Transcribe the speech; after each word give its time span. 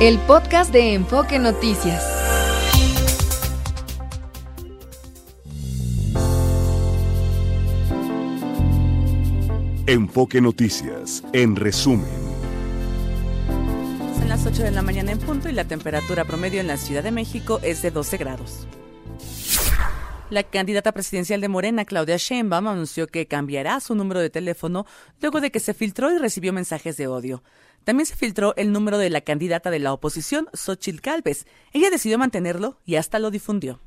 el 0.00 0.18
podcast 0.18 0.74
de 0.74 0.92
Enfoque 0.92 1.38
Noticias. 1.38 2.04
Enfoque 9.86 10.42
Noticias, 10.42 11.24
en 11.32 11.56
resumen. 11.56 12.04
Son 14.18 14.28
las 14.28 14.44
8 14.44 14.64
de 14.64 14.70
la 14.70 14.82
mañana 14.82 15.12
en 15.12 15.18
punto 15.18 15.48
y 15.48 15.52
la 15.52 15.64
temperatura 15.64 16.26
promedio 16.26 16.60
en 16.60 16.66
la 16.66 16.76
Ciudad 16.76 17.02
de 17.02 17.10
México 17.10 17.58
es 17.62 17.80
de 17.80 17.90
12 17.90 18.18
grados. 18.18 18.66
La 20.28 20.42
candidata 20.42 20.92
presidencial 20.92 21.40
de 21.40 21.48
Morena, 21.48 21.84
Claudia 21.84 22.16
Sheinbaum, 22.18 22.66
anunció 22.66 23.06
que 23.06 23.26
cambiará 23.26 23.78
su 23.78 23.94
número 23.94 24.20
de 24.20 24.28
teléfono 24.28 24.84
luego 25.22 25.40
de 25.40 25.52
que 25.52 25.60
se 25.60 25.72
filtró 25.72 26.12
y 26.12 26.18
recibió 26.18 26.52
mensajes 26.52 26.96
de 26.98 27.06
odio. 27.06 27.42
También 27.86 28.06
se 28.06 28.16
filtró 28.16 28.52
el 28.56 28.72
número 28.72 28.98
de 28.98 29.10
la 29.10 29.20
candidata 29.20 29.70
de 29.70 29.78
la 29.78 29.92
oposición, 29.92 30.48
Xochitl 30.52 31.00
Calves. 31.00 31.46
Ella 31.72 31.88
decidió 31.88 32.18
mantenerlo 32.18 32.80
y 32.84 32.96
hasta 32.96 33.20
lo 33.20 33.30
difundió. 33.30 33.78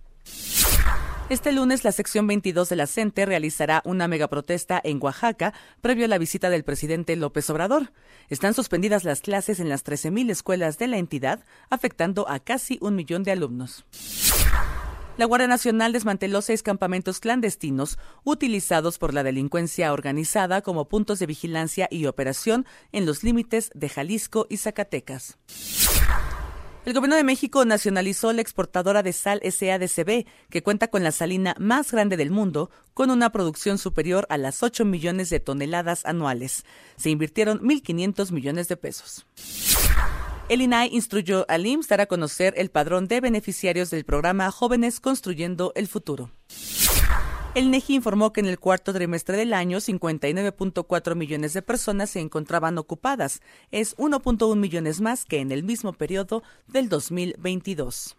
Este 1.28 1.52
lunes, 1.52 1.84
la 1.84 1.92
sección 1.92 2.26
22 2.26 2.70
de 2.70 2.78
la 2.78 2.88
CENTE 2.88 3.26
realizará 3.26 3.82
una 3.84 4.08
megaprotesta 4.08 4.80
en 4.82 5.00
Oaxaca 5.04 5.54
previo 5.82 6.06
a 6.06 6.08
la 6.08 6.18
visita 6.18 6.50
del 6.50 6.64
presidente 6.64 7.18
López 7.18 7.50
Obrador. 7.50 7.92
Están 8.30 8.54
suspendidas 8.54 9.04
las 9.04 9.20
clases 9.20 9.60
en 9.60 9.68
las 9.68 9.84
13.000 9.84 10.32
escuelas 10.32 10.78
de 10.78 10.88
la 10.88 10.98
entidad, 10.98 11.44
afectando 11.70 12.30
a 12.30 12.40
casi 12.40 12.78
un 12.80 12.96
millón 12.96 13.24
de 13.24 13.34
alumnos. 13.34 13.84
La 15.20 15.26
Guardia 15.26 15.50
Nacional 15.50 15.92
desmanteló 15.92 16.42
seis 16.42 16.64
campamentos 16.64 17.20
clandestinos 17.20 18.00
utilizados 18.24 18.98
por 18.98 19.14
la 19.14 19.22
delincuencia 19.22 19.92
organizada 19.92 20.62
como 20.62 20.88
puntos 20.88 21.20
de 21.20 21.26
vigilancia 21.26 21.90
y 21.92 22.06
operación 22.06 22.66
en 22.94 23.06
los 23.06 23.22
límites 23.22 23.70
de 23.76 23.90
Jalisco 23.90 24.48
y 24.50 24.56
Zacatecas. 24.56 25.38
El 26.86 26.94
Gobierno 26.94 27.18
de 27.18 27.26
México 27.26 27.66
nacionalizó 27.66 28.32
la 28.32 28.40
exportadora 28.40 29.04
de 29.04 29.12
sal 29.12 29.42
SADCB, 29.44 30.26
que 30.50 30.64
cuenta 30.64 30.88
con 30.88 31.04
la 31.04 31.12
salina 31.12 31.54
más 31.60 31.92
grande 31.92 32.16
del 32.16 32.32
mundo, 32.32 32.72
con 32.94 33.12
una 33.12 33.34
producción 33.34 33.78
superior 33.78 34.26
a 34.30 34.38
las 34.38 34.64
8 34.64 34.86
millones 34.86 35.30
de 35.30 35.42
toneladas 35.42 36.06
anuales. 36.06 36.64
Se 36.96 37.10
invirtieron 37.10 37.60
1.500 37.60 38.32
millones 38.32 38.70
de 38.70 38.78
pesos. 38.78 39.26
El 40.50 40.62
INAI 40.64 40.90
instruyó 40.92 41.46
al 41.48 41.68
IMSS 41.68 41.90
dar 41.90 42.02
a 42.02 42.06
conocer 42.08 42.56
el 42.58 42.72
padrón 42.72 43.08
de 43.08 43.22
beneficiarios 43.22 43.92
del 43.92 44.04
programa 44.04 44.50
Jóvenes 44.50 45.00
Construyendo 45.00 45.72
el 45.76 45.88
Futuro. 45.88 46.32
El 47.54 47.70
NEGI 47.70 47.94
informó 47.94 48.34
que 48.34 48.40
en 48.40 48.48
el 48.48 48.58
cuarto 48.58 48.92
trimestre 48.92 49.38
del 49.38 49.54
año 49.54 49.78
59.4 49.78 51.16
millones 51.16 51.54
de 51.54 51.62
personas 51.62 52.10
se 52.10 52.20
encontraban 52.20 52.80
ocupadas. 52.80 53.42
Es 53.70 53.96
1.1 53.98 54.56
millones 54.56 55.02
más 55.02 55.24
que 55.24 55.40
en 55.40 55.52
el 55.52 55.62
mismo 55.62 55.94
periodo 55.94 56.42
del 56.68 56.90
2022. 56.90 58.18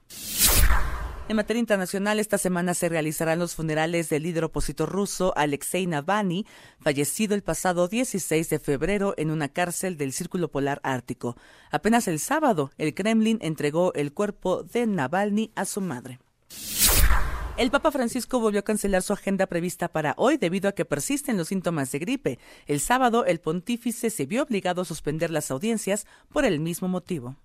En 1.30 1.36
materia 1.36 1.60
internacional, 1.60 2.18
esta 2.18 2.38
semana 2.38 2.74
se 2.74 2.88
realizarán 2.88 3.38
los 3.38 3.54
funerales 3.54 4.08
del 4.08 4.24
líder 4.24 4.42
opositor 4.42 4.90
ruso 4.90 5.32
Alexei 5.36 5.86
Navalny, 5.86 6.44
fallecido 6.80 7.36
el 7.36 7.44
pasado 7.44 7.86
16 7.86 8.50
de 8.50 8.58
febrero 8.58 9.14
en 9.16 9.30
una 9.30 9.48
cárcel 9.48 9.96
del 9.96 10.12
Círculo 10.12 10.50
Polar 10.50 10.80
Ártico. 10.82 11.36
Apenas 11.70 12.08
el 12.08 12.18
sábado, 12.18 12.72
el 12.78 12.94
Kremlin 12.94 13.38
entregó 13.42 13.94
el 13.94 14.12
cuerpo 14.12 14.64
de 14.64 14.88
Navalny 14.88 15.52
a 15.54 15.66
su 15.66 15.80
madre. 15.80 16.18
El 17.56 17.70
Papa 17.70 17.92
Francisco 17.92 18.40
volvió 18.40 18.58
a 18.58 18.64
cancelar 18.64 19.02
su 19.02 19.12
agenda 19.12 19.46
prevista 19.46 19.86
para 19.86 20.14
hoy 20.16 20.36
debido 20.36 20.68
a 20.68 20.72
que 20.72 20.84
persisten 20.84 21.36
los 21.36 21.46
síntomas 21.46 21.92
de 21.92 22.00
gripe. 22.00 22.38
El 22.66 22.80
sábado, 22.80 23.24
el 23.24 23.38
pontífice 23.38 24.10
se 24.10 24.26
vio 24.26 24.42
obligado 24.42 24.82
a 24.82 24.84
suspender 24.84 25.30
las 25.30 25.52
audiencias 25.52 26.08
por 26.32 26.44
el 26.44 26.58
mismo 26.58 26.88
motivo. 26.88 27.36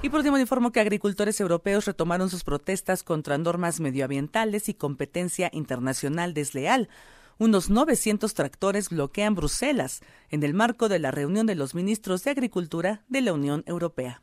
Y 0.00 0.10
por 0.10 0.18
último, 0.18 0.38
informo 0.38 0.70
que 0.70 0.80
agricultores 0.80 1.40
europeos 1.40 1.84
retomaron 1.84 2.30
sus 2.30 2.44
protestas 2.44 3.02
contra 3.02 3.36
normas 3.36 3.80
medioambientales 3.80 4.68
y 4.68 4.74
competencia 4.74 5.50
internacional 5.52 6.34
desleal. 6.34 6.88
Unos 7.36 7.68
900 7.68 8.32
tractores 8.32 8.90
bloquean 8.90 9.34
Bruselas 9.34 10.00
en 10.30 10.44
el 10.44 10.54
marco 10.54 10.88
de 10.88 11.00
la 11.00 11.10
reunión 11.10 11.46
de 11.46 11.56
los 11.56 11.74
ministros 11.74 12.22
de 12.22 12.30
Agricultura 12.30 13.02
de 13.08 13.22
la 13.22 13.32
Unión 13.32 13.64
Europea. 13.66 14.22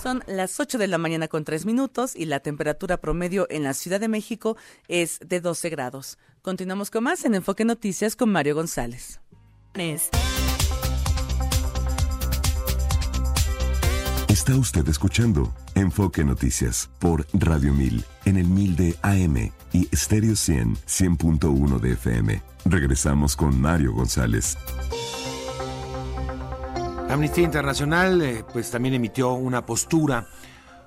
Son 0.00 0.22
las 0.26 0.58
8 0.60 0.78
de 0.78 0.88
la 0.88 0.98
mañana 0.98 1.28
con 1.28 1.44
3 1.44 1.64
minutos 1.64 2.14
y 2.14 2.26
la 2.26 2.40
temperatura 2.40 2.98
promedio 2.98 3.46
en 3.48 3.62
la 3.62 3.74
Ciudad 3.74 4.00
de 4.00 4.08
México 4.08 4.56
es 4.88 5.18
de 5.20 5.40
12 5.40 5.70
grados. 5.70 6.18
Continuamos 6.42 6.90
con 6.90 7.04
más 7.04 7.24
en 7.24 7.34
Enfoque 7.34 7.64
Noticias 7.64 8.14
con 8.14 8.30
Mario 8.30 8.54
González. 8.56 9.20
Está 14.46 14.60
usted 14.60 14.88
escuchando 14.88 15.52
Enfoque 15.74 16.22
Noticias 16.22 16.88
por 17.00 17.26
Radio 17.32 17.74
1000 17.74 18.04
en 18.26 18.36
el 18.36 18.46
1000 18.46 18.76
de 18.76 18.96
AM 19.02 19.50
y 19.72 19.88
Stereo 19.92 20.36
100 20.36 20.76
100.1 20.76 21.80
de 21.80 21.92
FM. 21.94 22.42
Regresamos 22.64 23.34
con 23.34 23.60
Mario 23.60 23.92
González. 23.92 24.56
Amnistía 27.10 27.42
Internacional 27.42 28.22
eh, 28.22 28.44
pues 28.52 28.70
también 28.70 28.94
emitió 28.94 29.32
una 29.32 29.66
postura 29.66 30.28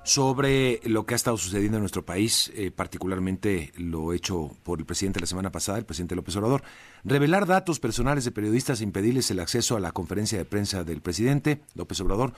sobre 0.04 0.80
lo 0.84 1.04
que 1.04 1.12
ha 1.12 1.16
estado 1.16 1.36
sucediendo 1.36 1.76
en 1.76 1.82
nuestro 1.82 2.06
país, 2.06 2.50
eh, 2.54 2.70
particularmente 2.70 3.74
lo 3.76 4.14
hecho 4.14 4.56
por 4.62 4.78
el 4.78 4.86
presidente 4.86 5.20
la 5.20 5.26
semana 5.26 5.52
pasada, 5.52 5.76
el 5.76 5.84
presidente 5.84 6.16
López 6.16 6.34
Obrador. 6.36 6.62
Revelar 7.04 7.44
datos 7.44 7.78
personales 7.78 8.24
de 8.24 8.30
periodistas 8.30 8.80
e 8.80 8.84
impedirles 8.84 9.30
el 9.30 9.38
acceso 9.38 9.76
a 9.76 9.80
la 9.80 9.92
conferencia 9.92 10.38
de 10.38 10.46
prensa 10.46 10.82
del 10.82 11.02
presidente 11.02 11.60
López 11.74 12.00
Obrador 12.00 12.32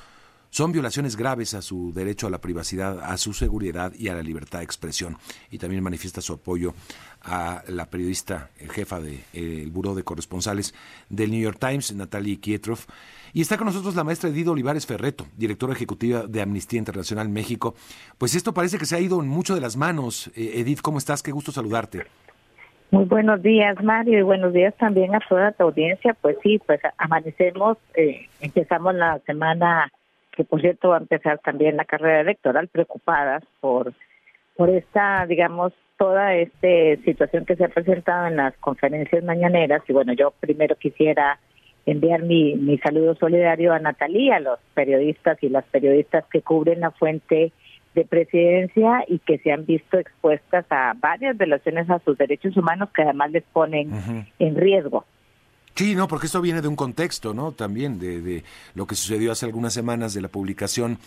son 0.53 0.71
violaciones 0.71 1.17
graves 1.17 1.55
a 1.55 1.63
su 1.63 1.95
derecho 1.95 2.27
a 2.27 2.31
la 2.31 2.43
privacidad, 2.43 3.01
a 3.01 3.17
su 3.17 3.33
seguridad 3.33 3.91
y 3.99 4.09
a 4.09 4.15
la 4.15 4.23
libertad 4.23 4.59
de 4.59 4.67
expresión. 4.67 5.17
Y 5.51 5.57
también 5.57 5.83
manifiesta 5.83 6.21
su 6.21 6.35
apoyo 6.35 6.75
a 7.23 7.63
la 7.69 7.87
periodista 7.87 8.51
eh, 8.59 8.69
jefa 8.69 9.01
del 9.01 9.23
de, 9.33 9.71
Buró 9.73 9.95
de 9.95 10.05
Corresponsales 10.05 10.75
del 11.09 11.31
New 11.31 11.41
York 11.41 11.57
Times, 11.59 11.95
Natalie 11.95 12.39
Kietrov. 12.39 12.81
Y 13.33 13.41
está 13.41 13.57
con 13.57 13.67
nosotros 13.67 13.97
la 13.97 14.05
maestra 14.05 14.29
Edith 14.29 14.49
Olivares 14.49 14.87
Ferreto, 14.87 15.25
directora 15.39 15.73
ejecutiva 15.73 16.27
de 16.27 16.43
Amnistía 16.43 16.79
Internacional 16.79 17.31
México. 17.31 17.75
Pues 18.19 18.35
esto 18.35 18.53
parece 18.53 18.77
que 18.77 18.85
se 18.85 18.95
ha 18.95 19.01
ido 19.01 19.23
en 19.23 19.29
mucho 19.29 19.55
de 19.55 19.63
las 19.63 19.79
manos. 19.79 20.31
Eh, 20.37 20.53
Edith, 20.57 20.83
¿cómo 20.83 20.99
estás? 20.99 21.23
Qué 21.23 21.33
gusto 21.33 21.51
saludarte. 21.51 22.03
Muy 22.91 23.07
buenos 23.07 23.43
días, 23.43 23.83
Mario, 23.83 24.19
y 24.19 24.23
buenos 24.23 24.53
días 24.53 24.75
también 24.77 25.15
a 25.15 25.21
toda 25.27 25.53
tu 25.53 25.63
audiencia. 25.63 26.15
Pues 26.21 26.37
sí, 26.43 26.61
pues 26.67 26.79
amanecemos, 26.99 27.79
eh, 27.95 28.29
empezamos 28.43 28.95
la 28.95 29.19
semana 29.21 29.91
que 30.35 30.45
por 30.45 30.61
cierto 30.61 30.91
va 30.91 30.97
a 30.97 31.01
empezar 31.01 31.39
también 31.39 31.77
la 31.77 31.85
carrera 31.85 32.21
electoral, 32.21 32.69
preocupadas 32.69 33.45
por, 33.61 33.93
por 34.57 34.71
esta, 34.71 35.27
digamos, 35.27 35.73
toda 35.99 36.35
esta 36.35 36.69
situación 37.05 37.45
que 37.45 37.57
se 37.57 37.65
ha 37.65 37.69
presentado 37.69 38.27
en 38.27 38.37
las 38.37 38.57
conferencias 38.59 39.23
mañaneras. 39.23 39.83
Y 39.89 39.93
bueno, 39.93 40.13
yo 40.13 40.33
primero 40.41 40.75
quisiera 40.77 41.39
enviar 41.87 42.23
mi, 42.23 42.55
mi 42.55 42.79
saludo 42.79 43.15
solidario 43.15 43.73
a 43.73 43.79
Natalia, 43.79 44.37
a 44.37 44.41
los 44.41 44.59
periodistas 44.75 45.39
y 45.43 45.49
las 45.49 45.65
periodistas 45.67 46.25
que 46.27 46.43
cubren 46.43 46.81
la 46.81 46.91
fuente 46.91 47.53
de 47.95 48.05
presidencia 48.05 49.05
y 49.07 49.19
que 49.19 49.39
se 49.39 49.53
han 49.53 49.67
visto 49.67 49.99
expuestas 49.99 50.65
a 50.71 50.95
varias 50.97 51.37
violaciones 51.37 51.91
a 51.91 51.99
sus 51.99 52.17
derechos 52.17 52.57
humanos 52.57 52.89
que 52.95 53.03
además 53.03 53.31
les 53.33 53.45
ponen 53.45 53.91
en 54.39 54.57
riesgo. 54.57 55.05
Sí, 55.75 55.95
no, 55.95 56.07
porque 56.07 56.27
esto 56.27 56.41
viene 56.41 56.61
de 56.61 56.69
un 56.69 56.77
contexto, 56.77 57.33
¿no? 57.33 57.53
También 57.53 57.99
de, 57.99 58.21
de 58.21 58.45
lo 58.75 58.87
que 58.87 58.95
sucedió 58.95 59.33
hace 59.33 59.47
algunas 59.47 59.73
semanas 59.73 60.13
de 60.13 60.21
la 60.21 60.29
publicación, 60.29 60.99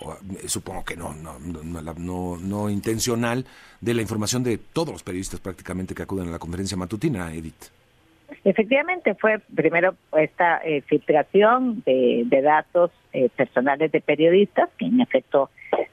eh, 0.00 0.48
supongo 0.48 0.84
que 0.84 0.96
no, 0.96 1.14
no, 1.14 1.38
no, 1.38 2.36
no, 2.38 2.70
intencional, 2.70 3.44
de 3.80 3.94
la 3.94 4.02
información 4.02 4.44
de 4.44 4.58
todos 4.58 4.90
los 4.90 5.02
periodistas 5.02 5.40
prácticamente 5.40 5.94
que 5.94 6.02
acuden 6.02 6.28
a 6.28 6.30
la 6.30 6.38
conferencia 6.38 6.76
matutina, 6.76 7.32
Edith. 7.34 7.70
Efectivamente, 8.44 9.14
fue 9.14 9.40
primero 9.54 9.96
esta 10.16 10.58
eh, 10.58 10.82
filtración 10.82 11.82
de, 11.84 12.22
de 12.26 12.42
datos 12.42 12.90
eh, 13.12 13.28
personales 13.36 13.90
de 13.92 14.00
periodistas, 14.00 14.70
que 14.78 14.86
en 14.86 15.00
efecto 15.00 15.50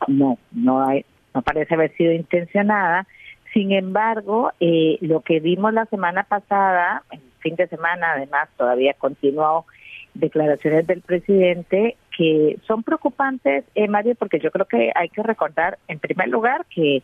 no, 0.08 0.38
no, 0.52 0.86
hay, 0.86 1.06
no 1.34 1.42
parece 1.42 1.74
haber 1.74 1.96
sido 1.96 2.12
intencionada. 2.12 3.08
Sin 3.54 3.72
embargo, 3.72 4.52
eh, 4.60 4.98
lo 5.02 5.22
que 5.22 5.40
vimos 5.40 5.74
la 5.74 5.86
semana 5.86 6.24
pasada, 6.24 7.04
fin 7.42 7.56
de 7.56 7.68
semana, 7.68 8.14
además, 8.14 8.50
todavía 8.58 8.94
continuó 8.94 9.66
declaraciones 10.14 10.88
del 10.88 11.02
presidente 11.02 11.96
que 12.18 12.58
son 12.68 12.84
preocupantes, 12.84 13.64
eh, 13.76 13.88
Mario, 13.88 14.16
porque 14.16 14.40
yo 14.40 14.52
creo 14.52 14.66
que 14.66 14.92
hay 14.96 15.10
que 15.10 15.24
recordar, 15.24 15.78
en 15.88 16.00
primer 16.00 16.28
lugar, 16.28 16.66
que 16.74 17.02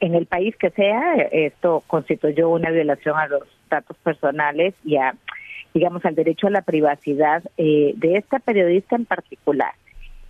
en 0.00 0.14
el 0.14 0.26
país 0.26 0.56
que 0.56 0.70
sea, 0.70 1.14
esto 1.32 1.82
constituyó 1.86 2.48
una 2.48 2.70
violación 2.70 3.16
a 3.16 3.28
los 3.28 3.42
datos 3.68 3.96
personales 3.98 4.74
y 4.84 4.96
a, 4.96 5.14
digamos, 5.74 6.04
al 6.04 6.14
derecho 6.14 6.46
a 6.46 6.50
la 6.50 6.62
privacidad 6.62 7.42
eh, 7.56 7.92
de 7.96 8.16
esta 8.16 8.38
periodista 8.38 8.96
en 8.96 9.04
particular. 9.04 9.72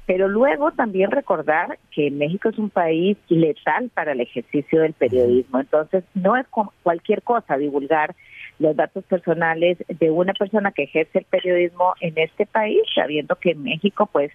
Pero 0.07 0.29
luego 0.29 0.71
también 0.71 1.11
recordar 1.11 1.79
que 1.91 2.11
México 2.11 2.49
es 2.49 2.59
un 2.59 2.71
país 2.71 3.17
letal 3.29 3.91
para 3.93 4.13
el 4.13 4.21
ejercicio 4.21 4.83
del 4.83 4.93
periodismo. 4.93 5.59
Entonces, 5.59 6.05
no 6.15 6.37
es 6.37 6.47
cualquier 6.83 7.23
cosa 7.23 7.57
divulgar 7.57 8.15
los 8.59 8.75
datos 8.77 9.05
personales 9.05 9.79
de 9.89 10.11
una 10.11 10.33
persona 10.33 10.73
que 10.73 10.85
ejerce 10.85 11.19
el 11.19 11.25
periodismo 11.25 11.95
en 12.01 12.17
este 12.17 12.47
país, 12.47 12.81
sabiendo 12.95 13.37
que 13.37 13.51
en 13.51 13.63
México 13.63 14.09
pues 14.11 14.33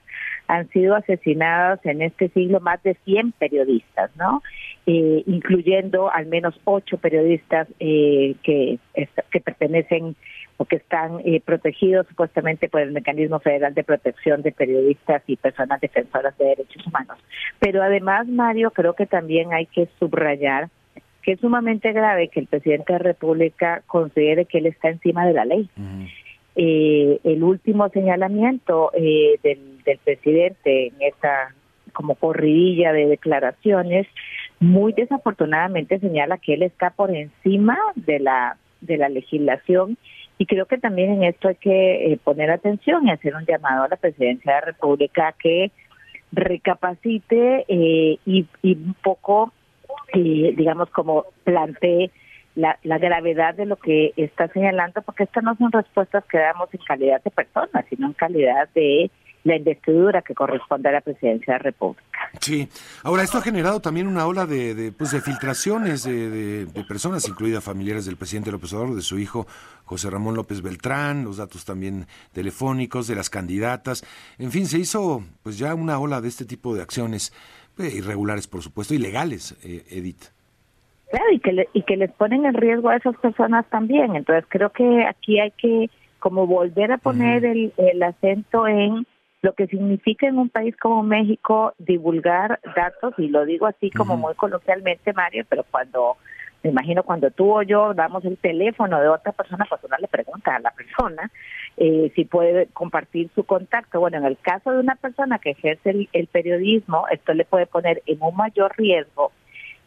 han 0.47 0.69
sido 0.69 0.95
asesinados 0.95 1.79
en 1.83 2.01
este 2.01 2.29
siglo 2.29 2.59
más 2.59 2.81
de 2.83 2.95
100 3.05 3.31
periodistas, 3.33 4.11
¿no? 4.15 4.41
Eh, 4.85 5.23
incluyendo 5.27 6.11
al 6.11 6.25
menos 6.25 6.59
ocho 6.65 6.97
periodistas 6.97 7.67
eh, 7.79 8.35
que, 8.43 8.79
que 9.31 9.39
pertenecen 9.39 10.15
o 10.57 10.65
que 10.65 10.75
están 10.75 11.19
eh, 11.25 11.41
protegidos 11.43 12.05
supuestamente 12.07 12.69
por 12.69 12.81
el 12.81 12.91
Mecanismo 12.91 13.39
Federal 13.39 13.73
de 13.73 13.83
Protección 13.83 14.43
de 14.43 14.51
Periodistas 14.51 15.23
y 15.25 15.35
Personas 15.35 15.81
Defensoras 15.81 16.37
de 16.37 16.45
Derechos 16.45 16.85
Humanos. 16.85 17.17
Pero 17.59 17.81
además, 17.81 18.27
Mario, 18.27 18.69
creo 18.69 18.93
que 18.93 19.07
también 19.07 19.53
hay 19.53 19.65
que 19.65 19.87
subrayar 19.97 20.69
que 21.21 21.33
es 21.33 21.39
sumamente 21.39 21.91
grave 21.91 22.27
que 22.27 22.39
el 22.39 22.47
presidente 22.47 22.93
de 22.93 22.99
la 22.99 23.03
República 23.03 23.83
considere 23.87 24.45
que 24.45 24.59
él 24.59 24.65
está 24.65 24.89
encima 24.89 25.25
de 25.25 25.33
la 25.33 25.45
ley. 25.45 25.69
Eh, 26.55 27.19
el 27.23 27.43
último 27.43 27.87
señalamiento 27.89 28.91
eh, 28.93 29.39
del, 29.41 29.83
del 29.83 29.97
presidente 29.99 30.87
en 30.87 30.95
esta 30.99 31.53
como 31.93 32.15
corridilla 32.15 32.93
de 32.93 33.05
declaraciones 33.05 34.07
muy 34.59 34.93
desafortunadamente 34.93 35.99
señala 35.99 36.37
que 36.37 36.53
él 36.53 36.63
está 36.63 36.89
por 36.89 37.13
encima 37.15 37.77
de 37.95 38.19
la 38.19 38.57
de 38.81 38.97
la 38.97 39.09
legislación 39.09 39.97
y 40.37 40.45
creo 40.45 40.65
que 40.65 40.77
también 40.77 41.11
en 41.11 41.23
esto 41.23 41.49
hay 41.49 41.55
que 41.55 42.13
eh, 42.13 42.19
poner 42.23 42.49
atención 42.49 43.07
y 43.07 43.11
hacer 43.11 43.35
un 43.35 43.45
llamado 43.45 43.83
a 43.83 43.89
la 43.89 43.95
presidencia 43.95 44.53
de 44.53 44.59
la 44.59 44.65
República 44.65 45.35
que 45.39 45.71
recapacite 46.31 47.65
y, 47.67 48.19
y 48.25 48.73
un 48.73 48.95
poco 49.03 49.51
digamos 50.13 50.89
como 50.89 51.25
plantee 51.43 52.11
la, 52.55 52.77
la 52.83 52.97
gravedad 52.97 53.55
de 53.55 53.65
lo 53.65 53.77
que 53.77 54.13
está 54.17 54.47
señalando, 54.49 55.01
porque 55.01 55.23
estas 55.23 55.43
no 55.43 55.55
son 55.55 55.71
respuestas 55.71 56.23
que 56.25 56.37
damos 56.37 56.73
en 56.73 56.81
calidad 56.85 57.23
de 57.23 57.31
personas, 57.31 57.85
sino 57.89 58.07
en 58.07 58.13
calidad 58.13 58.67
de 58.75 59.09
la 59.43 59.55
investidura 59.55 60.21
que 60.21 60.35
corresponde 60.35 60.89
a 60.89 60.91
la 60.91 61.01
presidencia 61.01 61.53
de 61.53 61.59
la 61.59 61.63
República. 61.63 62.29
Sí, 62.39 62.67
ahora 63.03 63.23
esto 63.23 63.39
ha 63.39 63.41
generado 63.41 63.79
también 63.79 64.07
una 64.07 64.27
ola 64.27 64.45
de, 64.45 64.75
de, 64.75 64.91
pues 64.91 65.11
de 65.11 65.21
filtraciones 65.21 66.03
de, 66.03 66.65
de, 66.65 66.83
personas, 66.83 67.27
incluidas 67.27 67.63
familiares 67.63 68.05
del 68.05 68.17
presidente 68.17 68.51
López 68.51 68.71
Obrador, 68.73 68.95
de 68.95 69.01
su 69.01 69.17
hijo 69.17 69.47
José 69.85 70.09
Ramón 70.09 70.35
López 70.35 70.61
Beltrán, 70.61 71.23
los 71.23 71.37
datos 71.37 71.65
también 71.65 72.05
telefónicos 72.33 73.07
de 73.07 73.15
las 73.15 73.29
candidatas, 73.29 74.05
en 74.37 74.51
fin, 74.51 74.67
se 74.67 74.77
hizo 74.77 75.23
pues 75.43 75.57
ya 75.57 75.73
una 75.73 75.99
ola 75.99 76.21
de 76.21 76.27
este 76.27 76.45
tipo 76.45 76.75
de 76.75 76.83
acciones 76.83 77.33
irregulares, 77.77 78.47
por 78.47 78.61
supuesto, 78.61 78.93
ilegales, 78.93 79.57
eh, 79.63 79.83
Edith. 79.89 80.25
Claro, 81.09 81.31
y 81.31 81.39
que, 81.39 81.67
y 81.73 81.81
que 81.83 81.97
les 81.97 82.11
ponen 82.11 82.45
en 82.45 82.53
riesgo 82.53 82.89
a 82.89 82.95
esas 82.95 83.17
personas 83.17 83.65
también. 83.69 84.15
Entonces 84.15 84.45
creo 84.47 84.71
que 84.71 85.05
aquí 85.05 85.39
hay 85.39 85.51
que 85.51 85.89
como 86.19 86.45
volver 86.47 86.91
a 86.91 86.97
poner 86.97 87.43
el, 87.43 87.73
el 87.77 88.03
acento 88.03 88.67
en 88.67 89.05
lo 89.41 89.53
que 89.53 89.67
significa 89.67 90.27
en 90.27 90.37
un 90.37 90.49
país 90.49 90.75
como 90.77 91.01
México 91.03 91.73
divulgar 91.79 92.59
datos, 92.75 93.13
y 93.17 93.27
lo 93.27 93.43
digo 93.45 93.65
así 93.65 93.89
como 93.89 94.15
muy 94.15 94.35
coloquialmente, 94.35 95.13
Mario, 95.13 95.45
pero 95.49 95.65
cuando, 95.69 96.17
me 96.63 96.69
imagino 96.69 97.03
cuando 97.03 97.31
tú 97.31 97.51
o 97.51 97.61
yo 97.63 97.93
damos 97.93 98.23
el 98.25 98.37
teléfono 98.37 98.99
de 99.01 99.07
otra 99.07 99.31
persona, 99.31 99.65
pues 99.67 99.81
uno 99.83 99.95
le 99.99 100.07
pregunta 100.07 100.55
a 100.55 100.59
la 100.59 100.71
persona 100.71 101.31
eh, 101.77 102.11
si 102.15 102.25
puede 102.25 102.67
compartir 102.67 103.29
su 103.33 103.43
contacto. 103.43 103.99
Bueno, 103.99 104.17
en 104.17 104.25
el 104.25 104.37
caso 104.37 104.71
de 104.71 104.79
una 104.79 104.95
persona 104.95 105.39
que 105.39 105.51
ejerce 105.51 106.07
el 106.11 106.27
periodismo, 106.27 107.05
esto 107.09 107.33
le 107.33 107.45
puede 107.45 107.65
poner 107.65 108.03
en 108.05 108.17
un 108.21 108.35
mayor 108.35 108.73
riesgo 108.77 109.31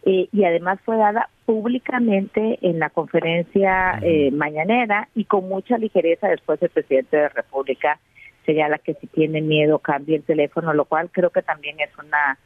eh, 0.07 0.29
y 0.33 0.45
además 0.45 0.79
fue 0.85 0.99
dada 0.99 1.31
públicamente 1.47 2.59
en 2.61 2.79
la 2.79 2.91
conferencia 2.91 3.99
eh, 4.03 4.31
mañanera 4.33 5.09
y 5.15 5.25
con 5.25 5.49
mucha 5.49 5.79
ligereza 5.79 6.29
después 6.29 6.63
el 6.63 6.69
presidente 6.69 7.17
de 7.17 7.23
la 7.23 7.29
República 7.31 7.99
señala 8.45 8.77
que 8.77 8.93
si 8.95 9.07
tiene 9.07 9.41
miedo 9.41 9.79
cambie 9.79 10.17
el 10.17 10.23
teléfono, 10.23 10.75
lo 10.75 10.85
cual 10.85 11.09
creo 11.11 11.31
que 11.31 11.41
también 11.41 11.81
es 11.81 11.89
una 11.97 12.39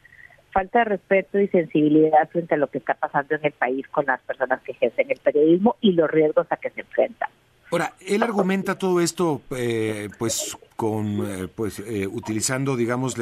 falta 0.59 0.79
de 0.79 0.85
respeto 0.85 1.39
y 1.39 1.47
sensibilidad 1.47 2.27
frente 2.29 2.55
a 2.55 2.57
lo 2.57 2.67
que 2.67 2.79
está 2.79 2.93
pasando 2.93 3.33
en 3.35 3.45
el 3.45 3.53
país 3.53 3.87
con 3.87 4.05
las 4.05 4.19
personas 4.21 4.61
que 4.61 4.73
ejercen 4.73 5.09
el 5.09 5.17
periodismo 5.19 5.77
y 5.79 5.93
los 5.93 6.11
riesgos 6.11 6.47
a 6.49 6.57
que 6.57 6.69
se 6.71 6.81
enfrentan. 6.81 7.29
Ahora, 7.71 7.93
él 8.05 8.23
argumenta 8.23 8.77
todo 8.77 8.99
esto, 8.99 9.41
eh, 9.55 10.09
pues, 10.17 10.57
con, 10.75 11.25
eh, 11.25 11.47
pues, 11.47 11.79
eh, 11.79 12.07
utilizando, 12.07 12.75
digamos, 12.75 13.15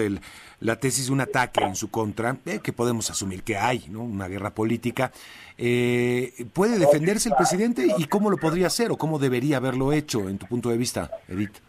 la 0.62 0.76
tesis 0.78 1.08
de 1.08 1.14
un 1.14 1.22
ataque 1.22 1.64
en 1.64 1.76
su 1.76 1.92
contra, 1.92 2.38
que 2.64 2.74
podemos 2.74 3.12
asumir 3.12 3.44
que 3.44 3.56
hay, 3.56 3.86
¿no? 3.90 4.02
Una 4.02 4.28
guerra 4.28 4.56
política. 4.56 5.12
¿Puede 5.58 6.80
defenderse 6.80 7.30
el 7.30 7.36
presidente 7.36 7.88
y 8.00 8.06
cómo 8.06 8.32
lo 8.32 8.38
podría 8.38 8.68
hacer 8.68 8.90
o 8.90 8.98
cómo 8.98 9.20
debería 9.20 9.58
haberlo 9.58 9.92
hecho, 9.92 10.28
en 10.28 10.40
tu 10.40 10.48
punto 10.48 10.70
de 10.70 10.78
vista, 10.78 11.12
Edith? 11.28 11.67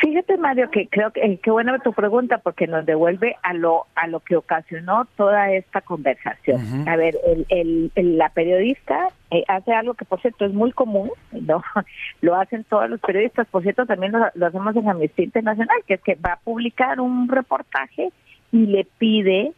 Fíjate 0.00 0.38
Mario 0.38 0.70
que 0.70 0.88
creo 0.88 1.10
que 1.10 1.38
qué 1.42 1.50
buena 1.50 1.78
tu 1.80 1.92
pregunta 1.92 2.38
porque 2.38 2.66
nos 2.66 2.86
devuelve 2.86 3.36
a 3.42 3.52
lo 3.52 3.84
a 3.94 4.06
lo 4.06 4.20
que 4.20 4.34
ocasionó 4.34 5.06
toda 5.14 5.52
esta 5.52 5.82
conversación. 5.82 6.88
A 6.88 6.96
ver, 6.96 7.18
el, 7.50 7.92
el, 7.94 8.16
la 8.16 8.30
periodista 8.30 9.08
eh, 9.30 9.44
hace 9.46 9.74
algo 9.74 9.92
que 9.92 10.06
por 10.06 10.18
cierto 10.22 10.46
es 10.46 10.54
muy 10.54 10.72
común, 10.72 11.10
no 11.32 11.62
lo 12.22 12.34
hacen 12.34 12.64
todos 12.64 12.88
los 12.88 12.98
periodistas, 13.00 13.46
por 13.48 13.62
cierto 13.62 13.84
también 13.84 14.12
lo, 14.12 14.46
hacemos 14.46 14.74
en 14.74 14.88
Amnistía 14.88 15.26
Internacional, 15.26 15.76
que 15.86 15.94
es 15.94 16.00
que 16.00 16.14
va 16.14 16.32
a 16.32 16.40
publicar 16.40 16.98
un 16.98 17.28
reportaje 17.28 18.08
y 18.52 18.66
le 18.66 18.86
pide 18.96 19.52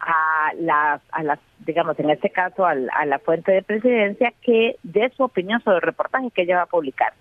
a 0.00 0.52
las 0.58 1.02
a 1.12 1.22
las 1.22 1.38
digamos 1.64 1.96
en 2.00 2.10
este 2.10 2.30
caso 2.30 2.66
a 2.66 2.74
la 2.74 3.18
fuente 3.20 3.52
de 3.52 3.62
presidencia 3.62 4.32
que 4.42 4.76
dé 4.82 5.12
su 5.16 5.22
opinión 5.22 5.62
sobre 5.62 5.76
el 5.76 5.82
reportaje 5.82 6.32
que 6.32 6.42
ella 6.42 6.56
va 6.56 6.62
a 6.62 6.66
publicar 6.66 7.12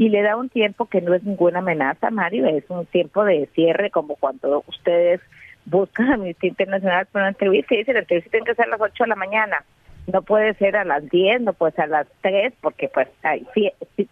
y 0.00 0.08
le 0.08 0.22
da 0.22 0.34
un 0.34 0.48
tiempo 0.48 0.86
que 0.86 1.02
no 1.02 1.12
es 1.12 1.22
ninguna 1.24 1.58
amenaza, 1.58 2.08
Mario, 2.08 2.46
es 2.46 2.64
un 2.70 2.86
tiempo 2.86 3.22
de 3.22 3.50
cierre 3.54 3.90
como 3.90 4.16
cuando 4.16 4.64
ustedes 4.66 5.20
buscan 5.66 6.08
a 6.08 6.14
Amnistía 6.14 6.48
Internacional 6.48 7.04
para 7.12 7.26
una 7.26 7.32
entrevista 7.32 7.74
y 7.74 7.78
dicen 7.78 7.92
la 7.92 8.00
entrevista 8.00 8.30
tiene 8.30 8.46
que 8.46 8.54
ser 8.54 8.64
a 8.64 8.70
las 8.70 8.80
8 8.80 9.04
de 9.04 9.08
la 9.08 9.14
mañana, 9.14 9.62
no 10.10 10.22
puede 10.22 10.54
ser 10.54 10.76
a 10.76 10.86
las 10.86 11.06
10, 11.10 11.42
no 11.42 11.52
puede 11.52 11.72
ser 11.72 11.84
a 11.84 11.88
las 11.88 12.06
3 12.22 12.54
porque 12.62 12.88
pues 12.88 13.08
ay, 13.22 13.46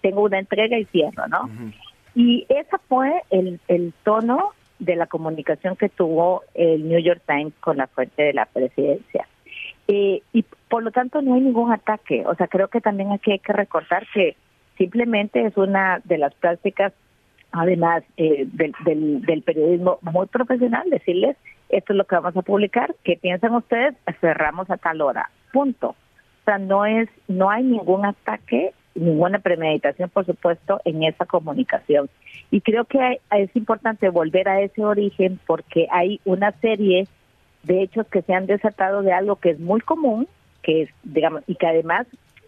tengo 0.02 0.24
una 0.24 0.38
entrega 0.38 0.78
y 0.78 0.84
cierro, 0.84 1.26
¿no? 1.26 1.48
Y 2.14 2.44
ese 2.50 2.76
fue 2.86 3.22
el, 3.30 3.58
el 3.68 3.94
tono 4.04 4.50
de 4.78 4.94
la 4.94 5.06
comunicación 5.06 5.74
que 5.74 5.88
tuvo 5.88 6.42
el 6.52 6.86
New 6.86 7.00
York 7.00 7.22
Times 7.26 7.54
con 7.60 7.78
la 7.78 7.86
fuente 7.86 8.24
de 8.24 8.34
la 8.34 8.44
presidencia. 8.44 9.26
Eh, 9.86 10.20
y 10.34 10.44
por 10.68 10.82
lo 10.82 10.90
tanto 10.90 11.22
no 11.22 11.32
hay 11.32 11.40
ningún 11.40 11.72
ataque. 11.72 12.24
O 12.26 12.34
sea, 12.34 12.46
creo 12.46 12.68
que 12.68 12.82
también 12.82 13.10
aquí 13.10 13.32
hay 13.32 13.38
que 13.38 13.54
recordar 13.54 14.06
que 14.12 14.36
Simplemente 14.78 15.44
es 15.44 15.56
una 15.56 16.00
de 16.04 16.18
las 16.18 16.32
prácticas, 16.34 16.92
además 17.50 18.04
eh, 18.16 18.46
del, 18.46 19.20
del, 19.22 19.42
periodismo 19.42 19.98
muy 20.02 20.26
profesional, 20.26 20.88
decirles, 20.88 21.36
esto 21.68 21.92
es 21.92 21.96
lo 21.96 22.04
que 22.04 22.14
vamos 22.14 22.36
a 22.36 22.42
publicar, 22.42 22.94
¿qué 23.02 23.18
piensan 23.20 23.54
ustedes? 23.54 23.94
Cerramos 24.20 24.70
a 24.70 24.76
tal 24.76 25.00
hora, 25.00 25.30
punto. 25.52 25.88
O 25.88 26.44
sea, 26.44 26.58
no, 26.58 26.86
es, 26.86 27.08
no 27.26 27.50
hay 27.50 27.64
ningún 27.64 28.06
ataque, 28.06 28.72
ninguna 28.94 29.40
premeditación, 29.40 30.08
por 30.10 30.24
supuesto, 30.24 30.80
en 30.84 31.02
esa 31.02 31.26
comunicación. 31.26 32.08
Y 32.50 32.60
creo 32.60 32.84
que 32.84 33.20
es 33.32 33.54
importante 33.56 34.08
volver 34.08 34.48
a 34.48 34.60
ese 34.60 34.84
origen 34.84 35.40
porque 35.46 35.88
hay 35.90 36.20
una 36.24 36.52
serie 36.52 37.08
de 37.64 37.82
hechos 37.82 38.06
que 38.06 38.22
se 38.22 38.32
han 38.32 38.46
desatado 38.46 39.02
de 39.02 39.12
algo 39.12 39.36
que 39.36 39.50
es 39.50 39.58
muy 39.58 39.80
común, 39.80 40.28
que 40.62 40.82
es, 40.82 40.90
digamos, 41.02 41.42
y 41.48 41.56
que 41.56 41.66
además 41.66 42.06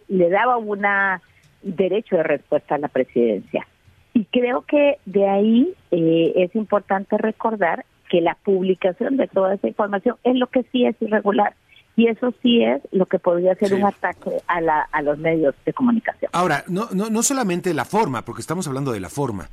le 0.08 0.30
daba 0.30 0.56
una 0.56 1.20
derecho 1.62 2.16
de 2.16 2.22
respuesta 2.22 2.74
a 2.74 2.78
la 2.78 2.88
presidencia. 2.88 3.66
Y 4.14 4.24
creo 4.24 4.62
que 4.62 4.98
de 5.06 5.28
ahí 5.28 5.74
eh, 5.90 6.32
es 6.36 6.54
importante 6.56 7.16
recordar 7.16 7.84
que 8.08 8.20
la 8.20 8.36
publicación 8.42 9.16
de 9.16 9.28
toda 9.28 9.54
esa 9.54 9.68
información 9.68 10.16
es 10.24 10.36
lo 10.36 10.48
que 10.48 10.64
sí 10.72 10.84
es 10.84 10.96
irregular. 11.00 11.54
Y 11.96 12.06
eso 12.06 12.32
sí 12.42 12.62
es 12.62 12.80
lo 12.92 13.06
que 13.06 13.18
podría 13.18 13.54
ser 13.56 13.74
un 13.74 13.84
ataque 13.84 14.30
a, 14.46 14.60
la, 14.60 14.80
a 14.80 15.02
los 15.02 15.18
medios 15.18 15.54
de 15.66 15.72
comunicación. 15.72 16.30
Ahora, 16.32 16.64
no, 16.66 16.88
no, 16.92 17.10
no 17.10 17.22
solamente 17.22 17.74
la 17.74 17.84
forma, 17.84 18.24
porque 18.24 18.40
estamos 18.40 18.66
hablando 18.66 18.92
de 18.92 19.00
la 19.00 19.10
forma. 19.10 19.48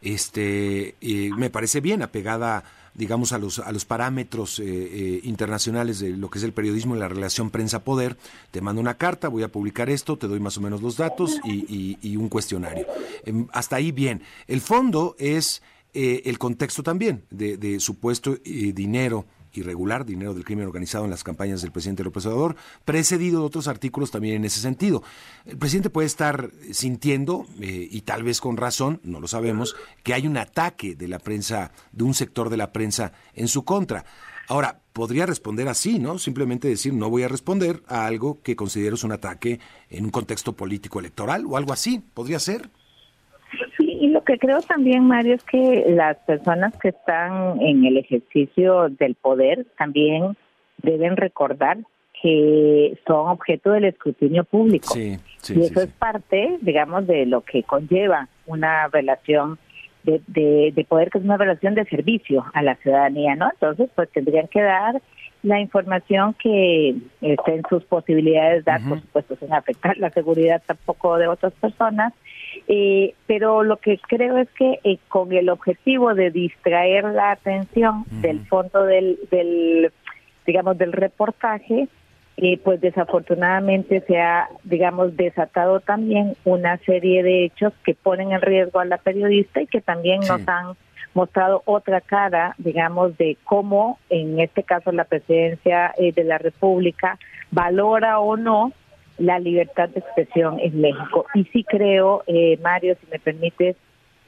Este, 0.00 0.94
me 1.36 1.50
parece 1.50 1.80
bien 1.80 2.02
apegada 2.02 2.62
digamos, 2.98 3.32
a 3.32 3.38
los, 3.38 3.60
a 3.60 3.70
los 3.70 3.84
parámetros 3.84 4.58
eh, 4.58 4.64
eh, 4.66 5.20
internacionales 5.22 6.00
de 6.00 6.10
lo 6.10 6.28
que 6.28 6.38
es 6.38 6.44
el 6.44 6.52
periodismo 6.52 6.96
y 6.96 6.98
la 6.98 7.06
relación 7.06 7.48
prensa-poder. 7.48 8.18
Te 8.50 8.60
mando 8.60 8.80
una 8.80 8.98
carta, 8.98 9.28
voy 9.28 9.44
a 9.44 9.52
publicar 9.52 9.88
esto, 9.88 10.18
te 10.18 10.26
doy 10.26 10.40
más 10.40 10.58
o 10.58 10.60
menos 10.60 10.82
los 10.82 10.96
datos 10.96 11.40
y, 11.44 12.16
un 12.16 12.28
cuestionario. 12.28 12.86
Em, 13.24 13.46
hasta 13.52 13.76
ahí 13.76 13.92
bien. 13.92 14.22
El 14.48 14.60
fondo 14.60 15.14
es 15.20 15.62
eh, 15.94 16.22
el 16.24 16.38
contexto 16.38 16.82
también 16.82 17.22
de, 17.30 17.56
de 17.56 17.78
supuesto 17.78 18.36
dinero 18.44 19.24
irregular, 19.52 20.04
dinero 20.04 20.34
del 20.34 20.44
crimen 20.44 20.66
organizado 20.66 21.04
en 21.04 21.10
las 21.10 21.24
campañas 21.24 21.62
del 21.62 21.72
presidente 21.72 22.04
López 22.04 22.26
Obrador, 22.26 22.56
precedido 22.84 23.40
de 23.40 23.46
otros 23.46 23.68
artículos 23.68 24.10
también 24.10 24.36
en 24.36 24.44
ese 24.44 24.60
sentido. 24.60 25.02
El 25.44 25.58
presidente 25.58 25.90
puede 25.90 26.06
estar 26.06 26.50
sintiendo, 26.72 27.46
eh, 27.60 27.88
y 27.90 28.02
tal 28.02 28.22
vez 28.22 28.40
con 28.40 28.56
razón, 28.56 29.00
no 29.02 29.20
lo 29.20 29.28
sabemos, 29.28 29.76
que 30.02 30.14
hay 30.14 30.26
un 30.26 30.36
ataque 30.36 30.94
de 30.94 31.08
la 31.08 31.18
prensa, 31.18 31.72
de 31.92 32.04
un 32.04 32.14
sector 32.14 32.50
de 32.50 32.56
la 32.56 32.72
prensa 32.72 33.12
en 33.34 33.48
su 33.48 33.64
contra. 33.64 34.04
Ahora, 34.48 34.80
podría 34.94 35.26
responder 35.26 35.68
así, 35.68 35.98
¿no? 35.98 36.18
Simplemente 36.18 36.68
decir, 36.68 36.94
no 36.94 37.10
voy 37.10 37.22
a 37.22 37.28
responder 37.28 37.82
a 37.86 38.06
algo 38.06 38.40
que 38.42 38.56
considero 38.56 38.94
es 38.94 39.04
un 39.04 39.12
ataque 39.12 39.60
en 39.90 40.06
un 40.06 40.10
contexto 40.10 40.54
político 40.54 40.98
electoral 40.98 41.44
o 41.46 41.56
algo 41.56 41.72
así, 41.72 42.02
podría 42.14 42.40
ser. 42.40 42.70
Sí, 43.98 44.04
y 44.04 44.08
lo 44.08 44.22
que 44.24 44.38
creo 44.38 44.60
también, 44.62 45.04
Mario, 45.04 45.34
es 45.34 45.44
que 45.44 45.84
las 45.88 46.16
personas 46.18 46.76
que 46.78 46.88
están 46.88 47.60
en 47.60 47.84
el 47.84 47.96
ejercicio 47.96 48.88
del 48.88 49.14
poder 49.14 49.66
también 49.76 50.36
deben 50.82 51.16
recordar 51.16 51.78
que 52.20 52.98
son 53.06 53.28
objeto 53.28 53.70
del 53.70 53.84
escrutinio 53.84 54.44
público. 54.44 54.92
y 54.96 55.18
eso 55.62 55.80
es 55.80 55.92
parte, 55.98 56.58
digamos, 56.60 57.06
de 57.06 57.26
lo 57.26 57.42
que 57.42 57.62
conlleva 57.62 58.28
una 58.46 58.88
relación 58.88 59.58
de, 60.04 60.72
de, 60.74 60.84
poder, 60.88 61.10
que 61.10 61.18
es 61.18 61.24
una 61.24 61.36
relación 61.36 61.74
de 61.74 61.84
servicio 61.84 62.44
a 62.54 62.62
la 62.62 62.76
ciudadanía, 62.76 63.36
¿no? 63.36 63.50
Entonces, 63.52 63.90
pues 63.94 64.10
tendrían 64.10 64.48
que 64.48 64.62
dar 64.62 65.00
la 65.42 65.60
información 65.60 66.34
que 66.34 66.96
esté 67.20 67.54
en 67.54 67.62
sus 67.68 67.84
posibilidades 67.84 68.64
dar, 68.64 68.80
por 68.88 69.00
supuesto, 69.00 69.36
sin 69.36 69.52
afectar 69.52 69.96
la 69.98 70.10
seguridad 70.10 70.62
tampoco 70.66 71.16
de 71.18 71.28
otras 71.28 71.52
personas. 71.54 72.12
Eh, 72.66 73.14
pero 73.26 73.62
lo 73.62 73.78
que 73.78 73.98
creo 73.98 74.38
es 74.38 74.48
que 74.50 74.80
eh, 74.84 74.98
con 75.08 75.32
el 75.32 75.48
objetivo 75.48 76.14
de 76.14 76.30
distraer 76.30 77.04
la 77.04 77.32
atención 77.32 78.04
del 78.20 78.46
fondo 78.46 78.84
del, 78.84 79.18
del, 79.30 79.92
digamos, 80.46 80.76
del 80.78 80.92
reportaje, 80.92 81.88
eh, 82.40 82.56
pues 82.62 82.80
desafortunadamente 82.80 84.00
se 84.06 84.20
ha, 84.20 84.48
digamos, 84.62 85.16
desatado 85.16 85.80
también 85.80 86.36
una 86.44 86.76
serie 86.78 87.24
de 87.24 87.46
hechos 87.46 87.72
que 87.84 87.94
ponen 87.94 88.30
en 88.30 88.40
riesgo 88.40 88.78
a 88.78 88.84
la 88.84 88.98
periodista 88.98 89.60
y 89.60 89.66
que 89.66 89.80
también 89.80 90.20
nos 90.20 90.46
han 90.46 90.76
mostrado 91.14 91.62
otra 91.64 92.00
cara, 92.00 92.54
digamos, 92.58 93.18
de 93.18 93.36
cómo 93.42 93.98
en 94.08 94.38
este 94.38 94.62
caso 94.62 94.92
la 94.92 95.02
presidencia 95.02 95.92
eh, 95.98 96.12
de 96.12 96.22
la 96.22 96.38
República 96.38 97.18
valora 97.50 98.20
o 98.20 98.36
no 98.36 98.72
la 99.18 99.38
libertad 99.38 99.88
de 99.88 100.00
expresión 100.00 100.58
en 100.60 100.80
México. 100.80 101.26
Y 101.34 101.44
sí 101.44 101.64
creo, 101.64 102.22
eh, 102.26 102.58
Mario, 102.62 102.96
si 103.00 103.06
me 103.10 103.18
permites 103.18 103.76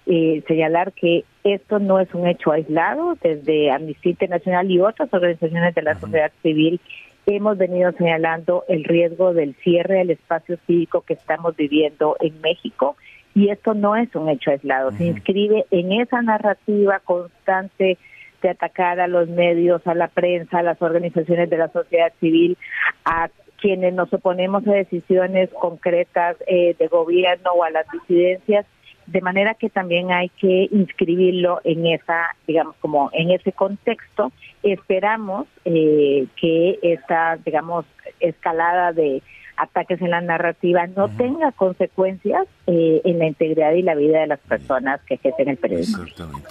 eh, 0.06 0.42
señalar 0.48 0.92
que 0.92 1.24
esto 1.44 1.78
no 1.78 2.00
es 2.00 2.12
un 2.14 2.26
hecho 2.26 2.50
aislado, 2.52 3.16
desde 3.22 3.70
Amnistía 3.70 4.12
Internacional 4.12 4.70
y 4.70 4.80
otras 4.80 5.12
organizaciones 5.12 5.74
de 5.74 5.82
la 5.82 5.98
sociedad 5.98 6.32
civil. 6.42 6.80
Hemos 7.26 7.58
venido 7.58 7.92
señalando 7.92 8.64
el 8.68 8.84
riesgo 8.84 9.32
del 9.34 9.54
cierre 9.62 9.98
del 9.98 10.10
espacio 10.10 10.58
cívico 10.66 11.02
que 11.02 11.14
estamos 11.14 11.54
viviendo 11.54 12.16
en 12.20 12.40
México 12.40 12.96
y 13.34 13.50
esto 13.50 13.74
no 13.74 13.94
es 13.94 14.12
un 14.16 14.28
hecho 14.28 14.50
aislado, 14.50 14.90
se 14.92 15.06
inscribe 15.06 15.64
en 15.70 15.92
esa 15.92 16.20
narrativa 16.22 16.98
constante 17.00 17.98
de 18.42 18.48
atacar 18.48 19.00
a 19.00 19.06
los 19.06 19.28
medios, 19.28 19.86
a 19.86 19.94
la 19.94 20.08
prensa, 20.08 20.58
a 20.58 20.62
las 20.62 20.80
organizaciones 20.82 21.48
de 21.50 21.58
la 21.58 21.68
sociedad 21.68 22.12
civil, 22.20 22.56
a 23.04 23.28
quienes 23.60 23.94
nos 23.94 24.12
oponemos 24.12 24.66
a 24.66 24.72
decisiones 24.72 25.50
concretas 25.50 26.36
eh, 26.46 26.74
de 26.78 26.88
gobierno 26.88 27.50
o 27.52 27.64
a 27.64 27.70
las 27.70 27.86
disidencias, 27.92 28.66
de 29.06 29.20
manera 29.20 29.54
que 29.54 29.70
también 29.70 30.12
hay 30.12 30.28
que 30.30 30.68
inscribirlo 30.70 31.60
en 31.64 31.86
esa, 31.86 32.36
digamos, 32.46 32.76
como 32.80 33.10
en 33.12 33.30
ese 33.30 33.52
contexto. 33.52 34.32
Esperamos 34.62 35.46
eh, 35.64 36.26
que 36.40 36.78
esta, 36.82 37.36
digamos, 37.44 37.84
escalada 38.20 38.92
de 38.92 39.22
ataques 39.60 40.00
en 40.00 40.10
la 40.10 40.20
narrativa 40.20 40.86
no 40.86 41.08
tenga 41.08 41.52
consecuencias 41.52 42.46
eh, 42.66 43.02
en 43.04 43.18
la 43.18 43.26
integridad 43.26 43.72
y 43.72 43.82
la 43.82 43.94
vida 43.94 44.20
de 44.20 44.26
las 44.26 44.40
personas 44.40 45.00
que 45.06 45.14
ejercen 45.14 45.48
el 45.48 45.56
periodismo. 45.56 46.02
Exactamente. 46.02 46.48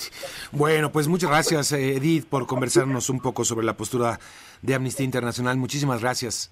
Bueno, 0.52 0.92
pues 0.92 1.08
muchas 1.08 1.30
gracias, 1.30 1.72
eh, 1.72 1.96
Edith, 1.96 2.26
por 2.28 2.46
conversarnos 2.46 3.10
un 3.10 3.20
poco 3.20 3.44
sobre 3.46 3.66
la 3.66 3.74
postura 3.74 4.20
de 4.62 4.76
Amnistía 4.76 5.06
Internacional. 5.06 5.58
Muchísimas 5.58 6.02
gracias. 6.02 6.52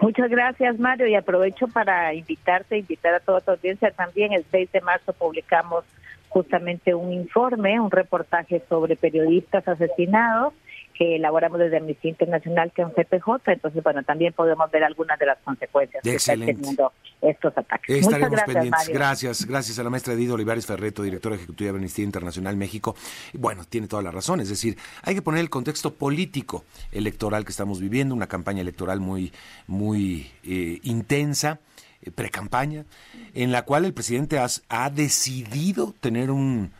Muchas 0.00 0.30
gracias, 0.30 0.78
Mario, 0.78 1.06
y 1.06 1.14
aprovecho 1.14 1.68
para 1.68 2.12
invitarte, 2.14 2.78
invitar 2.78 3.14
a 3.14 3.20
toda 3.20 3.40
tu 3.40 3.52
audiencia. 3.52 3.90
También 3.90 4.32
el 4.32 4.44
6 4.50 4.72
de 4.72 4.80
marzo 4.80 5.12
publicamos 5.12 5.84
justamente 6.28 6.94
un 6.94 7.12
informe, 7.12 7.80
un 7.80 7.90
reportaje 7.90 8.62
sobre 8.68 8.96
periodistas 8.96 9.66
asesinados 9.68 10.52
que 10.96 11.16
elaboramos 11.16 11.58
desde 11.58 11.78
Amnistía 11.78 12.10
Internacional 12.10 12.72
que 12.72 12.82
es 12.82 12.88
un 12.88 12.94
CPJ, 12.94 13.52
entonces 13.52 13.82
bueno, 13.82 14.02
también 14.04 14.32
podemos 14.32 14.70
ver 14.70 14.84
algunas 14.84 15.18
de 15.18 15.26
las 15.26 15.38
consecuencias 15.38 16.02
que 16.02 16.14
están 16.14 16.40
teniendo 16.40 16.92
estos 17.20 17.56
ataques. 17.56 17.96
Estaremos 17.96 18.30
gracias, 18.30 18.54
pendientes. 18.54 18.88
Gracias, 18.88 19.46
gracias 19.46 19.78
a 19.78 19.82
la 19.82 19.90
maestra 19.90 20.14
Edith 20.14 20.30
Olivares 20.30 20.66
Ferreto, 20.66 21.02
directora 21.02 21.34
ejecutiva 21.34 21.72
de 21.72 21.78
Amnistía 21.78 22.04
Internacional 22.04 22.56
México. 22.56 22.94
Bueno, 23.32 23.64
tiene 23.68 23.88
toda 23.88 24.02
la 24.02 24.10
razón, 24.10 24.40
es 24.40 24.48
decir, 24.48 24.78
hay 25.02 25.14
que 25.14 25.22
poner 25.22 25.40
el 25.40 25.50
contexto 25.50 25.92
político 25.94 26.64
electoral 26.92 27.44
que 27.44 27.50
estamos 27.50 27.80
viviendo, 27.80 28.14
una 28.14 28.28
campaña 28.28 28.60
electoral 28.60 29.00
muy, 29.00 29.32
muy 29.66 30.30
eh, 30.44 30.78
intensa 30.84 31.58
eh, 32.02 32.10
pre-campaña, 32.10 32.84
en 33.34 33.50
la 33.50 33.62
cual 33.62 33.84
el 33.84 33.94
presidente 33.94 34.38
ha 34.38 34.90
decidido 34.90 35.92
tener 36.00 36.30
un 36.30 36.70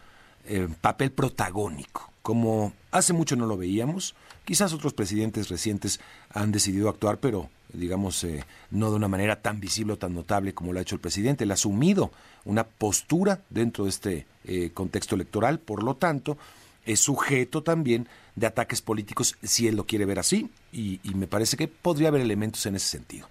eh, 0.47 0.69
papel 0.81 1.11
protagónico 1.11 2.14
como 2.25 2.73
hace 2.91 3.13
mucho 3.13 3.37
no 3.37 3.45
lo 3.45 3.59
veíamos. 3.59 4.15
Quizás 4.47 4.73
otros 4.73 4.95
presidentes 4.95 5.51
recientes 5.51 6.01
han 6.31 6.53
decidido 6.53 6.89
actuar, 6.89 7.19
pero 7.19 7.51
digamos, 7.71 8.25
eh, 8.25 8.45
no 8.71 8.89
de 8.89 8.97
una 8.97 9.09
manera 9.09 9.43
tan 9.43 9.61
visible 9.61 9.93
o 9.93 9.99
tan 9.99 10.15
notable 10.15 10.55
como 10.55 10.73
lo 10.73 10.79
ha 10.79 10.83
hecho 10.83 10.95
el 10.95 11.03
presidente. 11.03 11.45
Él 11.45 11.51
ha 11.51 11.55
asumido 11.55 12.13
una 12.47 12.65
postura 12.65 13.43
dentro 13.51 13.85
de 13.85 13.91
este 13.91 14.27
eh, 14.45 14.71
contexto 14.73 15.17
electoral, 15.17 15.59
por 15.59 15.83
lo 15.83 15.97
tanto, 15.97 16.39
es 16.87 16.99
sujeto 17.01 17.63
también 17.63 18.09
de 18.37 18.47
ataques 18.47 18.81
políticos 18.81 19.37
si 19.43 19.69
él 19.69 19.77
lo 19.77 19.85
quiere 19.85 20.07
ver 20.07 20.19
así, 20.19 20.51
y 20.73 21.01
me 21.15 21.27
parece 21.27 21.59
que 21.59 21.69
podría 21.69 22.09
haber 22.09 22.23
elementos 22.23 22.65
en 22.65 22.77
ese 22.77 22.89
sentido. 22.89 23.29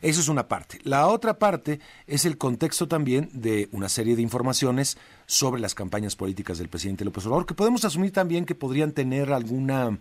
Eso 0.00 0.20
es 0.20 0.28
una 0.28 0.48
parte. 0.48 0.78
La 0.82 1.08
otra 1.08 1.38
parte 1.38 1.80
es 2.06 2.24
el 2.24 2.38
contexto 2.38 2.88
también 2.88 3.30
de 3.32 3.68
una 3.72 3.88
serie 3.88 4.16
de 4.16 4.22
informaciones 4.22 4.96
sobre 5.26 5.60
las 5.60 5.74
campañas 5.74 6.16
políticas 6.16 6.58
del 6.58 6.68
presidente 6.68 7.04
López 7.04 7.26
Obrador, 7.26 7.46
que 7.46 7.54
podemos 7.54 7.84
asumir 7.84 8.12
también 8.12 8.44
que 8.44 8.54
podrían 8.54 8.92
tener 8.92 9.32
alguna 9.32 9.90
eh, 9.90 9.96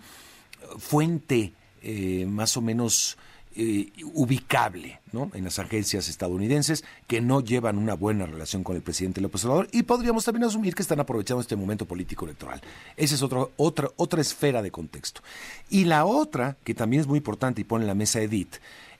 fuente 0.78 1.54
eh, 1.82 2.26
más 2.28 2.58
o 2.58 2.62
menos 2.62 3.18
eh, 3.56 3.92
ubicable 4.16 5.00
¿no? 5.12 5.30
en 5.36 5.44
las 5.44 5.60
agencias 5.60 6.10
estadounidenses 6.10 6.84
que 7.06 7.22
no 7.22 7.40
llevan 7.40 7.78
una 7.78 7.94
buena 7.94 8.26
relación 8.26 8.64
con 8.64 8.76
el 8.76 8.82
presidente 8.82 9.22
López 9.22 9.46
Obrador 9.46 9.68
y 9.72 9.84
podríamos 9.84 10.26
también 10.26 10.46
asumir 10.46 10.74
que 10.74 10.82
están 10.82 11.00
aprovechando 11.00 11.40
este 11.40 11.56
momento 11.56 11.86
político 11.86 12.26
electoral. 12.26 12.62
Esa 12.98 13.14
es 13.14 13.22
otra, 13.22 13.46
otra, 13.58 13.90
otra 13.96 14.22
esfera 14.22 14.64
de 14.64 14.72
contexto. 14.72 15.22
Y 15.70 15.86
la 15.86 16.06
otra, 16.06 16.58
que 16.64 16.74
también 16.74 17.02
es 17.02 17.08
muy 17.08 17.18
importante 17.18 17.62
y 17.62 17.64
pone 17.64 17.84
en 17.84 17.90
la 17.90 17.94
mesa 17.94 18.22
Edith, 18.22 18.56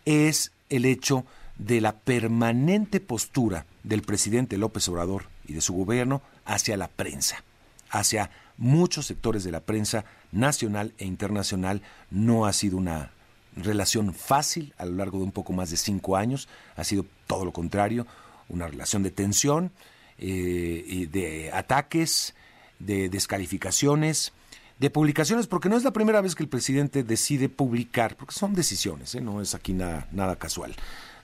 es 0.06 0.52
el 0.70 0.86
hecho 0.86 1.26
de 1.58 1.82
la 1.82 1.94
permanente 2.00 3.00
postura 3.00 3.66
del 3.84 4.02
presidente 4.02 4.58
López 4.58 4.88
Obrador 4.88 5.26
y 5.46 5.54
de 5.54 5.62
su 5.62 5.74
gobierno 5.74 6.22
hacia 6.46 6.78
la 6.78 6.88
prensa, 6.88 7.44
hacia 7.90 8.32
muchos 8.58 9.06
sectores 9.06 9.44
de 9.44 9.52
la 9.52 9.62
prensa 9.62 10.06
nacional 10.32 10.94
e 10.98 11.06
internacional. 11.06 11.82
No 12.10 12.46
ha 12.46 12.54
sido 12.54 12.78
una 12.78 13.12
relación 13.56 14.14
fácil 14.14 14.74
a 14.78 14.86
lo 14.86 14.96
largo 14.96 15.20
de 15.20 15.26
un 15.26 15.32
poco 15.32 15.54
más 15.54 15.70
de 15.70 15.78
cinco 15.78 16.18
años, 16.18 16.48
ha 16.76 16.84
sido 16.84 17.06
todo 17.28 17.46
lo 17.46 17.52
contrario, 17.52 18.08
una 18.50 18.68
relación 18.68 19.04
de 19.04 19.12
tensión, 19.12 19.72
eh, 20.18 21.08
de 21.12 21.52
ataques, 21.52 22.34
de 22.80 23.10
descalificaciones, 23.10 24.34
de 24.80 24.90
publicaciones, 24.90 25.48
porque 25.48 25.70
no 25.70 25.78
es 25.78 25.84
la 25.84 25.92
primera 25.92 26.22
vez 26.22 26.36
que 26.36 26.44
el 26.44 26.50
presidente 26.50 27.04
decide 27.04 27.50
publicar, 27.50 28.16
porque 28.16 28.34
son 28.34 28.54
decisiones, 28.54 29.16
¿eh? 29.16 29.22
no 29.22 29.42
es 29.42 29.56
aquí 29.56 29.74
nada, 29.74 30.36
casual, 30.38 30.76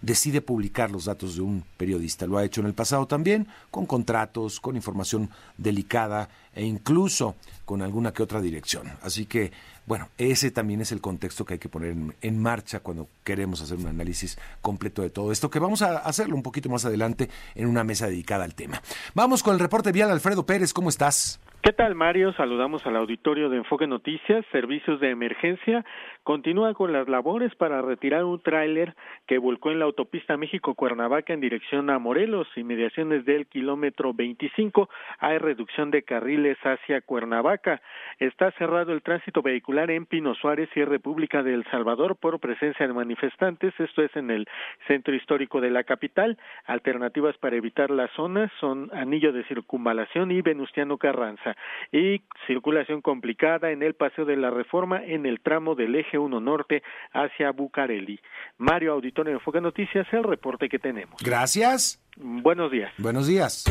decide 0.02 0.42
publicar 0.42 0.92
los 0.92 1.06
datos 1.06 1.36
de 1.36 1.42
un 1.42 1.64
periodista. 1.78 2.26
Lo 2.26 2.38
ha 2.38 2.46
hecho 2.46 2.62
en 2.62 2.68
el 2.68 2.74
pasado 2.74 3.08
también, 3.08 3.48
con 3.72 3.86
contratos, 3.86 4.60
con 4.60 4.76
información 4.76 5.30
delicada 5.58 6.30
e 6.54 6.64
incluso 6.64 7.36
con 7.66 7.82
alguna 7.82 8.14
que 8.14 8.24
otra 8.24 8.40
dirección. 8.40 8.90
Así 9.02 9.26
que, 9.26 9.52
bueno, 9.86 10.08
ese 10.18 10.52
también 10.52 10.82
es 10.82 10.92
el 10.92 11.02
contexto 11.02 11.44
que 11.44 11.56
hay 11.56 11.60
que 11.60 11.70
poner 11.70 11.92
en, 11.92 12.16
en, 12.22 12.42
marcha 12.42 12.80
cuando 12.80 13.10
queremos 13.24 13.62
hacer 13.62 13.78
un 13.78 13.88
análisis 13.88 14.38
completo 14.62 15.02
de 15.02 15.10
todo 15.10 15.32
esto, 15.32 15.50
que 15.50 15.60
vamos 15.60 15.82
a 15.82 15.98
hacerlo 15.98 16.36
un 16.36 16.44
poquito 16.44 16.70
más 16.70 16.86
adelante 16.86 17.30
en 17.56 17.68
una 17.68 17.84
mesa 17.84 18.08
dedicada 18.08 18.46
al 18.46 18.56
tema. 18.56 18.82
Vamos 19.16 19.44
con 19.44 19.54
el 19.54 19.60
reporte 19.60 19.92
vial, 19.92 20.12
Alfredo 20.12 20.46
Pérez, 20.46 20.72
¿cómo 20.74 20.90
estás? 20.90 21.40
¿Qué 21.62 21.74
tal, 21.74 21.94
Mario? 21.94 22.32
Saludamos 22.34 22.88
al 22.88 22.96
auditorio 22.96 23.50
de 23.50 23.58
Enfoque 23.58 23.86
Noticias, 23.86 24.46
Servicios 24.50 25.02
de 25.02 25.10
Emergencia. 25.10 25.84
Continúa 26.24 26.74
con 26.74 26.94
las 26.94 27.10
labores 27.10 27.54
para 27.56 27.82
retirar 27.82 28.24
un 28.24 28.42
tráiler 28.42 28.96
que 29.28 29.40
volcó 29.40 29.70
en 29.70 29.80
la 29.80 29.86
autopista 29.86 30.38
México-Cuernavaca 30.38 31.34
en 31.34 31.42
dirección 31.42 31.90
a 31.90 32.00
Morelos, 32.00 32.48
inmediaciones 32.56 33.26
del 33.26 33.46
kilómetro 33.48 34.14
25. 34.14 34.90
Hay 35.20 35.38
reducción 35.38 35.92
de 35.92 36.04
carriles 36.04 36.58
hacia 36.64 37.02
Cuernavaca. 37.02 37.82
Está 38.20 38.52
cerrado 38.52 38.94
el 38.94 39.02
tránsito 39.02 39.42
vehicular 39.42 39.92
en 39.92 40.06
Pino 40.06 40.36
Suárez 40.36 40.70
y 40.76 40.86
República 40.86 41.44
de 41.44 41.54
El 41.54 41.66
Salvador 41.66 42.16
por 42.16 42.40
presencia 42.40 42.88
de 42.88 42.94
manifestantes. 42.94 43.78
Esto 43.78 44.02
es 44.02 44.16
en 44.16 44.32
el 44.32 44.48
centro 44.88 45.14
histórico 45.14 45.60
de 45.60 45.72
la 45.72 45.84
capital. 45.84 46.38
Alternativas 46.68 47.38
para 47.38 47.58
evitar 47.58 47.92
la 47.92 48.08
zona 48.16 48.50
son 48.62 48.90
Anillo 48.94 49.34
de 49.34 49.44
Circunvalación 49.44 50.32
y 50.32 50.42
Venustiano 50.42 50.98
Carranza 50.98 51.49
y 51.92 52.22
circulación 52.48 53.02
complicada 53.02 53.72
en 53.72 53.84
el 53.84 53.94
Paseo 53.94 54.26
de 54.26 54.38
la 54.38 54.50
Reforma 54.50 55.04
en 55.04 55.26
el 55.26 55.40
tramo 55.42 55.76
del 55.76 55.96
eje 55.96 56.18
1 56.18 56.40
norte 56.40 56.84
hacia 57.14 57.52
Bucareli. 57.52 58.20
Mario 58.58 58.94
Auditorio 58.94 59.32
de 59.32 59.38
Enfoque 59.38 59.62
Noticias, 59.62 60.08
el 60.12 60.24
reporte 60.24 60.70
que 60.70 60.80
tenemos. 60.80 61.22
Gracias. 61.24 62.02
Buenos 62.18 62.72
días. 62.72 62.92
Buenos 62.98 63.28
días. 63.28 63.66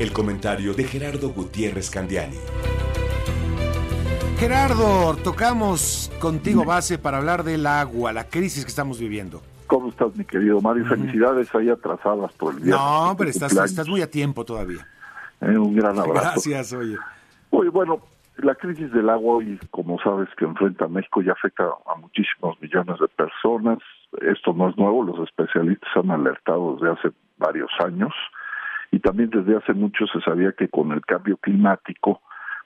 El 0.00 0.12
comentario 0.12 0.74
de 0.74 0.84
Gerardo 0.84 1.28
Gutiérrez 1.30 1.88
Candiani. 1.90 2.36
Gerardo, 4.38 5.16
tocamos 5.22 6.10
contigo 6.18 6.64
base 6.64 6.98
para 6.98 7.18
hablar 7.18 7.44
del 7.44 7.66
agua, 7.66 8.12
la 8.12 8.24
crisis 8.24 8.64
que 8.64 8.68
estamos 8.68 8.98
viviendo. 8.98 9.40
¿Cómo 9.66 9.88
estás, 9.88 10.14
mi 10.16 10.24
querido 10.24 10.60
Mario? 10.60 10.84
Felicidades 10.86 11.54
ahí 11.54 11.70
atrasadas 11.70 12.32
por 12.34 12.54
el 12.54 12.64
día. 12.64 12.74
No, 12.74 13.14
pero 13.16 13.30
estás, 13.30 13.56
estás, 13.56 13.88
muy 13.88 14.02
a 14.02 14.10
tiempo 14.10 14.44
todavía. 14.44 14.86
Eh, 15.44 15.58
un 15.58 15.74
gran 15.74 15.98
abrazo. 15.98 16.30
Gracias, 16.30 16.72
oye. 16.72 16.96
Oye, 17.50 17.68
bueno, 17.70 18.00
la 18.38 18.54
crisis 18.54 18.90
del 18.92 19.10
agua 19.10 19.36
hoy, 19.36 19.58
como 19.70 19.98
sabes, 20.00 20.28
que 20.36 20.44
enfrenta 20.44 20.86
a 20.86 20.88
México 20.88 21.22
ya 21.22 21.32
afecta 21.32 21.64
a 21.64 21.94
muchísimos 21.96 22.60
millones 22.60 22.98
de 22.98 23.08
personas. 23.08 23.78
Esto 24.20 24.52
no 24.52 24.68
es 24.68 24.76
nuevo, 24.76 25.04
los 25.04 25.20
especialistas 25.28 25.90
han 25.94 26.10
alertado 26.10 26.76
desde 26.76 26.92
hace 26.92 27.16
varios 27.36 27.70
años 27.84 28.12
y 28.90 29.00
también 29.00 29.30
desde 29.30 29.56
hace 29.56 29.72
mucho 29.72 30.06
se 30.06 30.20
sabía 30.20 30.52
que 30.52 30.68
con 30.68 30.92
el 30.92 31.04
cambio 31.04 31.36
climático 31.38 32.20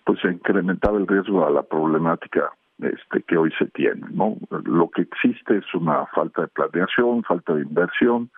pues 0.05 0.21
se 0.21 0.29
incrementaba 0.29 0.99
el 0.99 1.07
riesgo 1.07 1.47
a 1.47 1.51
la 1.51 1.63
problemática 1.63 2.51
este, 2.79 3.23
que 3.23 3.37
hoy 3.37 3.53
se 3.59 3.67
tiene. 3.67 4.07
¿no? 4.11 4.37
Lo 4.65 4.91
que 4.91 5.03
existe 5.03 5.59
es 5.59 5.75
una 5.75 6.07
falta 6.07 6.43
de 6.43 6.49
planeación, 6.49 7.25
falta 7.25 7.55
de 7.55 7.63
inversión 7.63 8.31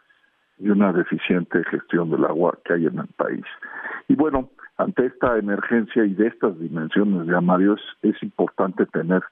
y 0.59 0.69
una 0.69 0.93
deficiente 0.93 1.63
gestión 1.65 2.11
del 2.11 2.25
agua 2.25 2.59
que 2.65 2.75
hay 2.75 2.87
en 2.87 2.99
el 2.99 3.09
país. 3.17 3.45
Y 4.11 4.17
bueno, 4.17 4.51
ante 4.77 5.07
esta 5.07 5.39
emergencia 5.39 6.05
y 6.05 6.15
de 6.15 6.27
estas 6.27 6.59
dimensiones 6.59 7.29
ya 7.29 7.41
Mario 7.41 7.77
es, 8.03 8.23
importante 8.25 8.85
tener 8.87 9.23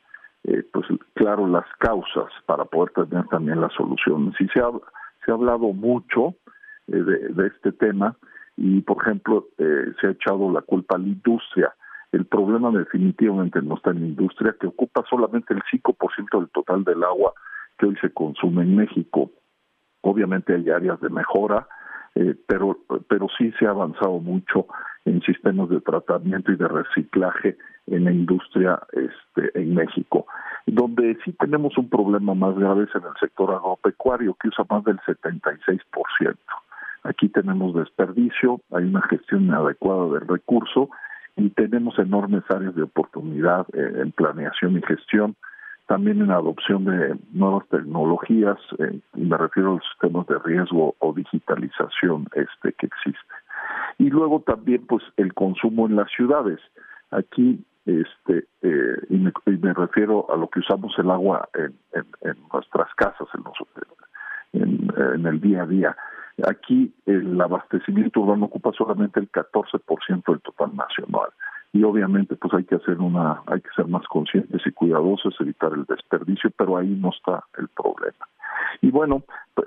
eh, 0.44 0.62
pues 0.72 0.86
claro 1.14 1.48
las 1.48 1.64
causas 1.80 2.30
para 2.46 2.64
poder 2.64 2.92
tener 2.92 3.26
también 3.26 3.60
las 3.60 3.72
soluciones. 3.72 4.36
Y 4.38 4.46
se 4.46 4.60
ha 4.60 4.70
se 5.24 5.32
ha 5.32 5.34
hablado 5.34 5.72
mucho 5.72 6.36
eh, 6.86 7.02
de, 7.02 7.46
este 7.48 7.72
tema. 7.72 8.16
Y 8.56 8.82
por 8.82 9.02
ejemplo 9.02 9.48
eh, 9.58 9.86
se 10.00 10.06
ha 10.06 10.10
echado 10.10 10.48
la 10.52 10.62
culpa 10.62 10.94
a 10.94 10.98
la 11.00 11.08
industria. 11.08 11.74
El 12.12 12.26
problema 12.26 12.70
definitivamente 12.70 13.60
no 13.60 13.74
está 13.74 13.90
en 13.90 14.02
la 14.02 14.06
industria 14.06 14.54
que 14.60 14.68
ocupa 14.68 15.02
solamente 15.10 15.54
el 15.54 15.62
5% 15.72 16.38
del 16.38 16.50
total 16.50 16.84
del 16.84 17.02
agua 17.02 17.32
que 17.76 17.86
hoy 17.86 17.96
se 18.00 18.12
consume 18.12 18.62
en 18.62 18.76
México. 18.76 19.32
Obviamente 20.02 20.54
hay 20.54 20.70
áreas 20.70 21.00
de 21.00 21.10
mejora 21.10 21.66
eh, 22.18 22.34
pero 22.48 22.76
pero 23.08 23.28
sí 23.38 23.52
se 23.58 23.66
ha 23.66 23.70
avanzado 23.70 24.18
mucho 24.18 24.66
en 25.04 25.22
sistemas 25.22 25.68
de 25.68 25.80
tratamiento 25.80 26.50
y 26.50 26.56
de 26.56 26.66
reciclaje 26.66 27.56
en 27.86 28.04
la 28.04 28.12
industria 28.12 28.80
este, 28.92 29.58
en 29.58 29.74
México. 29.74 30.26
Donde 30.66 31.16
sí 31.24 31.32
tenemos 31.34 31.78
un 31.78 31.88
problema 31.88 32.34
más 32.34 32.56
grave 32.56 32.84
es 32.84 32.94
en 32.94 33.02
el 33.02 33.14
sector 33.20 33.52
agropecuario, 33.52 34.34
que 34.34 34.48
usa 34.48 34.66
más 34.68 34.82
del 34.84 34.98
76%. 34.98 36.36
Aquí 37.04 37.28
tenemos 37.28 37.74
desperdicio, 37.74 38.60
hay 38.72 38.84
una 38.84 39.02
gestión 39.02 39.44
inadecuada 39.44 40.18
del 40.18 40.28
recurso 40.28 40.90
y 41.36 41.50
tenemos 41.50 41.96
enormes 42.00 42.42
áreas 42.50 42.74
de 42.74 42.82
oportunidad 42.82 43.64
eh, 43.72 44.02
en 44.02 44.10
planeación 44.10 44.76
y 44.76 44.82
gestión, 44.82 45.36
también 45.88 46.20
en 46.20 46.30
adopción 46.30 46.84
de 46.84 47.16
nuevas 47.32 47.66
tecnologías, 47.68 48.58
eh, 48.78 49.00
me 49.14 49.38
refiero 49.38 49.70
a 49.70 49.74
los 49.76 49.84
sistemas 49.90 50.26
de 50.26 50.38
riesgo 50.38 50.94
o 50.98 51.14
digitalización 51.14 52.26
este 52.34 52.74
que 52.74 52.86
existe. 52.86 53.34
Y 53.96 54.10
luego 54.10 54.40
también 54.46 54.86
pues 54.86 55.02
el 55.16 55.32
consumo 55.32 55.86
en 55.86 55.96
las 55.96 56.10
ciudades. 56.10 56.60
Aquí 57.10 57.64
este 57.86 58.46
eh, 58.60 58.96
y, 59.08 59.16
me, 59.16 59.32
me, 59.46 59.72
refiero 59.72 60.26
a 60.30 60.36
lo 60.36 60.48
que 60.48 60.60
usamos 60.60 60.92
el 60.98 61.10
agua 61.10 61.48
en, 61.54 61.74
en, 62.20 62.36
nuestras 62.52 62.94
casas 62.94 63.26
en, 63.32 64.60
en, 64.60 64.92
en, 65.14 65.26
el 65.26 65.40
día 65.40 65.62
a 65.62 65.66
día. 65.66 65.96
Aquí 66.46 66.92
el 67.06 67.40
abastecimiento 67.40 68.20
urbano 68.20 68.44
ocupa 68.44 68.72
solamente 68.76 69.20
el 69.20 69.32
14% 69.32 70.22
del 70.26 70.40
total 70.42 70.76
nacional 70.76 71.30
y 71.78 71.84
obviamente 71.84 72.34
pues 72.34 72.52
hay 72.54 72.64
que 72.64 72.74
hacer 72.74 72.98
una 72.98 73.42
hay 73.46 73.60
que 73.60 73.70
ser 73.76 73.86
más 73.86 74.06
conscientes 74.08 74.60
y 74.66 74.72
cuidadosos 74.72 75.34
evitar 75.40 75.72
el 75.72 75.84
desperdicio 75.84 76.50
pero 76.56 76.76
ahí 76.76 76.88
no 76.88 77.10
está 77.10 77.44
el 77.56 77.68
problema 77.68 78.26
y 78.80 78.90
bueno, 78.90 79.22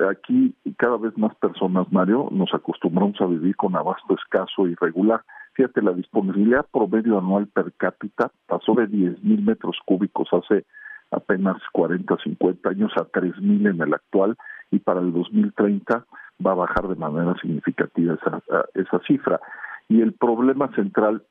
aquí 0.09 0.55
cada 0.77 0.97
vez 0.97 1.17
más 1.17 1.35
personas, 1.35 1.91
Mario, 1.91 2.29
nos 2.31 2.53
acostumbramos 2.53 3.19
a 3.21 3.25
vivir 3.25 3.55
con 3.55 3.75
abasto 3.75 4.15
escaso 4.15 4.67
y 4.67 4.75
regular. 4.75 5.21
Fíjate, 5.53 5.81
la 5.81 5.91
disponibilidad 5.91 6.65
promedio 6.71 7.17
anual 7.17 7.47
per 7.47 7.73
cápita 7.73 8.31
pasó 8.47 8.73
de 8.73 8.87
10 8.87 9.23
mil 9.23 9.43
metros 9.43 9.77
cúbicos 9.85 10.29
hace 10.31 10.65
apenas 11.11 11.57
40, 11.73 12.15
50 12.23 12.69
años 12.69 12.91
a 12.95 13.05
3 13.05 13.37
mil 13.41 13.67
en 13.67 13.81
el 13.81 13.93
actual 13.93 14.37
y 14.71 14.79
para 14.79 15.01
el 15.01 15.11
2030 15.11 16.05
va 16.45 16.51
a 16.51 16.55
bajar 16.55 16.87
de 16.87 16.95
manera 16.95 17.35
significativa 17.41 18.13
esa, 18.13 18.41
esa 18.73 18.99
cifra. 19.05 19.41
Y 19.89 20.01
el 20.01 20.13
problema 20.13 20.73
central 20.73 21.23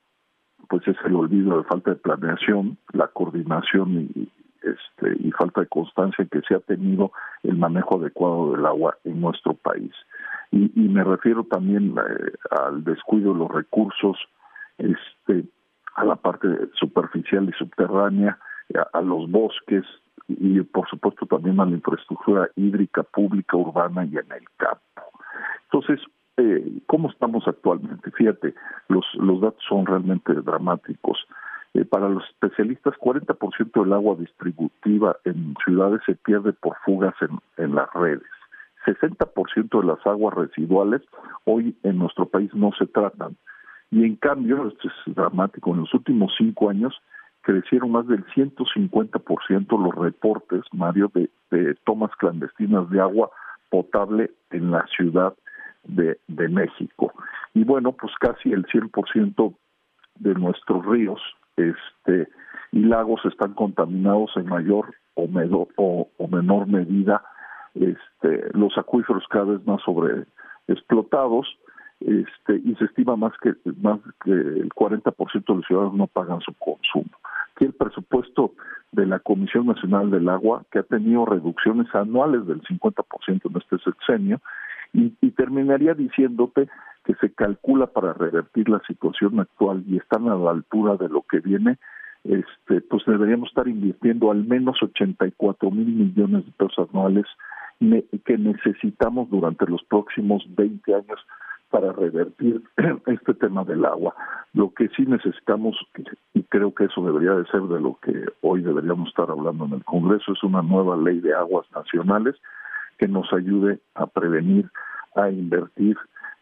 pues 0.71 0.87
es 0.87 0.97
el 1.05 1.17
olvido 1.17 1.59
de 1.59 1.65
falta 1.65 1.91
de 1.91 1.97
planeación, 1.97 2.79
la 2.93 3.09
coordinación 3.09 4.09
y, 4.15 4.31
este, 4.63 5.17
y 5.19 5.33
falta 5.33 5.63
de 5.63 5.67
constancia 5.67 6.25
que 6.31 6.41
se 6.43 6.55
ha 6.55 6.61
tenido 6.61 7.11
el 7.43 7.57
manejo 7.57 7.99
adecuado 7.99 8.53
del 8.53 8.65
agua 8.65 8.97
en 9.05 9.21
nuestro 9.21 9.55
país. 9.55 9.93
Y, 10.53 10.71
me 10.89 11.03
refiero 11.05 11.45
también 11.45 11.97
eh, 11.99 12.33
al 12.51 12.85
descuido 12.85 13.33
de 13.33 13.41
los 13.41 13.51
recursos, 13.51 14.17
este, 14.79 15.45
a 15.97 16.05
la 16.05 16.17
parte 16.17 16.49
superficial 16.75 17.49
y 17.49 17.53
subterránea, 17.53 18.39
a 18.93 19.01
los 19.01 19.29
bosques 19.29 19.85
y 20.29 20.61
por 20.61 20.89
supuesto 20.89 21.27
también 21.27 21.59
a 21.59 21.65
la 21.65 21.73
infraestructura 21.73 22.49
hídrica 22.55 23.03
pública, 23.03 23.57
urbana 23.57 24.05
y 24.05 24.17
en 24.17 24.31
el 24.31 24.45
campo. 24.57 25.03
Entonces, 25.65 26.01
eh, 26.41 26.83
¿cómo 26.87 27.11
estamos 27.11 27.47
actualmente? 27.47 28.11
Fíjate, 28.13 28.55
los, 28.89 29.05
los 29.15 29.41
datos 29.41 29.63
son 29.69 29.87
realmente 29.87 30.33
dramáticos. 30.33 31.19
Eh, 31.75 31.85
para 31.85 32.09
los 32.09 32.25
especialistas, 32.29 32.95
40% 32.99 33.83
del 33.83 33.93
agua 33.93 34.17
distributiva 34.17 35.17
en 35.25 35.55
ciudades 35.65 36.01
se 36.07 36.15
pierde 36.17 36.53
por 36.53 36.77
fugas 36.85 37.15
en, 37.21 37.39
en 37.65 37.75
las 37.75 37.93
redes. 37.95 38.23
60% 38.87 39.81
de 39.81 39.87
las 39.87 40.05
aguas 40.07 40.35
residuales 40.35 41.03
hoy 41.45 41.77
en 41.83 41.99
nuestro 41.99 42.27
país 42.27 42.53
no 42.55 42.73
se 42.79 42.87
tratan. 42.87 43.37
Y 43.91 44.05
en 44.05 44.17
cambio, 44.17 44.69
esto 44.69 44.89
es 44.89 45.15
dramático, 45.15 45.73
en 45.73 45.81
los 45.81 45.93
últimos 45.95 46.33
cinco 46.39 46.71
años 46.71 47.01
crecieron 47.43 47.93
más 47.93 48.07
del 48.07 48.25
150% 48.27 49.83
los 49.83 49.95
reportes, 49.95 50.63
Mario, 50.73 51.11
de, 51.15 51.75
tomas 51.85 52.11
clandestinas 52.17 52.89
de 52.91 53.01
agua 53.01 53.31
potable 53.71 54.31
en 54.51 54.71
la 54.71 54.87
ciudad 54.97 55.35
de, 55.85 56.19
México. 56.49 57.13
Y 57.55 57.65
bueno, 57.65 57.93
pues 57.93 58.13
casi 58.21 58.53
el 58.53 58.67
100% 58.67 59.55
de 60.17 60.35
nuestros 60.35 60.85
ríos 60.87 61.21
este 61.57 62.29
y 62.73 62.81
lagos 62.81 63.21
están 63.25 63.55
contaminados 63.55 64.31
en 64.37 64.47
mayor 64.47 64.95
o, 65.15 65.29
o, 66.19 66.29
menor 66.29 66.67
medida 66.69 67.23
este 67.75 68.51
los 68.53 68.77
acuíferos 68.79 69.25
cada 69.29 69.53
vez 69.53 69.67
más 69.67 69.83
sobreexplotados 69.83 71.47
este 72.01 72.57
y 72.65 72.75
se 72.77 72.85
estima 72.85 73.17
más 73.17 73.33
que 73.43 73.55
más 73.83 73.99
que 74.25 74.31
el 74.31 74.69
40% 74.71 75.45
de 75.47 75.55
los 75.55 75.67
ciudadanos 75.67 75.95
no 75.95 76.07
pagan 76.07 76.41
su 76.41 76.55
consumo. 76.55 77.11
Aquí 77.55 77.65
el 77.67 77.75
presupuesto 77.75 78.53
de 78.93 79.07
la 79.07 79.19
Comisión 79.19 79.67
Nacional 79.67 80.11
del 80.11 80.29
Agua, 80.29 80.65
que 80.71 80.81
ha 80.81 80.83
tenido 80.83 81.25
reducciones 81.25 81.95
anuales 81.95 82.47
del 82.47 82.63
50% 82.63 83.05
en 83.27 83.57
este 83.57 83.79
sexenio, 83.79 84.41
y, 84.93 85.15
y 85.21 85.31
terminaría 85.31 85.95
diciéndote 85.95 86.69
que 87.05 87.15
se 87.15 87.33
calcula 87.33 87.87
para 87.87 88.13
revertir 88.13 88.69
la 88.69 88.81
situación 88.87 89.41
actual 89.41 89.85
y 89.87 89.97
están 89.97 90.29
a 90.29 90.35
la 90.35 90.51
altura 90.51 90.97
de 90.97 91.09
lo 91.09 91.23
que 91.23 91.41
viene, 91.41 91.79
este, 92.25 92.83
pues 92.83 93.05
deberíamos 93.07 93.49
estar 93.49 93.67
invirtiendo 93.67 94.31
al 94.31 94.45
menos 94.45 94.83
84 94.83 95.71
mil 95.71 95.87
millones 95.87 96.45
de 96.45 96.53
pesos 96.53 96.89
anuales 96.91 97.27
que 98.27 98.37
necesitamos 98.37 99.31
durante 99.31 99.67
los 99.67 99.83
próximos 99.85 100.45
20 100.55 100.95
años 100.95 101.19
para 101.71 101.93
revertir 101.93 102.63
este 103.07 103.33
tema 103.35 103.65
del 103.65 103.85
agua. 103.87 104.15
Lo 104.53 104.75
que 104.75 104.89
sí 104.89 105.07
necesitamos, 105.07 105.77
y 106.35 106.43
creo 106.43 106.75
que 106.75 106.85
eso 106.85 107.03
debería 107.03 107.33
de 107.33 107.47
ser 107.47 107.63
de 107.63 107.81
lo 107.81 107.99
que 108.03 108.25
hoy 108.43 108.61
deberíamos 108.61 109.09
estar 109.09 109.31
hablando 109.31 109.65
en 109.65 109.75
el 109.75 109.85
Congreso, 109.85 110.33
es 110.33 110.43
una 110.43 110.61
nueva 110.61 110.97
ley 110.97 111.21
de 111.21 111.35
aguas 111.35 111.67
nacionales 111.75 112.37
que 113.01 113.09
nos 113.09 113.33
ayude 113.33 113.81
a 113.95 114.07
prevenir, 114.07 114.71
a 115.17 115.31
invertir 115.31 115.97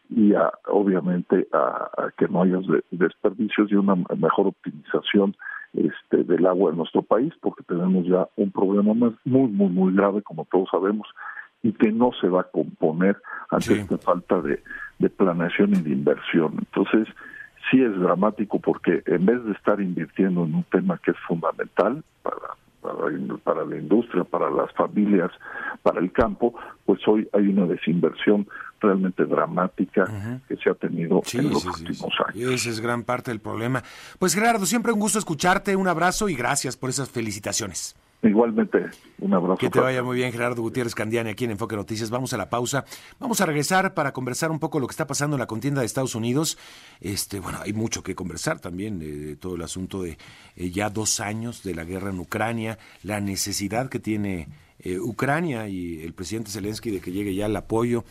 y 0.09 0.33
a, 0.33 0.51
obviamente 0.67 1.47
a, 1.53 2.09
que 2.17 2.27
no 2.27 2.43
haya 2.43 2.59
desperdicios 2.91 3.71
y 3.71 3.75
una 3.75 3.95
mejor 3.95 4.47
optimización 4.47 5.37
este, 5.73 6.25
del 6.25 6.45
agua 6.45 6.71
en 6.71 6.77
nuestro 6.77 7.01
país, 7.01 7.31
porque 7.39 7.63
tenemos 7.63 8.05
ya 8.05 8.27
un 8.35 8.51
problema 8.51 8.93
más 8.93 9.13
muy, 9.23 9.49
muy, 9.49 9.69
muy 9.69 9.95
grave, 9.95 10.21
como 10.21 10.45
todos 10.51 10.67
sabemos, 10.69 11.07
y 11.63 11.71
que 11.71 11.93
no 11.93 12.11
se 12.19 12.27
va 12.27 12.41
a 12.41 12.51
componer 12.51 13.15
ante 13.49 13.79
esta 13.79 13.97
falta 13.97 14.41
de, 14.41 14.61
de 14.97 15.09
planeación 15.09 15.69
y 15.75 15.81
de 15.81 15.91
inversión. 15.91 16.55
Entonces, 16.57 17.07
sí 17.71 17.81
es 17.81 17.97
dramático 17.97 18.59
porque 18.59 19.01
en 19.05 19.25
vez 19.25 19.43
de 19.45 19.53
estar 19.53 19.79
invirtiendo 19.79 20.43
en 20.43 20.55
un 20.55 20.63
tema 20.63 20.99
que 21.03 21.11
es 21.11 21.17
fundamental 21.25 22.03
para 22.21 22.58
para, 22.81 23.65
la 23.65 23.77
industria, 23.77 24.23
para 24.23 24.49
las 24.49 24.71
familias, 24.73 25.31
para 25.81 25.99
el 25.99 26.11
campo, 26.11 26.53
pues 26.85 26.99
hoy 27.07 27.27
hay 27.33 27.47
una 27.47 27.65
desinversión 27.65 28.47
realmente 28.79 29.25
dramática 29.25 30.41
que 30.47 30.55
se 30.57 30.69
ha 30.69 30.73
tenido 30.73 31.21
en 31.33 31.49
los 31.49 31.65
últimos 31.65 32.13
años. 32.27 32.53
Esa 32.53 32.69
es 32.69 32.79
gran 32.79 33.03
parte 33.03 33.31
del 33.31 33.39
problema. 33.39 33.83
Pues 34.17 34.33
Gerardo, 34.33 34.65
siempre 34.65 34.91
un 34.91 34.99
gusto 34.99 35.19
escucharte, 35.19 35.75
un 35.75 35.87
abrazo 35.87 36.29
y 36.29 36.35
gracias 36.35 36.77
por 36.77 36.89
esas 36.89 37.09
felicitaciones. 37.09 37.95
Igualmente, 38.21 38.85
un 39.19 39.33
abrazo. 39.33 39.57
Que 39.57 39.69
te 39.69 39.79
vaya 39.79 40.03
muy 40.03 40.17
bien, 40.17 40.33
Gerardo 40.33 40.61
Gutiérrez 40.61 40.93
Candiani, 40.93 41.29
aquí 41.29 41.45
en 41.45 41.51
Enfoque 41.51 41.77
Noticias. 41.77 42.09
Vamos 42.09 42.33
a 42.33 42.37
la 42.37 42.49
pausa. 42.49 42.83
Vamos 43.17 43.39
a 43.39 43.45
regresar 43.45 43.93
para 43.93 44.11
conversar 44.11 44.51
un 44.51 44.59
poco 44.59 44.81
lo 44.81 44.87
que 44.87 44.91
está 44.91 45.07
pasando 45.07 45.37
en 45.37 45.39
la 45.39 45.47
contienda 45.47 45.79
de 45.79 45.85
Estados 45.85 46.15
Unidos. 46.15 46.57
Este, 46.99 47.39
bueno, 47.39 47.59
hay 47.61 47.71
mucho 47.71 48.03
que 48.03 48.15
conversar 48.15 48.59
también 48.59 48.99
de, 48.99 49.37
todo 49.37 49.55
el 49.55 49.61
asunto 49.61 50.01
de 50.01 50.17
eh, 50.57 50.69
ya 50.69 50.89
dos 50.89 51.21
años 51.21 51.63
de 51.63 51.73
la 51.75 51.85
guerra 51.85 52.09
en 52.09 52.19
Ucrania, 52.19 52.77
la 53.03 53.21
necesidad 53.21 53.87
que 53.87 53.99
tiene 53.99 54.49
eh, 54.79 54.99
Ucrania 54.99 55.67
y 55.67 56.01
el 56.01 56.13
presidente 56.13 56.51
Zelensky 56.51 56.89
de 56.89 57.01
que 57.01 57.11
llegue 57.11 57.35
ya 57.35 57.47
el 57.47 57.55
apoyo, 57.55 58.05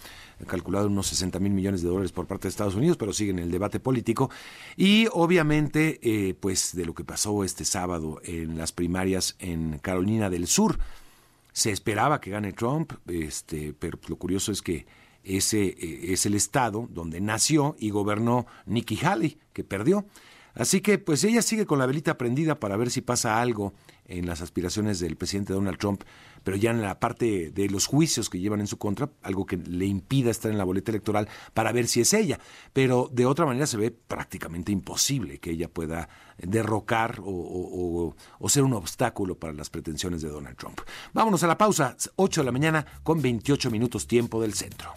calculado 0.46 0.86
unos 0.86 1.06
60 1.08 1.38
mil 1.38 1.52
millones 1.52 1.82
de 1.82 1.88
dólares 1.88 2.12
por 2.12 2.26
parte 2.26 2.44
de 2.44 2.50
Estados 2.50 2.74
Unidos, 2.74 2.96
pero 2.96 3.12
sigue 3.12 3.30
en 3.30 3.38
el 3.38 3.50
debate 3.50 3.80
político. 3.80 4.30
Y 4.76 5.06
obviamente, 5.12 5.98
eh, 6.02 6.34
pues 6.34 6.74
de 6.74 6.84
lo 6.84 6.94
que 6.94 7.04
pasó 7.04 7.42
este 7.42 7.64
sábado 7.64 8.20
en 8.24 8.58
las 8.58 8.72
primarias 8.72 9.36
en 9.38 9.78
Carolina 9.78 10.30
del 10.30 10.46
Sur. 10.46 10.78
Se 11.52 11.72
esperaba 11.72 12.20
que 12.20 12.30
gane 12.30 12.52
Trump, 12.52 12.92
este, 13.06 13.74
pero 13.76 13.98
lo 14.06 14.16
curioso 14.16 14.52
es 14.52 14.62
que 14.62 14.86
ese 15.24 15.68
eh, 15.68 16.12
es 16.12 16.26
el 16.26 16.34
estado 16.34 16.88
donde 16.90 17.20
nació 17.20 17.76
y 17.78 17.90
gobernó 17.90 18.46
Nikki 18.66 18.98
Haley, 19.02 19.38
que 19.52 19.64
perdió. 19.64 20.06
Así 20.54 20.80
que 20.80 20.98
pues 20.98 21.22
ella 21.24 21.42
sigue 21.42 21.66
con 21.66 21.78
la 21.78 21.86
velita 21.86 22.18
prendida 22.18 22.58
para 22.58 22.76
ver 22.76 22.90
si 22.90 23.00
pasa 23.00 23.40
algo 23.40 23.74
en 24.06 24.26
las 24.26 24.40
aspiraciones 24.40 24.98
del 24.98 25.16
presidente 25.16 25.52
Donald 25.52 25.78
Trump, 25.78 26.02
pero 26.44 26.56
ya 26.56 26.70
en 26.70 26.82
la 26.82 26.98
parte 27.00 27.50
de 27.50 27.68
los 27.68 27.86
juicios 27.86 28.30
que 28.30 28.38
llevan 28.38 28.60
en 28.60 28.66
su 28.66 28.78
contra, 28.78 29.10
algo 29.22 29.46
que 29.46 29.56
le 29.56 29.86
impida 29.86 30.30
estar 30.30 30.50
en 30.50 30.58
la 30.58 30.64
boleta 30.64 30.90
electoral 30.90 31.28
para 31.54 31.72
ver 31.72 31.86
si 31.86 32.00
es 32.00 32.12
ella. 32.12 32.38
Pero 32.72 33.08
de 33.12 33.26
otra 33.26 33.46
manera 33.46 33.66
se 33.66 33.76
ve 33.76 33.90
prácticamente 33.90 34.72
imposible 34.72 35.38
que 35.38 35.50
ella 35.50 35.68
pueda 35.68 36.08
derrocar 36.38 37.20
o, 37.22 38.14
ser 38.48 38.62
un 38.64 38.74
obstáculo 38.74 39.38
para 39.38 39.52
las 39.52 39.70
pretensiones 39.70 40.22
de 40.22 40.28
Donald 40.28 40.56
Trump. 40.56 40.80
Vámonos 41.12 41.42
a 41.42 41.46
la 41.46 41.58
pausa, 41.58 41.96
8 42.16 42.40
de 42.40 42.44
la 42.44 42.52
mañana 42.52 42.86
con 43.02 43.20
28 43.20 43.70
minutos 43.70 44.06
tiempo 44.06 44.40
del 44.40 44.54
centro. 44.54 44.92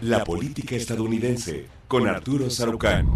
La 0.00 0.24
política 0.24 0.76
estadounidense 0.76 1.66
con 1.88 2.06
Arturo 2.06 2.50
Sarucán. 2.50 3.08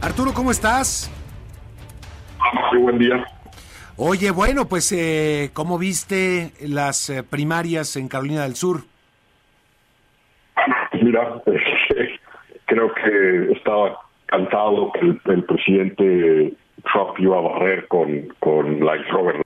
Arturo, 0.00 0.34
¿cómo 0.34 0.50
estás? 0.50 1.10
Muy 2.72 2.82
buen 2.82 2.98
día. 2.98 3.33
Oye, 3.96 4.32
bueno, 4.32 4.66
pues, 4.66 4.90
eh, 4.92 5.50
¿cómo 5.52 5.78
viste 5.78 6.52
las 6.60 7.10
eh, 7.10 7.22
primarias 7.22 7.96
en 7.96 8.08
Carolina 8.08 8.42
del 8.42 8.56
Sur? 8.56 8.82
Mira, 11.00 11.40
creo 12.66 12.92
que 12.94 13.52
estaba 13.52 14.00
cantado 14.26 14.90
que 14.92 15.00
el, 15.00 15.44
presidente 15.44 16.54
Trump 16.92 17.18
iba 17.18 17.38
a 17.38 17.40
barrer 17.40 17.86
con, 17.86 18.34
con 18.40 18.84
la 18.84 18.96
exgobernadora. 18.96 19.44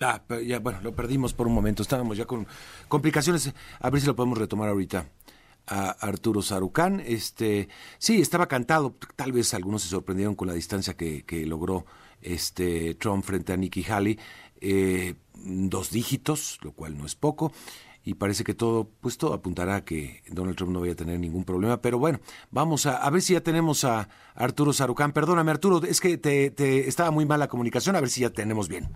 Ah, 0.00 0.20
ya, 0.44 0.60
bueno, 0.60 0.80
lo 0.82 0.94
perdimos 0.94 1.34
por 1.34 1.46
un 1.46 1.54
momento. 1.54 1.82
Estábamos 1.82 2.16
ya 2.16 2.24
con 2.24 2.46
complicaciones. 2.88 3.54
A 3.80 3.90
ver 3.90 4.00
si 4.00 4.06
lo 4.06 4.16
podemos 4.16 4.38
retomar 4.38 4.68
ahorita 4.68 5.06
a 5.66 5.90
Arturo 5.90 6.42
Sarucán. 6.42 7.00
Este, 7.00 7.68
sí, 7.98 8.20
estaba 8.20 8.46
cantado. 8.46 8.94
Tal 9.16 9.32
vez 9.32 9.54
algunos 9.54 9.82
se 9.82 9.88
sorprendieron 9.88 10.34
con 10.34 10.48
la 10.48 10.54
distancia 10.54 10.94
que, 10.94 11.24
logró 11.46 11.84
este 12.24 12.94
Trump 12.94 13.24
frente 13.24 13.52
a 13.52 13.56
Nikki 13.56 13.84
Haley. 13.84 14.18
Eh, 14.60 15.14
dos 15.34 15.90
dígitos, 15.90 16.58
lo 16.62 16.72
cual 16.72 16.96
no 16.98 17.06
es 17.06 17.14
poco. 17.14 17.52
Y 18.06 18.14
parece 18.14 18.44
que 18.44 18.52
todo, 18.52 18.90
pues 19.00 19.16
todo 19.16 19.32
apuntará 19.32 19.76
a 19.76 19.84
que 19.84 20.22
Donald 20.28 20.56
Trump 20.56 20.72
no 20.72 20.80
vaya 20.80 20.92
a 20.92 20.96
tener 20.96 21.18
ningún 21.18 21.44
problema. 21.44 21.80
Pero 21.80 21.98
bueno, 21.98 22.20
vamos 22.50 22.84
a, 22.84 22.98
a 22.98 23.08
ver 23.08 23.22
si 23.22 23.32
ya 23.32 23.40
tenemos 23.40 23.84
a 23.84 24.08
Arturo 24.34 24.74
Sarucán. 24.74 25.12
Perdóname, 25.12 25.50
Arturo, 25.50 25.82
es 25.82 26.00
que 26.00 26.18
te, 26.18 26.50
te 26.50 26.86
estaba 26.86 27.10
muy 27.10 27.24
mal 27.24 27.40
la 27.40 27.48
comunicación. 27.48 27.96
A 27.96 28.00
ver 28.00 28.10
si 28.10 28.20
ya 28.20 28.30
tenemos 28.30 28.68
bien. 28.68 28.88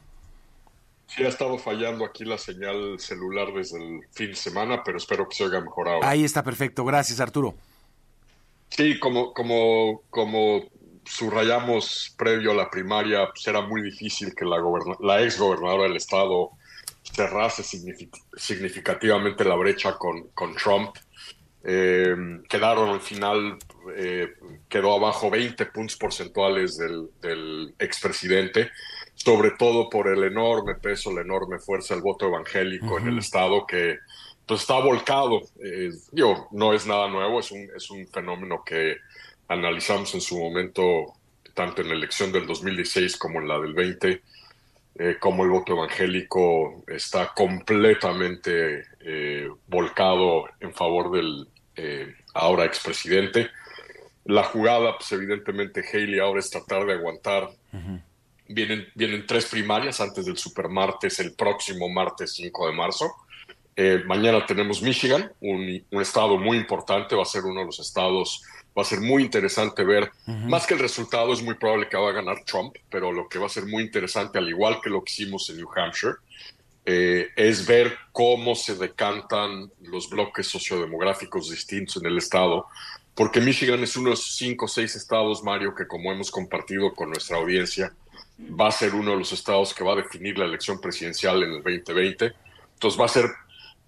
Sí, 1.07 1.25
ha 1.25 1.29
estado 1.29 1.57
fallando 1.57 2.05
aquí 2.05 2.27
la 2.27 2.37
señal 2.37 3.01
celular 3.01 3.49
desde 3.55 3.79
el 3.83 4.01
fin 4.11 4.29
de 4.29 4.35
semana, 4.35 4.83
pero 4.85 4.99
espero 4.99 5.27
que 5.27 5.37
se 5.37 5.45
oiga 5.45 5.63
mejor 5.63 5.89
ahora. 5.89 6.07
Ahí 6.07 6.23
está 6.23 6.43
perfecto. 6.43 6.85
Gracias, 6.85 7.19
Arturo. 7.19 7.55
Sí, 8.69 8.99
como, 8.99 9.33
como, 9.33 10.03
como 10.11 10.65
subrayamos 11.09 12.15
previo 12.17 12.53
a 12.53 12.55
la 12.55 12.71
primaria, 12.71 13.29
pues 13.29 13.47
era 13.47 13.61
muy 13.61 13.83
difícil 13.83 14.35
que 14.35 14.45
la, 14.45 14.59
la 15.01 15.23
ex 15.23 15.39
gobernadora 15.39 15.85
del 15.85 15.97
estado 15.97 16.51
cerrase 17.03 17.63
significativamente 18.37 19.45
la 19.45 19.55
brecha 19.55 19.97
con, 19.97 20.29
con 20.35 20.55
Trump. 20.55 20.97
Eh, 21.65 22.15
quedaron 22.49 22.91
al 22.91 23.01
final, 23.01 23.59
eh, 23.97 24.35
quedó 24.69 24.95
abajo 24.95 25.31
20 25.31 25.67
puntos 25.67 25.97
porcentuales 25.97 26.77
del, 26.77 27.09
del 27.21 27.75
expresidente 27.79 28.71
sobre 29.19 29.51
todo 29.51 29.91
por 29.91 30.07
el 30.07 30.23
enorme 30.23 30.77
peso, 30.77 31.13
la 31.13 31.23
enorme 31.23 31.59
fuerza 31.59 31.95
del 31.95 32.03
voto 32.03 32.27
evangélico 32.29 32.99
en 32.99 33.09
el 33.09 33.19
Estado 33.19 33.67
que 33.67 33.99
pues, 34.47 34.61
está 34.61 34.79
volcado. 34.79 35.41
Eh, 35.63 35.91
no 36.53 36.73
es 36.73 36.87
nada 36.87 37.09
nuevo, 37.09 37.41
es 37.41 37.51
un, 37.51 37.69
es 37.77 37.91
un 37.91 38.07
fenómeno 38.07 38.63
que 38.65 38.97
analizamos 39.49 40.15
en 40.15 40.21
su 40.21 40.39
momento, 40.39 41.15
tanto 41.55 41.83
en 41.83 41.89
la 41.89 41.95
elección 41.95 42.31
del 42.31 42.47
2016 42.47 43.17
como 43.17 43.41
en 43.41 43.49
la 43.49 43.59
del 43.59 43.75
20, 43.75 44.23
eh, 45.01 45.17
como 45.19 45.45
el 45.45 45.51
voto 45.51 45.73
evangélico 45.73 46.85
está 46.87 47.33
completamente 47.35 48.85
eh, 49.01 49.49
volcado 49.67 50.47
en 50.61 50.73
favor 50.75 51.11
del 51.11 51.49
eh, 51.77 52.15
ahora 52.35 52.65
expresidente. 52.65 53.51
La 54.25 54.45
jugada, 54.45 54.97
pues 54.97 55.11
evidentemente 55.13 55.83
Haley 55.93 56.19
ahora 56.19 56.41
es 56.41 56.51
tratar 56.51 56.85
de 56.85 56.95
aguantar 56.95 57.49
Vienen, 58.51 58.89
vienen 58.95 59.27
tres 59.27 59.45
primarias 59.45 60.01
antes 60.01 60.25
del 60.25 60.39
supermartes, 60.39 61.21
el 61.21 61.35
próximo 61.35 61.89
martes 61.91 62.33
5 62.33 62.69
de 62.69 62.73
marzo. 62.73 63.15
Eh, 63.77 64.03
mañana 64.07 64.45
tenemos 64.47 64.81
Michigan, 64.81 65.31
un, 65.41 65.85
estado 66.01 66.39
muy 66.39 66.57
importante, 66.57 67.15
va 67.15 67.23
a 67.23 67.27
ser 67.27 67.45
uno 67.45 67.61
de 67.61 67.67
los 67.67 67.79
estados, 67.79 68.43
va 68.79 68.83
a 68.83 68.85
ser 68.85 69.01
muy 69.01 69.25
interesante 69.25 69.83
ver, 69.83 70.13
más 70.27 70.67
que 70.67 70.75
el 70.75 70.81
resultado, 70.81 71.33
es 71.33 71.43
muy 71.43 71.55
probable 71.55 71.89
que 71.89 71.97
va 71.97 72.11
a 72.11 72.13
ganar 72.13 72.45
Trump, 72.45 72.77
pero 72.89 73.11
lo 73.11 73.29
que 73.29 73.41
va 73.41 73.47
a 73.47 73.49
ser 73.49 73.67
muy 73.67 73.83
interesante, 73.83 74.39
al 74.39 74.49
igual 74.49 74.81
que 74.81 74.89
lo 74.89 75.03
que 75.03 75.11
hicimos 75.11 75.51
en 75.51 75.57
New 75.57 75.69
Hampshire, 75.75 76.15
eh, 76.85 77.29
es 77.35 77.67
ver 77.67 77.99
cómo 78.13 78.55
se 78.55 78.77
decantan 78.77 79.71
los 79.83 80.09
bloques 80.09 80.47
sociodemográficos 80.47 81.51
distintos 81.51 81.97
en 81.97 82.07
el 82.07 82.19
estado, 82.19 82.67
porque 83.15 83.41
Michigan 83.41 83.83
es 83.83 83.97
uno 83.97 84.11
de 84.11 84.11
los 84.11 84.37
cinco 84.37 84.67
o 84.67 84.69
seis 84.69 84.95
estados, 84.95 85.43
Mario, 85.43 85.75
que 85.75 85.89
como 85.89 86.13
hemos 86.13 86.31
compartido 86.31 86.95
con 86.95 87.11
nuestra 87.11 87.37
audiencia, 87.39 87.93
va 88.39 88.69
a 88.69 88.73
ser 88.73 88.95
uno 88.95 89.11
de 89.11 89.17
los 89.17 89.33
estados 89.33 89.75
que 89.75 89.83
va 89.83 89.95
a 89.95 89.97
definir 89.97 90.39
la 90.39 90.45
elección 90.45 90.81
presidencial 90.81 91.43
en 91.43 91.51
el 91.51 91.63
2020. 91.65 92.33
Entonces 92.75 93.01
va 93.01 93.07
a 93.07 93.09
ser 93.09 93.27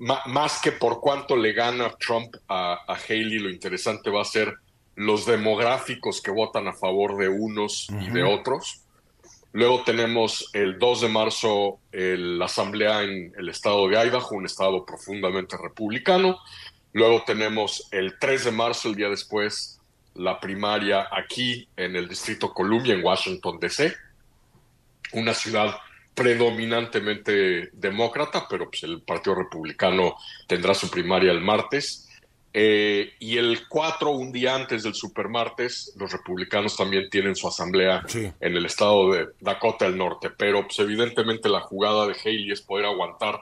más 0.00 0.60
que 0.60 0.72
por 0.72 1.00
cuánto 1.00 1.36
le 1.36 1.52
gana 1.52 1.94
Trump 1.98 2.34
a, 2.48 2.80
Haley, 2.88 3.38
lo 3.38 3.50
interesante 3.50 4.10
va 4.10 4.22
a 4.22 4.24
ser 4.24 4.56
los 5.06 5.26
demográficos 5.26 6.20
que 6.20 6.30
votan 6.30 6.68
a 6.68 6.72
favor 6.72 7.16
de 7.16 7.28
unos 7.28 7.88
y 8.00 8.10
de 8.10 8.22
otros. 8.22 8.82
Luego 9.52 9.82
tenemos 9.84 10.50
el 10.52 10.78
2 10.78 11.00
de 11.00 11.08
marzo 11.08 11.78
la 11.92 12.44
asamblea 12.44 13.02
en 13.02 13.32
el 13.36 13.48
estado 13.48 13.88
de 13.88 13.96
Idaho, 13.96 14.36
un 14.36 14.46
estado 14.46 14.84
profundamente 14.84 15.56
republicano. 15.56 16.38
Luego 16.92 17.22
tenemos 17.24 17.88
el 17.90 18.18
3 18.18 18.44
de 18.44 18.50
marzo, 18.52 18.88
el 18.88 18.94
día 18.94 19.08
después, 19.08 19.80
la 20.14 20.38
primaria 20.38 21.08
aquí 21.10 21.68
en 21.76 21.96
el 21.96 22.08
Distrito 22.08 22.52
Columbia, 22.52 22.94
en 22.94 23.04
Washington, 23.04 23.58
D.C 23.60 23.92
una 25.12 25.34
ciudad 25.34 25.76
predominantemente 26.14 27.70
demócrata, 27.72 28.46
pero 28.48 28.70
pues 28.70 28.82
el 28.82 29.02
Partido 29.02 29.36
Republicano 29.36 30.16
tendrá 30.46 30.74
su 30.74 30.90
primaria 30.90 31.32
el 31.32 31.40
martes. 31.40 32.08
Eh, 32.52 33.12
y 33.20 33.36
el 33.38 33.68
4, 33.68 34.10
un 34.10 34.32
día 34.32 34.54
antes 34.54 34.82
del 34.82 34.94
supermartes, 34.94 35.94
los 35.96 36.10
republicanos 36.10 36.76
también 36.76 37.08
tienen 37.08 37.36
su 37.36 37.46
asamblea 37.46 38.02
en 38.12 38.56
el 38.56 38.66
estado 38.66 39.12
de 39.12 39.28
Dakota 39.40 39.84
del 39.84 39.96
Norte. 39.96 40.30
Pero 40.30 40.62
pues, 40.62 40.78
evidentemente 40.80 41.48
la 41.48 41.60
jugada 41.60 42.06
de 42.06 42.14
Haley 42.14 42.50
es 42.50 42.60
poder 42.60 42.86
aguantar 42.86 43.40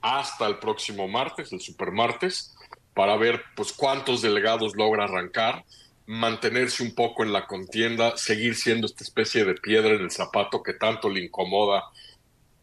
hasta 0.00 0.46
el 0.46 0.58
próximo 0.58 1.06
martes, 1.06 1.52
el 1.52 1.60
supermartes, 1.60 2.56
para 2.94 3.16
ver 3.16 3.42
pues 3.54 3.72
cuántos 3.72 4.22
delegados 4.22 4.74
logra 4.74 5.04
arrancar 5.04 5.64
mantenerse 6.10 6.82
un 6.82 6.92
poco 6.92 7.22
en 7.22 7.32
la 7.32 7.46
contienda, 7.46 8.16
seguir 8.16 8.56
siendo 8.56 8.86
esta 8.86 9.04
especie 9.04 9.44
de 9.44 9.54
piedra 9.54 9.94
en 9.94 10.00
el 10.00 10.10
zapato 10.10 10.60
que 10.60 10.72
tanto 10.72 11.08
le 11.08 11.22
incomoda 11.22 11.84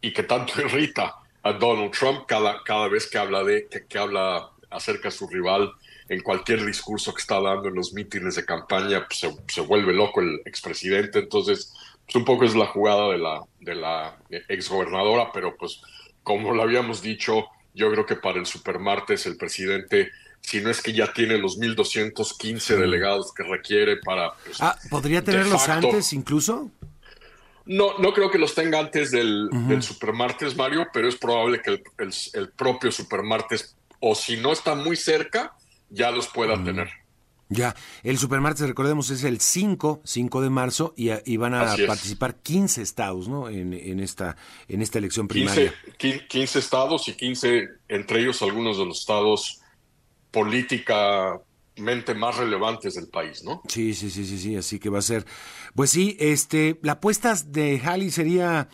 y 0.02 0.12
que 0.12 0.24
tanto 0.24 0.60
irrita 0.62 1.16
a 1.44 1.54
Donald 1.54 1.92
Trump 1.92 2.26
cada, 2.28 2.62
cada 2.66 2.90
vez 2.90 3.10
que 3.10 3.18
habla 3.18 3.46
de 3.46 3.70
que, 3.88 3.98
habla 3.98 4.50
acerca 4.70 5.10
de 5.10 5.16
su 5.16 5.28
rival 5.28 5.72
en 6.10 6.22
cualquier 6.22 6.66
discurso 6.66 7.14
que 7.14 7.22
está 7.22 7.42
dando 7.42 7.68
en 7.70 7.76
los 7.76 7.94
mítines 7.94 8.36
de 8.36 8.46
campaña, 8.46 9.06
pues, 9.08 9.20
se, 9.20 9.36
se, 9.48 9.62
vuelve 9.62 9.94
loco 9.94 10.22
el 10.22 10.42
expresidente. 10.46 11.20
Entonces, 11.20 11.74
pues 12.06 12.16
un 12.16 12.26
poco 12.26 12.46
es 12.46 12.56
la 12.56 12.68
jugada 12.68 13.10
de 13.10 13.18
la, 13.18 13.42
de 13.60 13.76
la 13.76 14.18
exgobernadora, 14.48 15.32
pero 15.34 15.56
pues 15.58 15.82
como 16.24 16.54
lo 16.54 16.64
habíamos 16.64 17.02
dicho, 17.02 17.46
yo 17.74 17.92
creo 17.92 18.06
que 18.06 18.16
para 18.16 18.40
el 18.40 18.46
supermartes 18.46 19.26
el 19.26 19.38
presidente 19.38 20.12
si 20.42 20.62
no 20.62 20.70
es 20.70 20.82
que 20.82 20.94
ya 20.94 21.12
tiene 21.12 21.38
los 21.38 21.60
1.215 21.60 22.78
delegados 22.78 23.34
que 23.34 23.44
requiere 23.44 23.98
para... 23.98 24.34
Pues, 24.46 24.62
ah, 24.62 24.78
¿podría 24.90 25.22
tenerlos 25.22 25.68
antes 25.68 26.14
incluso? 26.14 26.72
No, 27.66 27.98
no 28.00 28.14
creo 28.14 28.32
que 28.32 28.38
los 28.38 28.56
tenga 28.56 28.80
antes 28.80 29.12
del, 29.12 29.50
supermartes, 29.82 30.56
Mario, 30.56 30.88
pero 30.94 31.10
es 31.10 31.18
probable 31.18 31.62
que 31.62 31.84
el, 31.98 32.50
propio 32.52 32.94
supermartes, 32.94 33.76
o 34.00 34.16
si 34.16 34.38
no 34.38 34.54
está 34.54 34.76
muy 34.76 34.96
cerca, 34.96 35.56
ya 35.90 36.12
los 36.12 36.28
pueda 36.28 36.62
tener. 36.64 36.90
Ya, 37.50 37.76
el 38.04 38.18
supermartes, 38.18 38.68
recordemos, 38.68 39.10
es 39.10 39.24
el 39.24 39.40
5, 39.40 40.02
5 40.04 40.42
de 40.42 40.50
marzo 40.50 40.94
y, 40.98 41.38
van 41.38 41.54
a 41.54 41.76
participar 41.88 42.36
15 42.36 42.82
estados, 42.82 43.30
¿no? 43.30 43.48
En, 43.48 44.00
esta, 44.02 44.36
en 44.68 44.82
esta 44.82 45.00
elección 45.00 45.30
primaria. 45.30 45.74
15, 45.98 46.28
15 46.28 46.60
estados 46.60 47.08
y 47.08 47.14
15, 47.14 47.68
entre 47.88 48.20
ellos 48.20 48.42
algunos 48.42 48.78
de 48.78 48.86
los 48.86 49.00
estados 49.00 49.62
políticamente 50.32 52.14
más 52.16 52.36
relevantes 52.36 52.96
del 52.96 53.08
país, 53.08 53.44
¿no? 53.44 53.62
Sí, 53.70 53.94
sí, 53.94 54.10
sí, 54.10 54.26
sí, 54.26 54.38
sí, 54.38 54.58
así 54.58 54.78
que 54.78 54.90
va 54.90 55.00
a 55.00 55.04
ser. 55.04 55.26
Pues 55.74 55.90
sí, 55.90 56.18
este, 56.20 56.78
la 56.82 56.94
apuesta 56.94 57.34
de 57.46 57.82
Halley 57.84 58.12
sería 58.12 58.68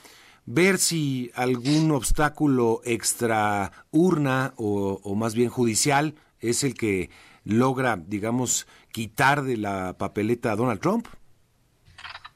ver 0.45 0.77
si 0.77 1.31
algún 1.35 1.91
obstáculo 1.91 2.81
extra 2.83 3.71
urna 3.91 4.53
o, 4.57 5.15
más 5.15 5.35
bien 5.35 5.49
judicial 5.49 6.15
es 6.39 6.63
el 6.63 6.73
que 6.73 7.09
logra, 7.45 7.97
digamos, 7.97 8.67
quitar 8.91 9.43
de 9.43 9.57
la 9.57 9.97
papeleta 9.97 10.51
a 10.51 10.55
Donald 10.55 10.81
Trump. 10.81 11.07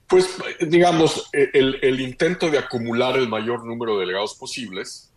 Pues, 0.07 0.37
digamos, 0.61 1.29
el, 1.33 1.79
el, 1.81 1.99
intento 1.99 2.49
de 2.49 2.59
acumular 2.59 3.17
el 3.17 3.27
mayor 3.27 3.65
número 3.65 3.95
de 3.95 4.01
delegados 4.01 4.35
posibles 4.35 5.11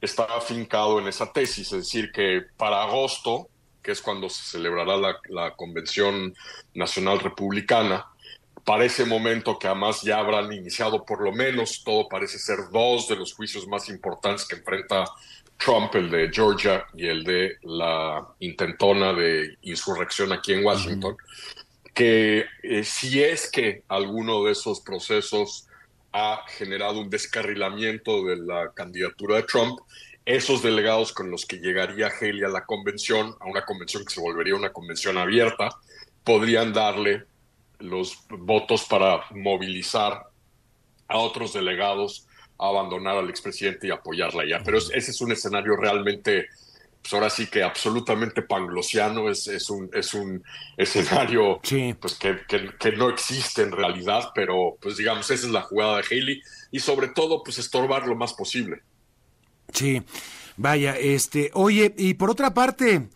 está 0.00 0.24
afincado 0.24 1.00
en 1.00 1.08
esa 1.08 1.32
tesis, 1.32 1.72
es 1.72 1.78
decir, 1.78 2.12
que 2.12 2.42
para 2.56 2.82
agosto 2.82 3.48
que 3.86 3.92
es 3.92 4.02
cuando 4.02 4.28
se 4.28 4.42
celebrará 4.42 4.96
la, 5.28 5.54
Convención 5.54 6.34
Nacional 6.74 7.20
Republicana. 7.20 8.04
Para 8.66 8.84
ese 8.84 9.04
momento 9.04 9.60
que 9.60 9.68
además 9.68 10.02
ya 10.02 10.18
habrán 10.18 10.52
iniciado 10.52 11.04
por 11.04 11.22
lo 11.22 11.30
menos, 11.30 11.84
todo 11.84 12.08
parece 12.08 12.36
ser 12.36 12.58
dos 12.72 13.06
de 13.06 13.14
los 13.14 13.32
juicios 13.32 13.68
más 13.68 13.88
importantes 13.88 14.44
que 14.44 14.56
enfrenta 14.56 15.04
Trump, 15.56 15.94
el 15.94 16.10
de 16.10 16.30
Georgia 16.32 16.84
y 16.92 17.06
el 17.06 17.22
de 17.22 17.58
la 17.62 18.26
intentona 18.40 19.12
de 19.12 19.56
insurrección 19.62 20.32
aquí 20.32 20.52
en 20.52 20.64
Washington, 20.64 21.16
que 21.94 22.44
eh, 22.64 22.82
si 22.82 23.22
es 23.22 23.48
que 23.48 23.84
alguno 23.86 24.42
de 24.42 24.50
esos 24.50 24.80
procesos 24.80 25.68
ha 26.12 26.40
generado 26.48 26.98
un 26.98 27.08
descarrilamiento 27.08 28.24
de 28.24 28.36
la 28.38 28.72
candidatura 28.74 29.36
de 29.36 29.42
Trump, 29.44 29.78
esos 30.24 30.60
delegados 30.64 31.12
con 31.12 31.30
los 31.30 31.46
que 31.46 31.58
llegaría 31.58 32.08
Haley 32.08 32.42
a 32.42 32.48
la 32.48 32.66
convención, 32.66 33.36
a 33.38 33.46
una 33.46 33.64
convención 33.64 34.04
que 34.04 34.12
se 34.12 34.20
volvería 34.20 34.56
una 34.56 34.72
convención 34.72 35.18
abierta, 35.18 35.68
podrían 36.24 36.72
darle 36.72 37.26
los 37.78 38.18
votos 38.28 38.84
para 38.84 39.20
movilizar 39.30 40.24
a 41.08 41.18
otros 41.18 41.52
delegados 41.52 42.26
a 42.58 42.68
abandonar 42.68 43.16
al 43.16 43.28
expresidente 43.28 43.86
y 43.86 43.90
apoyarla 43.90 44.44
ya. 44.48 44.62
Pero 44.64 44.78
ese 44.78 44.96
es 44.96 45.20
un 45.20 45.32
escenario 45.32 45.76
realmente, 45.76 46.48
pues 47.02 47.12
ahora 47.12 47.30
sí 47.30 47.46
que 47.46 47.62
absolutamente 47.62 48.42
panglosiano, 48.42 49.30
es, 49.30 49.46
es, 49.46 49.68
un, 49.70 49.90
es 49.92 50.14
un 50.14 50.42
escenario 50.76 51.60
pues 52.00 52.14
que, 52.14 52.38
que, 52.48 52.92
no 52.92 53.10
existe 53.10 53.62
en 53.62 53.72
realidad, 53.72 54.30
pero 54.34 54.76
pues 54.80 54.96
digamos, 54.96 55.30
esa 55.30 55.46
es 55.46 55.52
la 55.52 55.62
jugada 55.62 55.98
de 55.98 56.04
Haley 56.10 56.42
y 56.70 56.80
sobre 56.80 57.08
todo 57.08 57.42
pues 57.42 57.58
estorbar 57.58 58.06
lo 58.06 58.16
más 58.16 58.32
posible. 58.32 58.82
Sí, 59.72 60.02
vaya, 60.56 60.96
este, 60.96 61.50
oye, 61.54 61.94
y 61.98 62.14
por 62.14 62.30
otra 62.30 62.54
parte, 62.54 63.08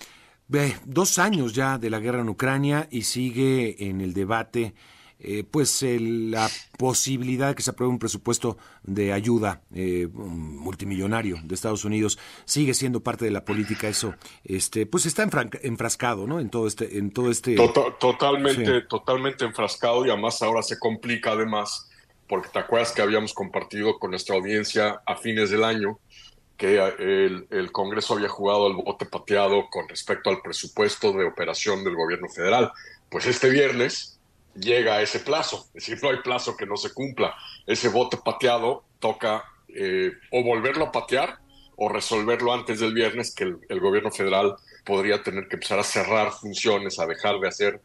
dos 0.85 1.19
años 1.19 1.53
ya 1.53 1.79
de 1.79 1.91
la 1.91 2.01
guerra 2.01 2.21
en 2.21 2.29
Ucrania 2.29 2.89
y 2.91 3.03
sigue 3.03 3.89
en 3.89 4.01
el 4.01 4.13
debate, 4.13 4.75
eh, 5.21 5.45
pues 5.49 5.83
la 5.83 6.49
posibilidad 6.79 7.49
de 7.49 7.55
que 7.55 7.63
se 7.63 7.71
apruebe 7.71 7.93
un 7.93 7.99
presupuesto 7.99 8.57
de 8.83 9.13
ayuda 9.13 9.63
eh, 9.75 10.09
multimillonario 10.13 11.39
de 11.45 11.55
Estados 11.55 11.85
Unidos. 11.85 12.19
Sigue 12.47 12.75
siendo 12.75 13.01
parte 13.01 13.27
de 13.27 13.31
la 13.31 13.45
política 13.45 13.87
eso. 13.87 14.15
Este 14.45 14.87
pues 14.87 15.07
está 15.07 15.29
enfrascado 15.63 16.27
no 16.27 16.41
en 16.41 16.49
todo 16.49 16.67
este 16.67 16.99
en 16.99 17.11
todo 17.11 17.31
este 17.31 17.57
totalmente 18.01 18.81
totalmente 18.83 19.45
enfrascado 19.45 20.07
y 20.07 20.11
además 20.11 20.41
ahora 20.43 20.63
se 20.63 20.79
complica 20.79 21.33
además 21.33 21.91
porque 22.27 22.49
te 22.49 22.61
acuerdas 22.61 22.93
que 22.93 23.03
habíamos 23.03 23.35
compartido 23.35 23.99
con 23.99 24.11
nuestra 24.11 24.37
audiencia 24.37 25.03
a 25.05 25.17
fines 25.17 25.51
del 25.51 25.65
año 25.65 25.99
que 26.61 26.77
el, 26.77 27.73
Congreso 27.73 28.13
había 28.13 28.29
jugado 28.29 28.67
al 28.67 28.75
bote 28.75 29.07
pateado 29.07 29.71
con 29.71 29.89
respecto 29.89 30.29
al 30.29 30.43
presupuesto 30.43 31.11
de 31.11 31.25
operación 31.25 31.83
del 31.83 31.97
gobierno 31.97 32.29
federal. 32.29 32.71
Pues 33.09 33.25
este 33.25 33.49
viernes 33.49 34.21
llega 34.55 35.01
ese 35.01 35.21
plazo, 35.21 35.65
es 35.69 35.87
decir, 35.87 35.99
no 36.03 36.11
hay 36.11 36.19
plazo 36.19 36.59
que 36.59 36.67
no 36.67 36.77
se 36.77 36.93
cumpla. 36.93 37.35
Ese 37.67 37.89
bote 37.89 38.19
pateado 38.19 38.85
toca 38.99 39.43
eh, 39.69 40.13
o 40.33 40.45
volverlo 40.45 40.85
a 40.85 40.93
patear 40.93 41.39
o 41.77 41.89
resolverlo 41.89 42.53
antes 42.53 42.79
del 42.79 42.93
viernes, 42.93 43.35
que 43.35 43.45
el, 43.45 43.81
gobierno 43.81 44.11
federal 44.11 44.55
podría 44.85 45.23
tener 45.23 45.49
que 45.49 45.57
empezar 45.57 45.79
a 45.79 45.83
cerrar 45.83 46.31
funciones, 46.31 46.99
a 46.99 47.07
dejar 47.07 47.41
de 47.41 47.49
hacer 47.49 47.81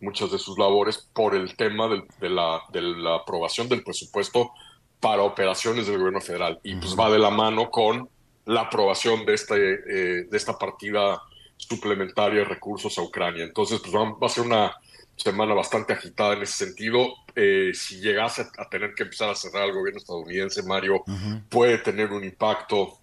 muchas 0.00 0.30
de 0.30 0.38
sus 0.38 0.56
labores 0.56 0.98
por 1.12 1.34
el 1.34 1.56
tema 1.56 1.88
de, 1.88 2.28
la, 2.28 2.62
de 2.72 2.80
la 2.80 3.16
aprobación 3.16 3.68
del 3.68 3.82
presupuesto 3.82 4.52
para 5.00 5.22
operaciones 5.22 5.88
del 5.88 5.98
gobierno 5.98 6.20
federal. 6.20 6.60
Y 6.62 6.76
pues 6.76 6.96
va 6.96 7.10
de 7.10 7.18
la 7.18 7.30
mano 7.30 7.72
con 7.72 8.08
la 8.46 8.62
aprobación 8.62 9.24
de, 9.26 9.34
este, 9.34 9.54
eh, 9.54 10.24
de 10.30 10.36
esta 10.36 10.58
partida 10.58 11.22
suplementaria 11.56 12.40
de 12.40 12.44
recursos 12.44 12.98
a 12.98 13.02
Ucrania. 13.02 13.44
Entonces, 13.44 13.80
pues 13.80 13.92
va, 13.94 14.26
a 14.26 14.28
ser 14.28 14.44
una 14.44 14.74
semana 15.16 15.54
bastante 15.54 15.92
agitada 15.92 16.34
en 16.34 16.42
ese 16.42 16.66
sentido. 16.66 17.08
Eh, 17.34 17.72
si 17.74 18.00
llegase 18.00 18.46
a 18.56 18.68
tener 18.68 18.94
que 18.94 19.04
empezar 19.04 19.30
a 19.30 19.34
cerrar 19.34 19.68
el 19.68 19.74
gobierno 19.74 19.98
estadounidense, 19.98 20.62
Mario, 20.62 21.04
puede 21.48 21.78
tener 21.78 22.10
un 22.12 22.24
impacto 22.24 22.98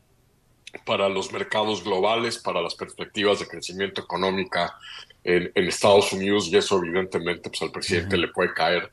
para 0.85 1.07
los 1.07 1.31
mercados 1.31 1.83
globales, 1.83 2.37
para 2.39 2.61
las 2.61 2.75
perspectivas 2.75 3.39
de 3.39 3.47
crecimiento 3.47 4.01
económica 4.01 4.75
en, 5.23 5.51
Estados 5.55 6.13
Unidos 6.13 6.47
y 6.47 6.57
eso 6.57 6.77
evidentemente 6.77 7.49
pues 7.49 7.61
al 7.61 7.71
presidente 7.71 8.17
le 8.17 8.29
puede 8.29 8.53
caer 8.53 8.91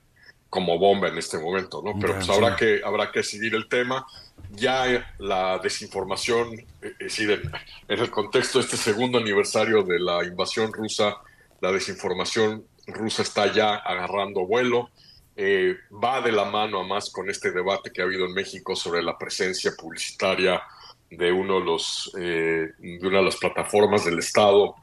como 0.50 0.78
bomba 0.78 1.08
en 1.08 1.18
este 1.18 1.38
momento, 1.38 1.82
¿no? 1.84 1.98
Pero 1.98 2.14
pues 2.14 2.28
habrá 2.28 2.56
que, 2.56 2.80
habrá 2.84 3.10
que 3.10 3.22
seguir 3.22 3.54
el 3.54 3.68
tema 3.68 4.06
ya 4.50 5.14
la 5.18 5.58
desinformación, 5.58 6.60
es 6.80 6.98
decir, 6.98 7.30
en, 7.88 8.00
el 8.00 8.10
contexto 8.10 8.58
de 8.58 8.64
este 8.64 8.76
segundo 8.76 9.18
aniversario 9.18 9.82
de 9.82 9.98
la 9.98 10.24
invasión 10.24 10.72
rusa, 10.72 11.16
la 11.60 11.72
desinformación 11.72 12.64
rusa 12.86 13.22
está 13.22 13.52
ya 13.52 13.76
agarrando 13.76 14.46
vuelo. 14.46 14.90
Eh, 15.36 15.76
va 15.92 16.20
de 16.20 16.30
la 16.30 16.44
mano 16.44 16.80
a 16.80 16.86
más 16.86 17.10
con 17.10 17.28
este 17.28 17.50
debate 17.50 17.90
que 17.90 18.00
ha 18.00 18.04
habido 18.04 18.26
en 18.26 18.34
México 18.34 18.76
sobre 18.76 19.02
la 19.02 19.18
presencia 19.18 19.72
publicitaria 19.76 20.62
de 21.10 21.32
uno 21.32 21.58
de 21.58 21.64
los 21.64 22.12
eh, 22.16 22.68
de 22.78 23.06
una 23.06 23.18
de 23.18 23.24
las 23.24 23.36
plataformas 23.36 24.04
del 24.04 24.20
Estado 24.20 24.76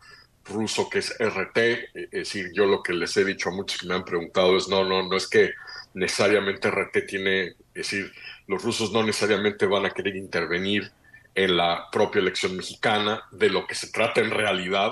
ruso 0.46 0.90
que 0.90 1.00
es 1.00 1.16
RT. 1.20 1.58
Es 1.94 2.12
decir, 2.12 2.52
yo 2.54 2.66
lo 2.66 2.82
que 2.84 2.94
les 2.94 3.16
he 3.18 3.24
dicho 3.24 3.50
a 3.50 3.54
muchos 3.54 3.80
que 3.80 3.88
me 3.88 3.96
han 3.96 4.06
preguntado 4.06 4.58
es 4.58 4.68
no, 4.68 4.84
no, 4.84 5.04
no 5.04 5.16
es 5.16 5.28
que 5.28 5.52
necesariamente 5.94 6.70
RT 6.70 7.06
tiene, 7.08 7.48
es 7.48 7.56
decir, 7.74 8.12
los 8.52 8.64
rusos 8.64 8.92
no 8.92 9.02
necesariamente 9.02 9.66
van 9.66 9.86
a 9.86 9.92
querer 9.92 10.18
intervenir 10.18 10.92
en 11.34 11.56
la 11.56 11.88
propia 11.90 12.20
elección 12.20 12.58
mexicana. 12.58 13.24
De 13.32 13.50
lo 13.50 13.66
que 13.66 13.76
se 13.76 13.88
trata 13.88 14.20
en 14.20 14.30
realidad 14.30 14.92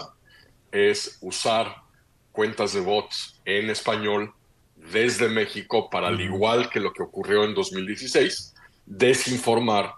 es 0.72 1.18
usar 1.20 1.76
cuentas 2.32 2.72
de 2.74 2.80
bots 2.80 3.42
en 3.44 3.70
español 3.70 4.34
desde 4.78 5.28
México 5.28 5.90
para, 5.90 6.08
al 6.08 6.22
igual 6.22 6.70
que 6.70 6.80
lo 6.80 6.94
que 6.94 7.04
ocurrió 7.04 7.44
en 7.44 7.54
2016, 7.54 8.56
desinformar 8.86 9.94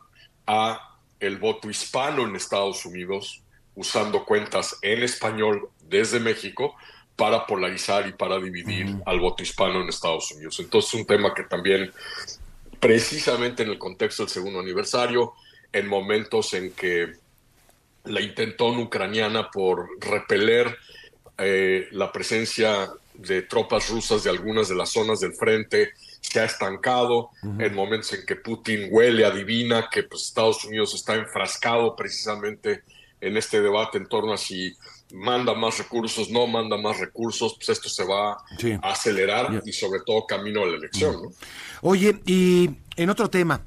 a 0.47 0.97
el 1.19 1.38
voto 1.38 1.69
hispano 1.69 2.24
en 2.24 2.36
Estados 2.36 2.84
Unidos 2.84 3.43
usando 3.76 4.26
cuentas 4.26 4.76
en 4.82 5.04
español 5.04 5.69
desde 5.84 6.19
México 6.19 6.76
para 7.15 7.45
polarizar 7.45 8.08
y 8.08 8.13
para 8.13 8.39
dividir 8.39 8.97
al 9.06 9.19
voto 9.19 9.43
hispano 9.43 9.82
en 9.82 9.89
Estados 9.89 10.32
Unidos. 10.32 10.60
Entonces, 10.60 10.95
un 10.95 11.06
tema 11.06 11.32
que 11.36 11.43
también 11.43 11.91
precisamente 12.82 13.63
en 13.63 13.70
el 13.70 13.78
contexto 13.78 14.24
del 14.24 14.32
segundo 14.32 14.60
aniversario, 14.60 15.34
en 15.72 15.88
momentos 15.88 16.54
en 16.56 16.72
que 16.72 17.13
la 18.06 18.20
intentón 18.20 18.80
ucraniana 18.80 19.52
por 19.52 19.88
repeler 20.00 20.76
eh, 21.38 21.88
la 21.91 22.12
presencia 22.12 22.89
de 23.13 23.44
tropas 23.44 23.89
rusas 23.89 24.24
de 24.24 24.32
algunas 24.32 24.67
de 24.67 24.76
las 24.76 24.89
zonas 24.89 25.20
del 25.20 25.34
frente 25.34 25.91
se 26.22 26.39
ha 26.39 26.46
estancado, 26.46 27.30
en 27.44 27.74
momentos 27.74 28.13
en 28.13 28.26
que 28.26 28.36
Putin 28.36 28.88
huele, 28.89 29.26
adivina 29.26 29.88
que 29.91 30.04
pues, 30.04 30.24
Estados 30.24 30.63
Unidos 30.65 30.94
está 30.96 31.15
enfrascado 31.15 31.96
precisamente 31.96 32.84
en 33.21 33.38
este 33.38 33.62
debate 33.62 33.97
en 33.97 34.07
torno 34.07 34.34
a 34.34 34.38
si 34.38 34.75
manda 35.13 35.53
más 35.53 35.77
recursos, 35.77 36.29
no 36.29 36.47
manda 36.47 36.77
más 36.77 36.99
recursos, 36.99 37.55
pues 37.55 37.69
esto 37.69 37.89
se 37.89 38.05
va 38.05 38.34
a 38.34 38.91
acelerar 38.91 39.62
y 39.65 39.71
sobre 39.71 40.01
todo 40.05 40.25
camino 40.25 40.63
a 40.63 40.65
la 40.65 40.77
elección. 40.77 41.21
¿no? 41.21 41.29
Oye, 41.81 42.19
y 42.25 42.69
en 42.95 43.10
otro 43.10 43.29
tema, 43.29 43.62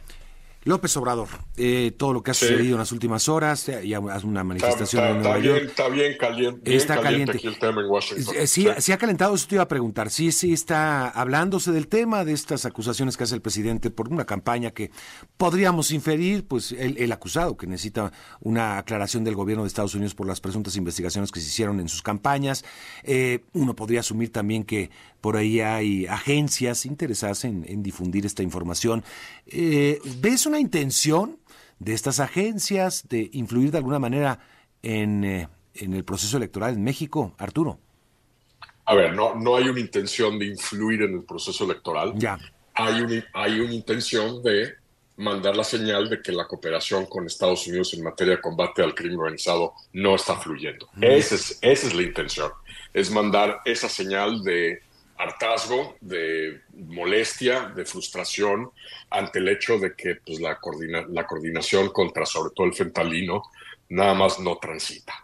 López 0.64 0.96
Obrador, 0.96 1.29
eh, 1.59 1.92
todo 1.94 2.14
lo 2.14 2.22
que 2.22 2.31
ha 2.31 2.35
sucedido 2.35 2.72
en 2.72 2.79
las 2.79 2.90
últimas 2.90 3.29
horas, 3.29 3.66
ya 3.66 3.98
hace 3.98 4.27
una 4.27 4.42
manifestación 4.44 5.05
en 5.05 5.20
Nueva 5.20 5.38
York. 5.38 5.64
está 5.66 5.88
bien 5.88 6.16
caliente. 6.18 6.74
Está 6.74 7.00
caliente, 7.03 7.33
Aquí 7.37 7.46
el 7.46 7.59
tema 7.59 7.83
en 7.83 7.88
Washington. 7.88 8.35
Eh, 8.35 8.46
sí, 8.46 8.66
sí, 8.79 8.92
ha 8.92 8.96
calentado, 8.96 9.35
eso 9.35 9.46
te 9.46 9.57
iba 9.57 9.64
a 9.64 9.68
preguntar. 9.68 10.09
Sí, 10.09 10.33
sí 10.33 10.55
está 10.55 11.11
hablándose 11.11 11.70
del 11.70 11.87
tema 11.87 12.24
de 12.24 12.33
estas 12.33 12.64
acusaciones 12.64 13.18
que 13.18 13.24
hace 13.24 13.35
el 13.35 13.42
presidente 13.42 13.90
por 13.90 14.09
una 14.09 14.24
campaña 14.24 14.70
que 14.70 14.90
podríamos 15.37 15.90
inferir, 15.90 16.46
pues 16.46 16.72
el, 16.72 17.12
acusado 17.12 17.59
que 17.59 17.66
necesita 17.66 18.11
una 18.40 18.79
aclaración 18.79 19.22
del 19.22 19.35
gobierno 19.35 19.64
de 19.64 19.68
Estados 19.68 19.94
Unidos 19.94 20.14
por 20.14 20.27
las 20.27 20.40
presuntas 20.40 20.77
investigaciones 20.77 21.31
que 21.31 21.40
se 21.40 21.48
hicieron 21.48 21.79
en 21.79 21.90
sus 21.90 22.00
campañas. 22.00 22.64
Eh, 23.03 23.44
uno 23.53 23.77
podría 23.77 24.00
asumir 24.00 24.33
también 24.33 24.64
que 24.64 24.90
por 25.20 25.37
ahí 25.37 25.61
hay 25.61 26.07
agencias 26.07 26.87
interesadas 26.87 27.44
en, 27.44 27.64
en 27.68 27.83
difundir 27.83 28.24
esta 28.24 28.42
información. 28.42 29.05
¿Ves 29.46 30.46
una 30.46 30.53
intención 30.60 31.38
de 31.78 31.92
estas 31.92 32.20
agencias 32.20 33.08
de 33.08 33.30
influir 33.32 33.70
de 33.70 33.78
alguna 33.78 33.98
manera 33.98 34.40
en, 34.82 35.24
eh, 35.24 35.48
en 35.74 35.94
el 35.94 36.04
proceso 36.04 36.36
electoral 36.36 36.74
en 36.74 36.84
México, 36.84 37.34
Arturo? 37.38 37.78
A 38.86 38.94
ver, 38.94 39.14
no, 39.14 39.34
no 39.34 39.56
hay 39.56 39.68
una 39.68 39.80
intención 39.80 40.38
de 40.38 40.46
influir 40.46 41.02
en 41.02 41.14
el 41.14 41.24
proceso 41.24 41.64
electoral. 41.64 42.12
Ya. 42.16 42.38
Hay, 42.74 43.00
un, 43.00 43.24
hay 43.32 43.60
una 43.60 43.72
intención 43.72 44.42
de 44.42 44.74
mandar 45.16 45.56
la 45.56 45.64
señal 45.64 46.10
de 46.10 46.20
que 46.20 46.32
la 46.32 46.46
cooperación 46.46 47.06
con 47.06 47.26
Estados 47.26 47.66
Unidos 47.66 47.94
en 47.94 48.02
materia 48.02 48.36
de 48.36 48.42
combate 48.42 48.82
al 48.82 48.94
crimen 48.94 49.18
organizado 49.18 49.72
no 49.92 50.16
está 50.16 50.36
fluyendo. 50.36 50.88
Esa, 51.00 51.36
es, 51.36 51.58
esa 51.62 51.86
es 51.86 51.94
la 51.94 52.02
intención. 52.02 52.50
Es 52.92 53.10
mandar 53.10 53.60
esa 53.64 53.88
señal 53.88 54.42
de 54.42 54.82
hartazgo, 55.18 55.96
de 56.00 56.61
molestia, 56.72 57.72
de 57.74 57.85
frustración 57.85 58.70
ante 59.11 59.38
el 59.38 59.48
hecho 59.48 59.79
de 59.79 59.94
que 59.94 60.16
pues, 60.16 60.40
la, 60.40 60.59
la 61.09 61.27
coordinación 61.27 61.90
contra 61.90 62.27
sobre 62.27 62.53
todo 62.55 62.66
el 62.66 62.74
fentalino 62.74 63.44
nada 63.88 64.14
más 64.14 64.40
no 64.40 64.57
transita. 64.57 65.14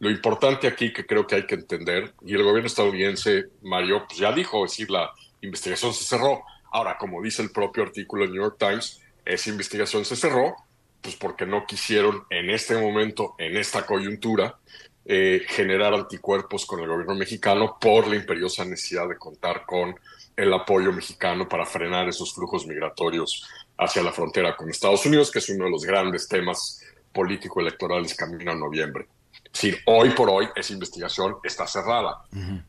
Lo 0.00 0.10
importante 0.10 0.66
aquí 0.68 0.92
que 0.92 1.06
creo 1.06 1.26
que 1.26 1.36
hay 1.36 1.46
que 1.46 1.56
entender, 1.56 2.14
y 2.24 2.34
el 2.34 2.44
gobierno 2.44 2.68
estadounidense, 2.68 3.46
Mario, 3.62 4.04
pues 4.06 4.20
ya 4.20 4.32
dijo, 4.32 4.64
es 4.64 4.72
decir, 4.72 4.90
la 4.90 5.10
investigación 5.40 5.92
se 5.92 6.04
cerró. 6.04 6.42
Ahora, 6.70 6.96
como 6.98 7.20
dice 7.22 7.42
el 7.42 7.50
propio 7.50 7.82
artículo 7.82 8.22
del 8.22 8.32
New 8.32 8.42
York 8.42 8.56
Times, 8.58 9.00
esa 9.24 9.50
investigación 9.50 10.04
se 10.04 10.14
cerró, 10.14 10.54
pues 11.00 11.16
porque 11.16 11.46
no 11.46 11.66
quisieron 11.66 12.24
en 12.30 12.50
este 12.50 12.76
momento, 12.76 13.34
en 13.38 13.56
esta 13.56 13.86
coyuntura, 13.86 14.58
eh, 15.10 15.40
generar 15.48 15.94
anticuerpos 15.94 16.66
con 16.66 16.80
el 16.80 16.86
gobierno 16.86 17.14
mexicano 17.14 17.78
por 17.80 18.06
la 18.06 18.16
imperiosa 18.16 18.62
necesidad 18.66 19.08
de 19.08 19.16
contar 19.16 19.64
con 19.64 19.98
el 20.36 20.52
apoyo 20.52 20.92
mexicano 20.92 21.48
para 21.48 21.64
frenar 21.64 22.06
esos 22.10 22.34
flujos 22.34 22.66
migratorios 22.66 23.48
hacia 23.78 24.02
la 24.02 24.12
frontera 24.12 24.54
con 24.54 24.68
Estados 24.68 25.06
Unidos, 25.06 25.30
que 25.30 25.38
es 25.38 25.48
uno 25.48 25.64
de 25.64 25.70
los 25.70 25.86
grandes 25.86 26.28
temas 26.28 26.84
político-electorales 27.10 28.14
camino 28.14 28.52
a 28.52 28.54
noviembre. 28.54 29.06
Es 29.50 29.78
hoy 29.86 30.10
por 30.10 30.28
hoy 30.28 30.46
esa 30.54 30.74
investigación 30.74 31.36
está 31.42 31.66
cerrada. 31.66 32.24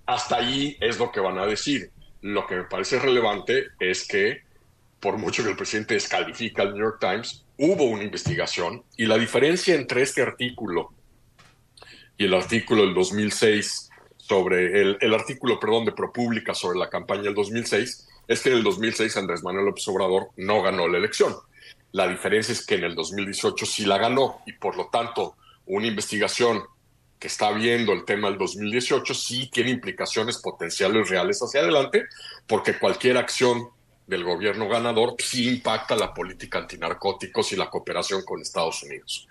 Hasta 0.06 0.38
ahí 0.38 0.78
es 0.80 0.98
lo 0.98 1.12
que 1.12 1.20
van 1.20 1.40
a 1.40 1.46
decir. 1.46 1.92
Lo 2.22 2.48
que 2.48 2.56
me 2.56 2.64
parece 2.64 3.00
relevante 3.00 3.66
es 3.82 4.08
que, 4.08 4.44
por 5.02 5.18
mucho 5.18 5.44
que 5.44 5.50
el 5.50 5.58
presidente 5.58 5.96
descalifica 5.96 6.62
al 6.62 6.74
New 6.74 6.84
York 6.84 7.00
Times, 7.02 7.44
hubo 7.58 7.84
una 7.84 8.04
investigación 8.04 8.82
y 8.96 9.08
la 9.08 9.18
diferencia 9.18 9.76
entre 9.76 10.04
este 10.04 10.22
artículo 10.22 10.94
y 12.20 12.26
el 12.26 12.34
artículo 12.34 12.82
del 12.82 12.94
2006 12.94 13.90
sobre 14.18 14.82
el, 14.82 14.98
el 15.00 15.14
artículo, 15.14 15.58
perdón, 15.58 15.86
de 15.86 15.94
ProPública 15.94 16.54
sobre 16.54 16.78
la 16.78 16.90
campaña 16.90 17.24
del 17.24 17.34
2006 17.34 18.08
es 18.28 18.42
que 18.42 18.50
en 18.50 18.58
el 18.58 18.64
2006 18.64 19.16
Andrés 19.16 19.42
Manuel 19.42 19.68
López 19.68 19.88
Obrador 19.88 20.28
no 20.36 20.62
ganó 20.62 20.90
la 20.90 20.98
elección. 20.98 21.34
La 21.94 22.10
diferencia 22.10 22.52
es 22.52 22.66
que 22.66 22.76
en 22.76 22.84
el 22.84 22.94
2018 22.94 23.66
sí 23.66 23.86
la 23.86 23.98
ganó 23.98 24.42
y 24.46 24.52
por 24.52 24.76
lo 24.76 24.88
tanto 24.88 25.36
una 25.66 25.88
investigación 25.88 26.62
que 27.18 27.28
está 27.28 27.52
viendo 27.52 27.94
el 27.94 28.04
tema 28.04 28.30
del 28.30 28.38
2018 28.38 29.14
sí 29.14 29.50
tiene 29.50 29.72
implicaciones 29.72 30.40
potenciales 30.40 31.10
reales 31.10 31.40
hacia 31.40 31.62
adelante, 31.62 32.06
porque 32.46 32.78
cualquier 32.78 33.18
acción 33.18 33.70
del 34.08 34.26
gobierno 34.26 34.68
ganador 34.68 35.16
sí 35.20 35.48
impacta 35.48 35.96
la 35.96 36.14
política 36.14 36.60
antinarcóticos 36.60 37.54
y 37.54 37.56
la 37.56 37.70
cooperación 37.70 38.24
con 38.26 38.42
Estados 38.42 38.84
Unidos. 38.84 39.26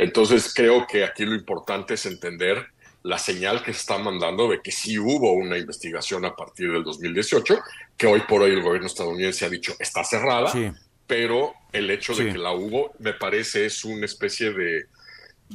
Entonces 0.00 0.54
creo 0.54 0.86
que 0.86 1.04
aquí 1.04 1.26
lo 1.26 1.34
importante 1.34 1.92
es 1.92 2.06
entender 2.06 2.68
la 3.02 3.18
señal 3.18 3.62
que 3.62 3.74
se 3.74 3.80
está 3.80 3.98
mandando 3.98 4.48
de 4.48 4.62
que 4.62 4.72
sí 4.72 4.98
hubo 4.98 5.32
una 5.34 5.58
investigación 5.58 6.24
a 6.24 6.34
partir 6.34 6.72
del 6.72 6.82
2018, 6.82 7.58
que 7.98 8.06
hoy 8.06 8.22
por 8.26 8.40
hoy 8.40 8.52
el 8.52 8.62
gobierno 8.62 8.86
estadounidense 8.86 9.44
ha 9.44 9.50
dicho 9.50 9.74
está 9.78 10.02
cerrada, 10.02 10.50
pero 11.06 11.52
el 11.70 11.90
hecho 11.90 12.14
de 12.14 12.32
que 12.32 12.38
la 12.38 12.52
hubo 12.52 12.92
me 12.98 13.12
parece 13.12 13.66
es 13.66 13.84
una 13.84 14.06
especie 14.06 14.54
de 14.54 14.86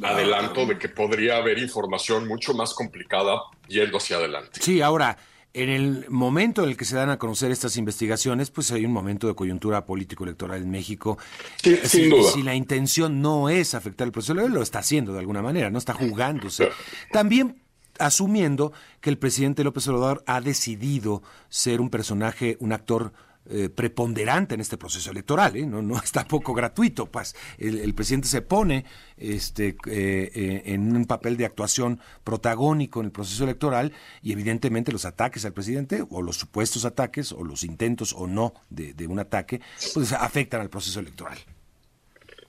adelanto 0.04 0.68
de 0.68 0.78
que 0.78 0.90
podría 0.90 1.38
haber 1.38 1.58
información 1.58 2.28
mucho 2.28 2.54
más 2.54 2.76
complicada 2.76 3.42
yendo 3.68 3.98
hacia 3.98 4.18
adelante. 4.18 4.60
Sí, 4.62 4.80
ahora 4.80 5.18
en 5.56 5.70
el 5.70 6.06
momento 6.10 6.64
en 6.64 6.70
el 6.70 6.78
que 6.78 6.84
se 6.84 6.98
dan 6.98 7.10
a 7.10 7.18
conocer 7.18 7.50
estas 7.50 7.78
investigaciones, 7.78 8.52
pues 8.52 8.72
hay 8.72 8.86
un 8.86 8.92
momento 8.92 9.26
de 9.28 9.36
coyuntura 9.36 9.86
político-electoral 9.86 10.62
en 10.62 10.70
México. 10.70 11.18
Sí, 11.64 11.78
si, 11.84 11.88
sin 11.88 12.10
duda. 12.10 12.32
si, 12.34 12.44
la 12.44 12.56
intención 12.56 13.22
no 13.22 13.48
es 13.48 13.74
afectar 13.74 14.06
el 14.06 14.12
proceso, 14.12 14.34
lo 14.34 14.62
está 14.62 14.80
haciendo 14.80 15.14
de 15.14 15.20
alguna 15.20 15.42
manera, 15.42 15.70
no 15.70 15.78
está 15.78 15.94
jugándose. 15.94 16.70
También 17.10 17.62
asumiendo 18.00 18.74
que 19.00 19.10
el 19.10 19.18
presidente 19.18 19.64
López 19.64 19.88
Obrador 19.88 20.24
ha 20.28 20.42
decidido 20.42 21.24
ser 21.48 21.80
un 21.80 21.90
personaje, 21.90 22.58
un 22.60 22.74
actor 22.74 23.14
eh, 23.48 23.70
preponderante 23.70 24.56
en 24.56 24.62
este 24.62 24.76
proceso 24.76 25.12
electoral, 25.12 25.56
¿eh? 25.56 25.68
no, 25.68 25.80
no 25.80 25.98
es 26.04 26.12
tampoco 26.12 26.56
gratuito, 26.56 27.06
pues 27.06 27.36
el, 27.60 27.94
presidente 27.94 28.28
se 28.28 28.42
pone 28.42 28.86
este, 29.18 29.76
eh, 29.86 30.64
en 30.66 30.96
un 30.96 31.06
papel 31.06 31.38
de 31.38 31.46
actuación 31.46 32.00
protagónico 32.24 33.02
en 33.02 33.06
el 33.06 33.12
proceso 33.12 33.44
electoral 33.44 33.94
y 34.24 34.32
evidentemente 34.32 34.92
los 34.92 35.06
ataques 35.06 35.46
al 35.46 35.54
presidente 35.54 36.04
o 36.10 36.24
los 36.24 36.38
supuestos 36.38 36.86
ataques 36.86 37.32
o 37.34 37.44
los 37.44 37.64
intentos 37.64 38.14
o 38.18 38.26
no 38.26 38.56
de, 38.72 39.06
un 39.06 39.20
ataque, 39.20 39.62
pues 39.94 40.12
afectan 40.14 40.62
al 40.62 40.72
proceso 40.72 41.00
electoral. 41.00 41.38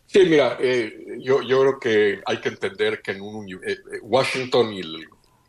Sí, 0.07 0.21
mira, 0.21 0.59
yo, 1.19 1.41
creo 1.41 1.79
que 1.79 2.21
hay 2.25 2.41
que 2.41 2.49
entender 2.49 3.03
que 3.03 3.11
en 3.11 3.21
un, 3.21 3.47
Washington 4.01 4.73
y 4.73 4.81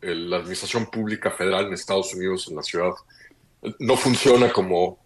la 0.02 0.36
Administración 0.36 0.90
Pública 0.90 1.30
Federal 1.30 1.68
en 1.68 1.72
Estados 1.72 2.12
Unidos, 2.12 2.48
en 2.48 2.56
la 2.56 2.62
ciudad, 2.62 2.92
no 3.78 3.96
funciona 3.96 4.52
como 4.52 4.98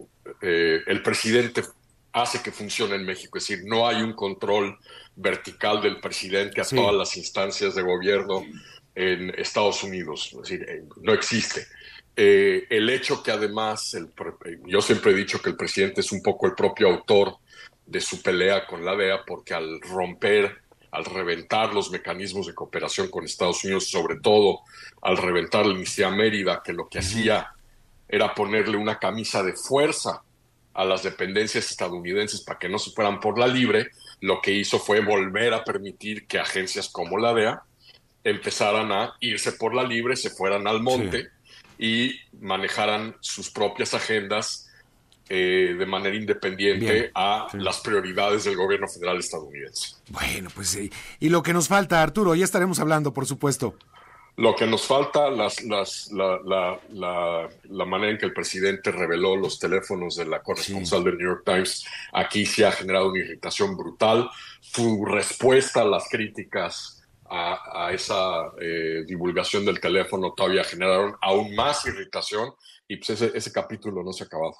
eh, 0.45 0.83
el 0.87 1.01
presidente 1.01 1.63
hace 2.11 2.41
que 2.41 2.51
funcione 2.51 2.95
en 2.95 3.05
México. 3.05 3.37
Es 3.37 3.47
decir, 3.47 3.63
no 3.65 3.87
hay 3.87 4.01
un 4.01 4.11
control 4.11 4.77
vertical 5.15 5.81
del 5.81 6.01
presidente 6.01 6.59
a 6.59 6.65
todas 6.65 6.93
las 6.93 7.15
instancias 7.15 7.75
de 7.75 7.81
gobierno 7.81 8.45
en 8.93 9.29
Estados 9.39 9.83
Unidos. 9.83 10.31
Es 10.33 10.39
decir, 10.39 10.65
eh, 10.69 10.83
no 11.01 11.13
existe. 11.13 11.65
Eh, 12.17 12.67
el 12.69 12.89
hecho 12.89 13.23
que 13.23 13.31
además, 13.31 13.95
yo 14.65 14.81
siempre 14.81 15.13
he 15.13 15.15
dicho 15.15 15.41
que 15.41 15.49
el 15.49 15.55
presidente 15.55 16.01
es 16.01 16.11
un 16.11 16.21
poco 16.21 16.45
el 16.45 16.55
propio 16.55 16.89
autor 16.89 17.37
de 17.85 18.01
su 18.01 18.21
pelea 18.21 18.67
con 18.67 18.83
la 18.83 18.97
DEA, 18.97 19.23
porque 19.25 19.53
al 19.53 19.79
romper, 19.79 20.57
al 20.91 21.05
reventar 21.05 21.73
los 21.73 21.89
mecanismos 21.89 22.47
de 22.47 22.53
cooperación 22.53 23.07
con 23.07 23.23
Estados 23.23 23.63
Unidos, 23.63 23.87
sobre 23.87 24.19
todo 24.19 24.59
al 25.01 25.15
reventar 25.15 25.65
la 25.65 25.71
Amnistía 25.71 26.09
Mérida, 26.09 26.61
que 26.61 26.73
lo 26.73 26.89
que 26.89 26.99
hacía 26.99 27.53
era 28.09 28.35
ponerle 28.35 28.75
una 28.75 28.99
camisa 28.99 29.41
de 29.41 29.53
fuerza 29.53 30.21
a 30.73 30.85
las 30.85 31.03
dependencias 31.03 31.69
estadounidenses 31.69 32.41
para 32.41 32.59
que 32.59 32.69
no 32.69 32.79
se 32.79 32.91
fueran 32.91 33.19
por 33.19 33.37
la 33.37 33.47
libre, 33.47 33.91
lo 34.21 34.41
que 34.41 34.51
hizo 34.51 34.79
fue 34.79 35.01
volver 35.01 35.53
a 35.53 35.63
permitir 35.63 36.25
que 36.25 36.39
agencias 36.39 36.89
como 36.89 37.17
la 37.17 37.33
DEA 37.33 37.63
empezaran 38.23 38.91
a 38.91 39.13
irse 39.19 39.51
por 39.51 39.73
la 39.73 39.83
libre, 39.83 40.15
se 40.15 40.29
fueran 40.29 40.67
al 40.67 40.81
monte 40.81 41.29
y 41.77 42.15
manejaran 42.39 43.15
sus 43.19 43.49
propias 43.49 43.93
agendas 43.93 44.69
eh, 45.29 45.75
de 45.77 45.85
manera 45.85 46.15
independiente 46.15 47.11
a 47.15 47.47
las 47.53 47.79
prioridades 47.79 48.43
del 48.43 48.55
gobierno 48.55 48.87
federal 48.87 49.19
estadounidense. 49.19 49.95
Bueno, 50.09 50.49
pues 50.53 50.69
sí. 50.69 50.91
Y 51.19 51.29
lo 51.29 51.43
que 51.43 51.53
nos 51.53 51.67
falta, 51.67 52.01
Arturo, 52.01 52.35
ya 52.35 52.43
estaremos 52.43 52.79
hablando, 52.79 53.13
por 53.13 53.25
supuesto. 53.25 53.75
Lo 54.35 54.55
que 54.55 54.65
nos 54.65 54.87
falta, 54.87 55.29
las, 55.29 55.63
las, 55.63 56.11
la, 56.11 56.39
la, 56.43 57.49
la, 57.69 57.85
manera 57.85 58.11
en 58.11 58.17
que 58.17 58.25
el 58.25 58.33
presidente 58.33 58.91
reveló 58.91 59.35
los 59.35 59.59
teléfonos 59.59 60.15
de 60.15 60.25
la 60.25 60.41
corresponsal 60.41 61.03
del 61.03 61.17
New 61.17 61.27
York 61.27 61.43
Times, 61.45 61.85
aquí 62.11 62.45
se 62.45 62.65
ha 62.65 62.71
generado 62.71 63.09
una 63.09 63.19
irritación 63.19 63.77
brutal. 63.77 64.27
Su 64.59 65.05
respuesta 65.05 65.81
a 65.81 65.85
las 65.85 66.09
críticas 66.09 67.03
a, 67.29 67.87
a 67.87 67.93
esa 67.93 68.51
eh, 68.59 69.03
divulgación 69.05 69.65
del 69.65 69.79
teléfono 69.79 70.33
todavía 70.33 70.63
generaron 70.63 71.15
aún 71.21 71.53
más 71.55 71.85
irritación 71.85 72.53
y 72.87 72.97
pues 72.97 73.11
ese, 73.11 73.31
ese 73.35 73.51
capítulo 73.51 74.03
no 74.03 74.13
se 74.13 74.23
ha 74.23 74.27
acabado. 74.27 74.55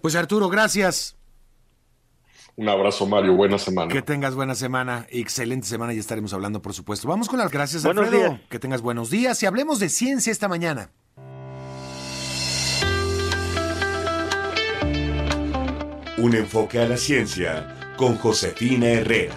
Pues 0.00 0.14
Arturo, 0.16 0.48
gracias. 0.48 1.17
Un 2.58 2.68
abrazo, 2.68 3.06
Mario. 3.06 3.36
Buena 3.36 3.56
semana. 3.56 3.92
Que 3.92 4.02
tengas 4.02 4.34
buena 4.34 4.56
semana. 4.56 5.06
Excelente 5.10 5.64
semana 5.68 5.94
y 5.94 5.98
estaremos 5.98 6.32
hablando, 6.32 6.60
por 6.60 6.74
supuesto. 6.74 7.06
Vamos 7.06 7.28
con 7.28 7.38
las 7.38 7.52
gracias, 7.52 7.84
Buenos 7.84 8.06
Alfredo. 8.06 8.30
días. 8.30 8.40
Que 8.50 8.58
tengas 8.58 8.82
buenos 8.82 9.10
días 9.10 9.40
y 9.44 9.46
hablemos 9.46 9.78
de 9.78 9.88
ciencia 9.88 10.32
esta 10.32 10.48
mañana. 10.48 10.90
Un 16.18 16.34
enfoque 16.34 16.80
a 16.80 16.88
la 16.88 16.96
ciencia 16.96 17.94
con 17.96 18.16
Josefina 18.16 18.88
Herrera. 18.88 19.36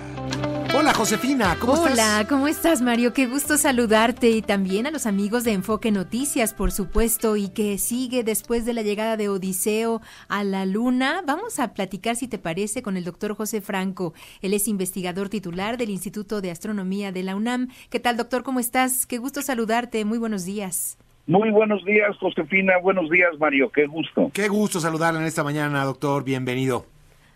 Hola, 0.74 0.93
Josefina, 0.93 1.57
¿cómo 1.59 1.74
Hola, 1.74 1.89
estás? 1.89 2.26
¿cómo 2.28 2.47
estás, 2.47 2.82
Mario? 2.82 3.13
Qué 3.13 3.28
gusto 3.28 3.57
saludarte 3.57 4.30
y 4.30 4.41
también 4.41 4.88
a 4.88 4.91
los 4.91 5.05
amigos 5.05 5.43
de 5.43 5.51
Enfoque 5.51 5.91
Noticias, 5.91 6.53
por 6.53 6.72
supuesto, 6.72 7.36
y 7.36 7.49
que 7.49 7.78
sigue 7.78 8.24
después 8.24 8.65
de 8.65 8.74
la 8.74 8.82
llegada 8.82 9.17
de 9.17 9.30
Odiseo 9.30 10.01
a 10.28 10.43
la 10.43 10.65
Luna. 10.65 11.24
Vamos 11.28 11.59
a 11.59 11.74
platicar, 11.74 12.15
si 12.15 12.28
te 12.28 12.39
parece, 12.39 12.82
con 12.82 12.97
el 12.97 13.03
doctor 13.03 13.36
José 13.36 13.61
Franco. 13.61 14.13
Él 14.41 14.53
es 14.53 14.67
investigador 14.67 15.30
titular 15.30 15.78
del 15.78 15.89
Instituto 15.89 16.41
de 16.41 16.51
Astronomía 16.51 17.11
de 17.11 17.24
la 17.24 17.36
UNAM. 17.36 17.67
¿Qué 17.89 17.99
tal, 17.99 18.17
doctor? 18.17 18.41
¿Cómo 18.41 18.59
estás? 18.59 19.05
Qué 19.05 19.17
gusto 19.17 19.41
saludarte. 19.41 20.03
Muy 20.05 20.17
buenos 20.17 20.45
días. 20.45 20.97
Muy 21.28 21.51
buenos 21.51 21.84
días, 21.86 22.17
Josefina. 22.17 22.80
Buenos 22.82 23.09
días, 23.09 23.38
Mario. 23.39 23.69
Qué 23.72 23.86
gusto. 23.88 24.32
Qué 24.34 24.47
gusto 24.47 24.80
saludarla 24.80 25.19
en 25.19 25.28
esta 25.28 25.43
mañana, 25.43 25.84
doctor. 25.84 26.24
Bienvenido. 26.24 26.86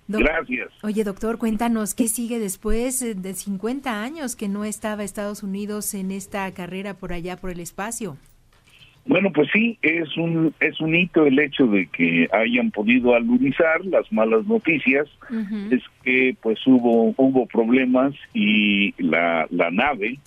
Gracias. 0.07 0.69
Oye, 0.83 1.03
doctor, 1.03 1.37
cuéntanos, 1.37 1.95
¿qué 1.95 2.07
sigue 2.07 2.39
después 2.39 3.01
eh, 3.01 3.15
de 3.15 3.33
50 3.33 4.03
años 4.03 4.35
que 4.35 4.47
no 4.47 4.63
estaba 4.63 5.03
Estados 5.03 5.43
Unidos 5.43 5.93
en 5.93 6.11
esta 6.11 6.51
carrera 6.53 6.93
por 6.93 7.13
allá, 7.13 7.37
por 7.37 7.49
el 7.49 7.59
espacio? 7.59 8.17
Bueno, 9.07 9.31
pues 9.31 9.49
sí, 9.53 9.77
es 9.83 10.17
un 10.17 10.53
es 10.59 10.81
un 10.81 10.95
hito 10.95 11.27
el 11.27 11.37
hecho 11.37 11.67
de 11.67 11.85
que 11.87 12.27
hayan 12.31 12.71
podido 12.71 13.13
alunizar. 13.13 13.85
Las 13.85 14.11
malas 14.11 14.47
noticias 14.47 15.07
es 15.69 15.83
que 16.03 16.35
pues 16.41 16.57
hubo 16.65 17.13
hubo 17.15 17.45
problemas 17.45 18.15
y 18.33 18.95
la 18.97 19.45
la 19.51 19.69
nave 19.69 20.19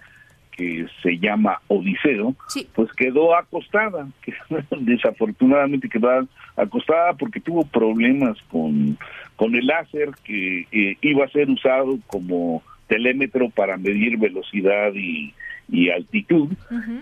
que 0.59 0.86
se 1.04 1.16
llama 1.18 1.61
Odiseo, 1.68 2.34
Sí. 2.48 2.66
pues 2.74 2.92
quedó 2.94 3.34
acostada, 3.36 4.09
que 4.22 4.34
desafortunadamente 4.80 5.88
quedó 5.88 6.26
acostada 6.56 7.12
porque 7.14 7.40
tuvo 7.40 7.64
problemas 7.64 8.36
con, 8.50 8.98
con 9.36 9.54
el 9.54 9.66
láser 9.66 10.11
que 10.24 10.66
eh, 10.72 10.96
iba 11.00 11.24
a 11.24 11.28
ser 11.28 11.48
usado 11.48 11.98
como 12.09 12.62
telémetro 12.88 13.50
para 13.50 13.76
medir 13.76 14.18
velocidad 14.18 14.92
y, 14.94 15.32
y 15.70 15.90
altitud. 15.90 16.48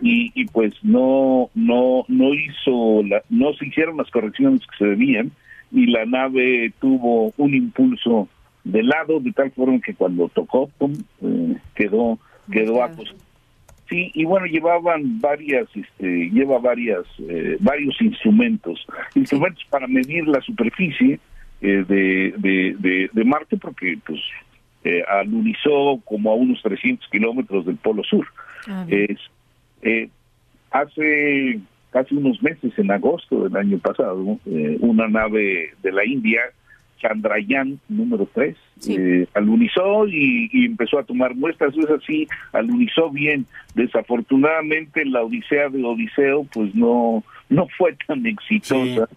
Y, 0.02 0.32
y 0.34 0.44
pues 0.46 0.74
no 0.82 1.48
no 1.54 2.04
no 2.08 2.34
hizo 2.34 3.02
la- 3.04 3.22
no 3.30 3.52
se 3.54 3.66
hicieron 3.66 3.96
las 3.96 4.10
correcciones 4.10 4.60
que 4.66 4.76
se 4.78 4.84
debían 4.84 5.30
y 5.72 5.86
la 5.86 6.04
nave 6.04 6.72
tuvo 6.80 7.32
un 7.38 7.54
impulso 7.54 8.28
de 8.64 8.82
lado 8.82 9.20
de 9.20 9.32
tal 9.32 9.50
forma 9.52 9.80
que 9.80 9.94
cuando 9.94 10.28
tocó 10.28 10.68
pum, 10.78 10.92
eh, 11.22 11.56
quedó 11.74 12.18
quedó 12.50 12.82
acostada 12.82 13.24
Sí, 13.88 14.10
y 14.14 14.24
bueno, 14.24 14.46
llevaban 14.46 15.20
varias, 15.20 15.68
este, 15.74 16.30
lleva 16.30 16.58
varias, 16.58 17.04
eh, 17.28 17.56
varios 17.60 18.00
instrumentos, 18.00 18.84
instrumentos 19.14 19.64
para 19.70 19.86
medir 19.86 20.26
la 20.26 20.40
superficie 20.40 21.20
eh, 21.60 21.84
de, 21.86 22.34
de, 22.36 22.76
de, 22.78 23.10
de 23.12 23.24
Marte, 23.24 23.56
porque 23.56 23.96
pues 24.04 24.20
eh, 24.84 25.02
alunizó 25.08 26.00
como 26.04 26.30
a 26.30 26.34
unos 26.34 26.62
300 26.62 27.08
kilómetros 27.10 27.66
del 27.66 27.76
Polo 27.76 28.04
Sur. 28.04 28.26
Ah. 28.68 28.86
Es, 28.88 29.18
eh, 29.82 30.08
hace 30.70 31.60
casi 31.90 32.14
unos 32.14 32.42
meses, 32.42 32.72
en 32.78 32.90
agosto 32.90 33.44
del 33.44 33.56
año 33.56 33.78
pasado, 33.78 34.38
eh, 34.46 34.76
una 34.80 35.08
nave 35.08 35.70
de 35.82 35.92
la 35.92 36.04
India, 36.04 36.40
Chandrayaan 37.00 37.78
número 37.88 38.28
3, 38.34 38.56
Sí. 38.78 38.94
eh, 38.98 39.26
alunizó 39.34 40.06
y, 40.06 40.48
y 40.52 40.66
empezó 40.66 40.98
a 40.98 41.04
tomar 41.04 41.34
muestras. 41.34 41.74
Es 41.76 41.88
así, 41.90 42.26
alunizó 42.52 43.10
bien. 43.10 43.46
Desafortunadamente, 43.74 45.04
la 45.04 45.22
odisea 45.22 45.68
de 45.68 45.82
Odiseo, 45.84 46.44
pues 46.52 46.74
no, 46.74 47.22
no 47.48 47.66
fue 47.76 47.96
tan 48.06 48.24
exitosa. 48.26 49.08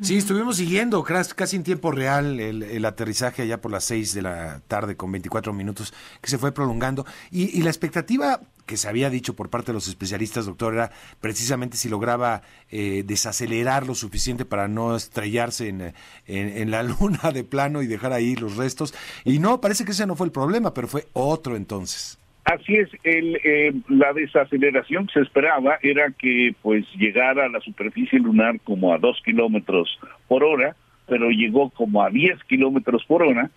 Sí, 0.00 0.16
estuvimos 0.16 0.56
siguiendo 0.56 1.02
casi 1.02 1.56
en 1.56 1.64
tiempo 1.64 1.90
real 1.90 2.38
el, 2.40 2.62
el 2.62 2.84
aterrizaje 2.84 3.42
allá 3.42 3.60
por 3.60 3.70
las 3.72 3.84
6 3.84 4.14
de 4.14 4.22
la 4.22 4.60
tarde 4.68 4.96
con 4.96 5.10
24 5.12 5.52
minutos 5.52 5.92
que 6.22 6.28
se 6.30 6.38
fue 6.38 6.52
prolongando. 6.52 7.04
Y, 7.30 7.58
y 7.58 7.62
la 7.62 7.70
expectativa 7.70 8.40
que 8.68 8.76
se 8.76 8.88
había 8.88 9.10
dicho 9.10 9.34
por 9.34 9.50
parte 9.50 9.68
de 9.68 9.72
los 9.72 9.88
especialistas, 9.88 10.46
doctor, 10.46 10.74
era 10.74 10.92
precisamente 11.20 11.76
si 11.76 11.88
lograba 11.88 12.42
eh, 12.70 13.02
desacelerar 13.04 13.84
lo 13.86 13.96
suficiente 13.96 14.44
para 14.44 14.68
no 14.68 14.94
estrellarse 14.94 15.68
en, 15.68 15.92
en- 16.26 16.70
la 16.70 16.82
luna 16.84 17.32
de 17.32 17.42
plano 17.42 17.82
y 17.82 17.88
dejar 17.88 18.12
ahí 18.12 18.36
los 18.36 18.56
restos. 18.56 18.94
Y 19.24 19.40
no, 19.40 19.60
parece 19.60 19.84
que 19.84 19.90
ese 19.92 20.06
no 20.06 20.14
fue 20.14 20.26
el 20.26 20.32
problema, 20.32 20.72
pero 20.74 20.86
fue 20.86 21.06
otro 21.14 21.56
entonces. 21.56 22.18
Así 22.44 22.76
es, 22.76 22.88
el, 23.02 23.36
eh, 23.44 23.74
la 23.88 24.12
desaceleración 24.12 25.06
que 25.06 25.14
se 25.14 25.20
esperaba 25.20 25.78
era 25.82 26.10
que 26.12 26.54
pues 26.62 26.84
llegara 26.96 27.46
a 27.46 27.48
la 27.48 27.60
superficie 27.60 28.18
lunar 28.18 28.60
como 28.60 28.94
a 28.94 28.98
dos 28.98 29.20
kilómetros 29.24 29.98
por 30.28 30.44
hora, 30.44 30.76
pero 31.06 31.30
llegó 31.30 31.70
como 31.70 32.02
a 32.02 32.10
10 32.10 32.44
kilómetros 32.44 33.04
por 33.06 33.22
hora 33.22 33.50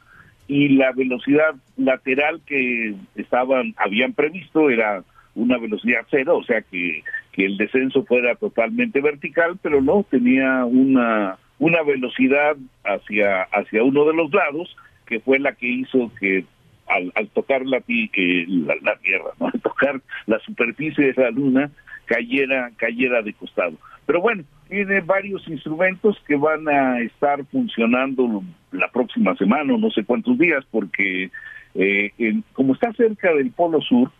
y 0.52 0.68
la 0.68 0.91
velocidad 0.91 1.56
lateral 1.78 2.41
que 2.45 2.93
estaban 3.16 3.74
habían 3.78 4.12
previsto 4.12 4.70
era 4.70 5.02
una 5.34 5.58
velocidad 5.58 6.06
cero, 6.12 6.39
o 6.39 6.43
sea 6.43 6.62
que, 6.62 7.04
que 7.32 7.45
el 7.45 7.56
descenso 7.56 8.04
fuera 8.04 8.36
totalmente 8.36 8.99
vertical, 8.99 9.58
pero 9.62 9.82
no 9.82 10.06
tenía 10.10 10.66
una 10.66 11.38
una 11.58 11.84
velocidad 11.84 12.58
hacia 12.84 13.43
hacia 13.43 13.82
uno 13.82 14.04
de 14.04 14.14
los 14.14 14.34
lados 14.34 14.76
que 15.06 15.22
fue 15.22 15.39
la 15.39 15.54
que 15.54 15.68
hizo 15.68 16.12
que 16.20 16.43
al, 16.89 17.14
al 17.16 17.30
tocar 17.30 17.66
la, 17.66 17.78
eh, 17.88 18.45
la, 18.49 18.76
la 18.82 18.97
tierra, 18.97 19.32
¿no? 19.39 19.47
al 19.54 19.62
tocar 19.62 20.02
la 20.26 20.39
superficie 20.39 21.14
de 21.14 21.24
la 21.24 21.32
luna, 21.32 21.72
cayera, 22.04 22.72
cayera 22.76 23.22
de 23.22 23.32
costado. 23.32 23.78
Pero 24.12 24.20
bueno, 24.20 24.43
tiene 24.68 24.99
varios 24.99 25.47
instrumentos 25.47 26.22
que 26.28 26.36
van 26.36 26.68
a 26.68 26.99
estar 26.99 27.45
funcionando 27.45 28.43
la 28.74 28.89
próxima 28.89 29.34
semana, 29.38 29.74
o 29.74 29.78
no 29.78 29.89
sé 29.89 30.03
cuántos 30.03 30.38
días, 30.38 30.66
porque 30.70 31.32
eh, 31.76 32.12
en- 32.18 32.43
como 32.51 32.74
está 32.74 32.91
cerca 32.91 33.34
del 33.34 33.51
Polo 33.51 33.80
Sur, 33.80 34.12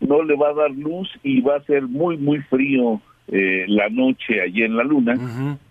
no 0.00 0.24
le 0.24 0.34
va 0.34 0.48
a 0.48 0.54
dar 0.54 0.72
luz 0.72 1.08
y 1.22 1.42
va 1.42 1.58
a 1.58 1.62
ser 1.62 1.82
muy, 1.82 2.16
muy 2.16 2.40
frío 2.40 3.00
eh, 3.28 3.66
la 3.68 3.88
noche 3.88 4.40
allí 4.42 4.64
en 4.64 4.76
la 4.76 4.82
luna. 4.82 5.14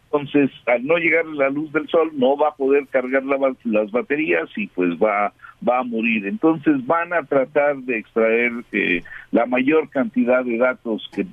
Entonces, 0.05 0.49
al 0.67 0.85
no 0.87 0.95
llegar 0.95 1.25
la 1.25 1.49
luz 1.49 1.69
del 1.73 1.89
sol, 1.89 2.11
no 2.13 2.37
va 2.37 2.47
a 2.49 2.55
poder 2.55 2.87
cargar 2.87 3.25
la 3.25 3.35
las 3.65 3.91
baterías 3.91 4.47
y 4.55 4.67
pues 4.67 4.91
va, 4.91 5.33
va 5.67 5.79
a 5.79 5.83
morir. 5.83 6.25
Entonces, 6.27 6.75
van 6.85 7.11
a 7.11 7.23
tratar 7.23 7.75
de 7.79 7.97
extraer 7.97 8.53
eh, 8.71 9.03
la 9.31 9.45
mayor 9.45 9.89
cantidad 9.89 10.45
de 10.45 10.57
datos 10.59 11.09
que, 11.13 11.25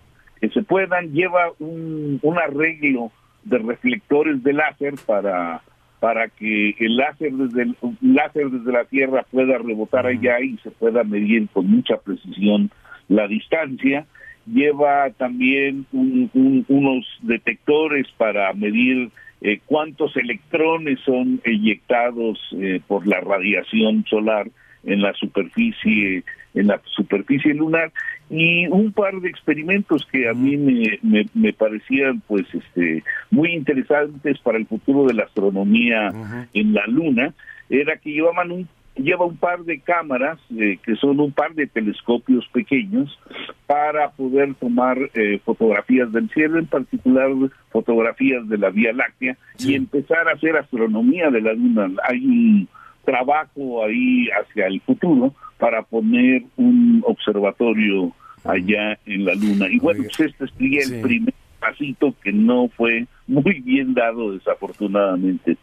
que 0.42 0.50
se 0.50 0.62
puedan. 0.62 1.12
Lleva 1.14 1.52
un, 1.60 2.18
un 2.20 2.38
arreglo 2.38 3.10
de 3.44 3.56
reflectores 3.58 4.42
de 4.42 4.52
láser 4.52 4.94
para 5.06 5.62
para 6.00 6.28
que 6.28 6.74
el 6.80 6.96
láser 6.96 7.32
desde 7.32 7.62
el 7.62 7.76
un 7.80 7.96
láser 8.02 8.50
desde 8.50 8.72
la 8.72 8.84
Tierra 8.86 9.24
pueda 9.30 9.56
rebotar 9.58 10.04
allá 10.04 10.40
y 10.40 10.56
se 10.58 10.72
pueda 10.72 11.04
medir 11.04 11.48
con 11.52 11.70
mucha 11.70 11.96
precisión 11.98 12.70
la 13.08 13.28
distancia 13.28 14.04
lleva 14.46 15.10
también 15.10 15.86
un- 15.92 16.28
un- 16.34 16.64
unos 16.68 17.06
detectores 17.22 18.08
para 18.16 18.52
medir 18.52 19.10
eh, 19.42 19.60
cuántos 19.66 20.16
electrones 20.16 20.98
son 21.04 21.40
eyectados 21.44 22.38
eh, 22.58 22.80
por 22.88 23.06
la 23.06 23.20
radiación 23.20 24.04
solar 24.10 24.48
en 24.84 25.02
la 25.02 25.12
superficie 25.14 26.24
en 26.54 26.66
la 26.66 26.80
superficie 26.84 27.54
lunar 27.54 27.92
y 28.30 28.66
un 28.68 28.92
par 28.92 29.14
de 29.20 29.28
experimentos 29.28 30.06
que 30.10 30.28
a 30.28 30.34
mí 30.34 30.56
me, 30.56 30.98
me, 31.02 31.26
me 31.34 31.52
parecían 31.52 32.20
pues 32.26 32.46
este 32.52 33.02
muy 33.30 33.52
interesantes 33.54 34.38
para 34.40 34.58
el 34.58 34.66
futuro 34.66 35.06
de 35.06 35.14
la 35.14 35.24
astronomía 35.24 36.12
en 36.52 36.74
la 36.74 36.86
luna 36.86 37.34
era 37.70 37.96
que 37.96 38.10
llevaban 38.12 38.50
un 38.52 38.68
lleva 38.94 39.24
un 39.24 39.38
par 39.38 39.60
de 39.64 39.80
cámaras 39.80 40.38
eh, 40.58 40.78
que 40.84 40.96
son 40.96 41.18
un 41.18 41.32
par 41.32 41.54
de 41.54 41.66
telescopios 41.66 42.46
pequeños 42.52 43.18
para 43.66 44.10
poder 44.10 44.54
tomar 44.56 44.98
eh, 45.14 45.40
fotografías 45.46 46.12
del 46.12 46.28
cielo, 46.28 46.58
en 46.58 46.66
particular 46.66 47.30
fotografías 47.70 48.46
de 48.50 48.58
la 48.58 48.68
Vía 48.68 48.92
Láctea 48.92 49.38
Sí. 49.56 49.72
y 49.72 49.74
empezar 49.76 50.28
a 50.28 50.32
hacer 50.32 50.56
astronomía 50.58 51.30
de 51.30 51.40
la 51.40 51.54
luna. 51.54 51.90
Hay 52.06 52.18
un 52.26 52.68
trabajo 53.04 53.84
ahí 53.84 54.28
hacia 54.30 54.66
el 54.66 54.80
futuro 54.82 55.34
para 55.62 55.84
poner 55.84 56.42
un 56.56 57.04
observatorio 57.06 58.12
allá 58.42 58.98
en 59.06 59.24
la 59.24 59.32
luna. 59.36 59.68
Y 59.70 59.78
bueno, 59.78 60.02
pues 60.02 60.32
este 60.32 60.48
sería 60.58 60.82
Sí. 60.82 60.94
el 60.94 61.02
primer 61.02 61.34
pasito 61.60 62.12
que 62.20 62.32
no 62.32 62.68
fue 62.76 63.06
muy 63.28 63.60
bien 63.60 63.94
dado 63.94 64.32
desafortunadamente. 64.32 65.56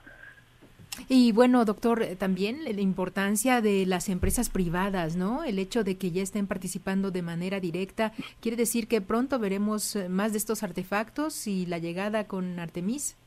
Y 1.09 1.33
bueno, 1.33 1.65
doctor, 1.65 2.01
eh, 2.01 2.15
también 2.15 2.63
la 2.63 2.79
importancia 2.79 3.59
de 3.59 3.85
las 3.85 4.07
empresas 4.07 4.49
privadas, 4.49 5.17
¿no? 5.17 5.43
El 5.43 5.59
hecho 5.59 5.83
de 5.83 5.97
que 5.97 6.11
ya 6.11 6.21
estén 6.23 6.47
participando 6.47 7.11
de 7.11 7.21
manera 7.21 7.59
directa, 7.59 8.13
quiere 8.39 8.55
decir 8.55 8.87
que 8.87 9.01
pronto 9.01 9.37
veremos 9.37 9.97
eh, 9.97 10.07
más 10.07 10.31
de 10.31 10.37
estos 10.37 10.63
artefactos 10.63 11.45
y 11.45 11.65
la 11.65 11.77
llegada 11.77 12.23
con 12.25 12.57
Artemis. 12.57 13.17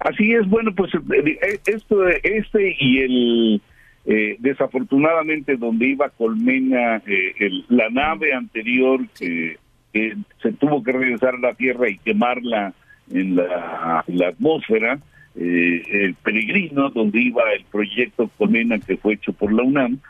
Así 0.00 0.32
es, 0.32 0.48
bueno, 0.48 0.74
pues 0.74 0.92
eh, 0.92 1.38
eh, 1.40 1.60
esto, 1.66 2.08
este 2.08 2.76
y 2.80 2.98
el 2.98 3.62
Eh, 4.12 4.34
desafortunadamente, 4.40 5.56
donde 5.56 5.86
iba 5.86 6.08
Colmena, 6.08 7.00
eh, 7.06 7.32
la 7.68 7.90
nave 7.90 8.34
anterior 8.34 9.06
que 9.16 9.56
se 9.92 10.52
tuvo 10.54 10.82
que 10.82 10.90
regresar 10.90 11.36
a 11.36 11.38
la 11.38 11.54
Tierra 11.54 11.88
y 11.88 11.96
quemarla 11.98 12.72
en 13.12 13.36
la, 13.36 14.04
atmósfera, 14.26 14.98
eh, 15.36 15.82
el 15.92 16.14
peregrino, 16.14 16.90
donde 16.90 17.20
iba 17.20 17.52
el 17.52 17.64
proyecto 17.66 18.28
Colmena 18.36 18.80
que 18.80 18.96
fue 18.96 19.14
hecho 19.14 19.32
por 19.32 19.52
la 19.52 19.62
UNAM, 19.62 20.00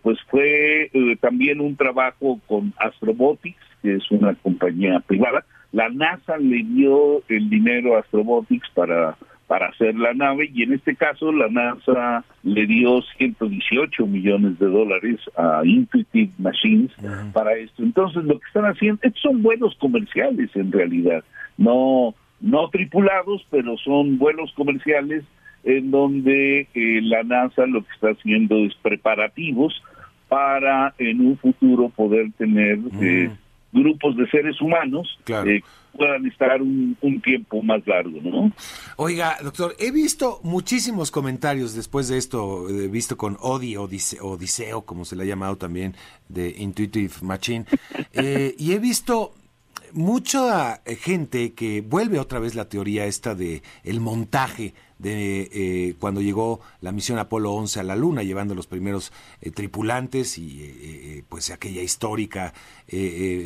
pues 0.00 0.18
fue 0.30 0.90
también 1.20 1.60
un 1.60 1.76
trabajo 1.76 2.40
con 2.46 2.72
Astrobotics, 2.78 3.60
que 3.82 3.96
es 3.96 4.10
una 4.10 4.34
compañía 4.34 5.00
privada. 5.00 5.44
La 5.72 5.90
NASA 5.90 6.38
le 6.38 6.62
dio 6.62 7.22
el 7.28 7.50
dinero 7.50 7.96
a 7.96 8.00
Astrobotics 8.00 8.70
para 8.70 9.14
para 9.52 9.66
hacer 9.66 9.94
la 9.96 10.14
nave 10.14 10.50
y 10.50 10.62
en 10.62 10.72
este 10.72 10.96
caso 10.96 11.30
la 11.30 11.46
NASA 11.48 12.24
le 12.42 12.66
dio 12.66 13.02
118 13.18 14.06
millones 14.06 14.58
de 14.58 14.64
dólares 14.64 15.20
a 15.36 15.60
Intuitive 15.62 16.32
Machines 16.38 16.90
para 17.34 17.52
esto. 17.56 17.82
Entonces 17.82 18.24
lo 18.24 18.38
que 18.38 18.46
están 18.46 18.64
haciendo 18.64 19.02
son 19.20 19.42
vuelos 19.42 19.76
comerciales 19.78 20.48
en 20.56 20.72
realidad, 20.72 21.22
no 21.58 22.14
no 22.40 22.70
tripulados, 22.70 23.46
pero 23.50 23.76
son 23.76 24.16
vuelos 24.16 24.50
comerciales 24.54 25.22
en 25.64 25.90
donde 25.90 26.66
eh, 26.72 27.00
la 27.02 27.22
NASA 27.22 27.66
lo 27.66 27.82
que 27.82 27.92
está 27.92 28.12
haciendo 28.12 28.56
es 28.56 28.74
preparativos 28.76 29.82
para 30.30 30.94
en 30.96 31.20
un 31.20 31.36
futuro 31.36 31.90
poder 31.90 32.32
tener 32.38 32.78
eh, 33.02 33.30
grupos 33.72 34.16
de 34.16 34.28
seres 34.28 34.60
humanos 34.60 35.18
claro. 35.24 35.50
Eh, 35.50 35.62
puedan 35.96 36.26
estar 36.26 36.62
un, 36.62 36.96
tiempo 37.22 37.62
más 37.62 37.86
largo, 37.86 38.18
¿no? 38.22 38.52
Oiga, 38.96 39.36
doctor, 39.42 39.76
he 39.78 39.90
visto 39.90 40.40
muchísimos 40.42 41.10
comentarios 41.10 41.74
después 41.74 42.08
de 42.08 42.18
esto, 42.18 42.68
he 42.68 42.88
visto 42.88 43.16
con 43.16 43.36
Odi, 43.40 43.76
Odiseo, 43.76 44.26
Odiseo, 44.26 44.82
como 44.82 45.04
se 45.04 45.16
le 45.16 45.24
ha 45.24 45.26
llamado 45.26 45.56
también, 45.56 45.94
de 46.28 46.54
Intuitive 46.58 47.12
Machine, 47.22 47.66
eh, 48.12 48.54
y 48.58 48.72
he 48.72 48.78
visto 48.78 49.34
mucha 49.92 50.80
gente 50.86 51.52
que 51.52 51.82
vuelve 51.82 52.18
otra 52.18 52.38
vez 52.38 52.54
la 52.54 52.68
teoría 52.68 53.04
esta 53.04 53.34
de 53.34 53.62
el 53.84 54.00
montaje 54.00 54.74
de 55.02 55.50
eh, 55.52 55.94
cuando 55.98 56.20
llegó 56.20 56.60
la 56.80 56.92
misión 56.92 57.18
Apolo 57.18 57.52
11 57.52 57.80
a 57.80 57.82
la 57.82 57.96
Luna, 57.96 58.22
llevando 58.22 58.54
los 58.54 58.68
primeros 58.68 59.12
eh, 59.40 59.50
tripulantes 59.50 60.38
y 60.38 60.60
eh, 60.62 61.24
pues 61.28 61.50
aquella 61.50 61.82
histórica 61.82 62.54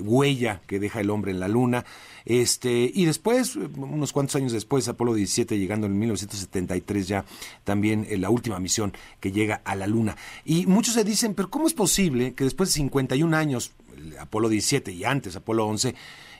huella 0.03 0.61
que 0.67 0.81
deja 0.81 1.01
el 1.01 1.11
hombre 1.11 1.31
en 1.31 1.41
la 1.41 1.49
Luna. 1.49 1.85
Este, 2.25 2.91
y 2.93 3.05
después, 3.05 3.55
unos 3.55 4.13
cuantos 4.13 4.35
años 4.37 4.53
después, 4.53 4.89
Apolo 4.89 5.15
17, 5.15 5.57
llegando 5.57 5.87
en 5.87 5.97
1973 5.99 7.09
ya, 7.09 7.25
también 7.63 8.07
la 8.21 8.29
última 8.29 8.59
misión 8.59 8.93
que 9.21 9.31
llega 9.31 9.63
a 9.65 9.77
la 9.77 9.87
Luna. 9.87 10.17
Y 10.45 10.67
muchos 10.67 10.95
se 10.95 11.05
dicen, 11.05 11.35
pero 11.35 11.49
¿cómo 11.49 11.69
es 11.69 11.75
posible 11.75 12.35
que 12.35 12.43
después 12.43 12.71
de 12.71 12.75
51 12.75 13.37
años, 13.37 13.73
Apolo 14.19 14.49
17 14.49 14.93
y 14.93 15.05
antes 15.05 15.37
Apolo 15.37 15.67
11, 15.67 15.95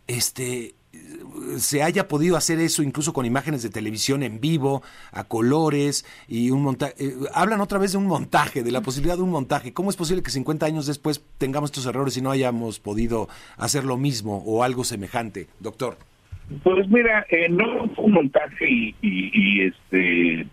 este, 0.09 0.75
se 1.59 1.83
haya 1.83 2.09
podido 2.09 2.37
hacer 2.37 2.59
eso 2.59 2.83
incluso 2.83 3.13
con 3.13 3.27
imágenes 3.27 3.63
de 3.63 3.71
televisión 3.71 4.23
en 4.23 4.41
vivo, 4.41 4.83
a 5.13 5.25
colores 5.25 6.05
y 6.29 6.51
un 6.51 6.63
montaje. 6.63 6.95
Eh, 6.99 7.15
hablan 7.35 7.61
otra 7.61 7.79
vez 7.79 7.93
de 7.93 7.99
un 7.99 8.07
montaje, 8.07 8.63
de 8.63 8.73
la 8.73 8.81
posibilidad 8.81 9.17
de 9.17 9.23
un 9.23 9.31
montaje. 9.31 9.73
¿Cómo 9.73 9.91
es 9.91 9.97
posible 9.97 10.23
que 10.23 10.31
50 10.31 10.67
años 10.67 10.87
después 10.87 11.25
tengamos 11.39 11.71
estos 11.71 11.87
errores 11.87 12.17
y 12.17 12.23
no 12.23 12.31
hayamos 12.31 12.81
podido 12.81 13.29
hacer 13.57 13.85
lo 13.85 13.97
mismo 13.97 14.43
o 14.47 14.63
algo 14.63 14.85
semejante, 14.85 15.47
doctor? 15.61 15.97
Pues 16.63 16.89
mira, 16.89 17.27
eh, 17.31 17.49
no 17.49 17.89
fue 17.95 18.05
un 18.05 18.13
montaje 18.13 18.95
y 19.01 19.63
este 19.63 20.47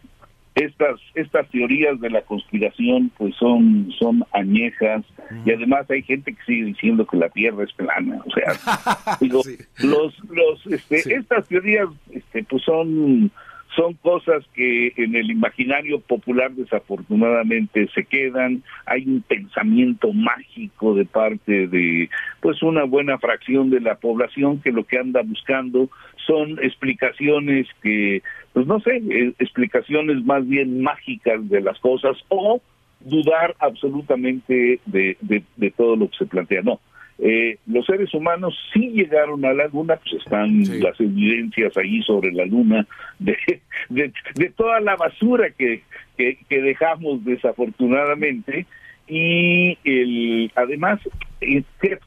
estas 0.56 1.00
estas 1.16 1.50
teorías 1.50 2.00
de 2.00 2.10
la 2.10 2.22
conspiración 2.22 3.12
pues 3.18 3.36
son 3.36 3.92
son 4.00 4.24
añejas. 4.34 5.04
Y 5.46 5.52
además 5.52 5.90
hay 5.90 6.04
gente 6.04 6.34
que 6.34 6.44
sigue 6.44 6.66
diciendo 6.66 7.08
que 7.08 7.18
la 7.18 7.30
tierra 7.30 7.64
es 7.64 7.74
plana 7.74 8.20
o 8.26 8.32
sea 8.32 9.18
digo 9.20 9.42
los 9.80 10.14
los 10.30 10.68
este 10.68 11.16
estas 11.16 11.48
teorías 11.48 11.88
este 12.12 12.44
pues 12.44 12.64
son 12.64 13.32
son 13.76 13.94
cosas 13.96 14.44
que 14.54 14.94
en 14.98 15.16
el 15.16 15.32
imaginario 15.32 16.00
popular 16.00 16.52
desafortunadamente 16.52 17.88
se 17.94 18.06
quedan, 18.06 18.64
hay 18.86 19.06
un 19.06 19.22
pensamiento 19.22 20.14
mágico 20.14 20.94
de 20.94 21.06
parte 21.06 21.68
de 21.68 22.10
pues 22.42 22.62
una 22.62 22.84
buena 22.84 23.18
fracción 23.18 23.70
de 23.70 23.82
la 23.82 23.96
población 23.96 24.62
que 24.62 24.72
lo 24.72 24.84
que 24.84 25.00
anda 25.00 25.22
buscando 25.24 25.90
son 26.26 26.60
explicaciones 26.62 27.68
que 27.82 28.22
pues 28.54 28.68
no 28.68 28.80
sé, 28.82 28.98
eh, 28.98 29.34
explicaciones 29.40 30.24
más 30.24 30.48
bien 30.48 30.82
mágicas 30.82 31.50
de 31.50 31.62
las 31.62 31.80
cosas 31.80 32.16
o 32.30 32.62
dudar 33.00 33.56
absolutamente 33.60 34.80
de, 34.86 35.18
de, 35.22 35.72
todo 35.72 35.96
lo 35.96 36.10
que 36.10 36.18
se 36.18 36.26
plantea. 36.26 36.62
No, 36.62 36.80
eh, 37.20 37.58
los 37.68 37.86
seres 37.86 38.14
humanos 38.14 38.58
sí 38.74 38.90
llegaron 38.90 39.46
a 39.46 39.54
la 39.54 39.68
luna, 39.68 39.98
pues 39.98 40.22
están 40.24 40.64
las 40.82 41.00
evidencias 41.00 41.76
ahí 41.78 42.02
sobre 42.04 42.32
la 42.32 42.46
luna 42.46 42.88
de, 43.20 43.38
de, 43.90 44.12
de 44.36 44.50
toda 44.50 44.80
la 44.80 44.96
basura 44.96 45.50
que, 45.52 45.84
que, 46.18 46.38
que, 46.50 46.62
dejamos 46.62 47.24
desafortunadamente. 47.24 48.66
Y 49.08 49.78
el 49.84 50.52
además 50.56 51.00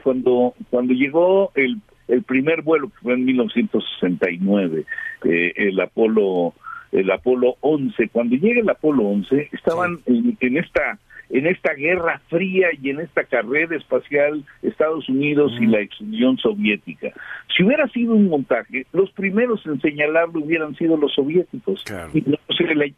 cuando 0.02 0.54
cuando 0.70 0.94
llegó 0.94 1.52
el 1.54 1.78
el 2.08 2.22
primer 2.22 2.62
vuelo 2.62 2.88
que 2.88 2.98
fue 3.02 3.14
en 3.14 3.24
1969, 3.24 4.84
eh, 5.24 5.52
el 5.56 5.80
Apolo 5.80 6.54
el 6.92 7.10
Apolo 7.10 7.56
11, 7.60 8.08
cuando 8.08 8.36
llega 8.36 8.60
el 8.60 8.70
Apolo 8.70 9.04
11, 9.04 9.50
estaban 9.52 9.98
en, 10.06 10.56
esta 10.56 10.98
en 11.30 11.46
esta 11.46 11.74
guerra 11.74 12.20
fría 12.28 12.68
y 12.80 12.90
en 12.90 13.00
esta 13.00 13.24
carrera 13.24 13.76
espacial 13.76 14.44
Estados 14.62 15.08
Unidos 15.08 15.52
y 15.60 15.66
la 15.66 15.80
ex 15.80 16.00
Unión 16.00 16.36
Soviética. 16.38 17.12
Si 17.56 17.64
hubiera 17.64 17.88
sido 17.88 18.14
un 18.14 18.28
montaje, 18.28 18.86
los 18.92 19.10
primeros 19.12 19.64
en 19.66 19.80
señalarlo 19.80 20.40
hubieran 20.40 20.74
sido 20.76 20.96
los 20.96 21.14
soviéticos. 21.14 21.84
Y 22.12 22.22
no, 22.22 22.38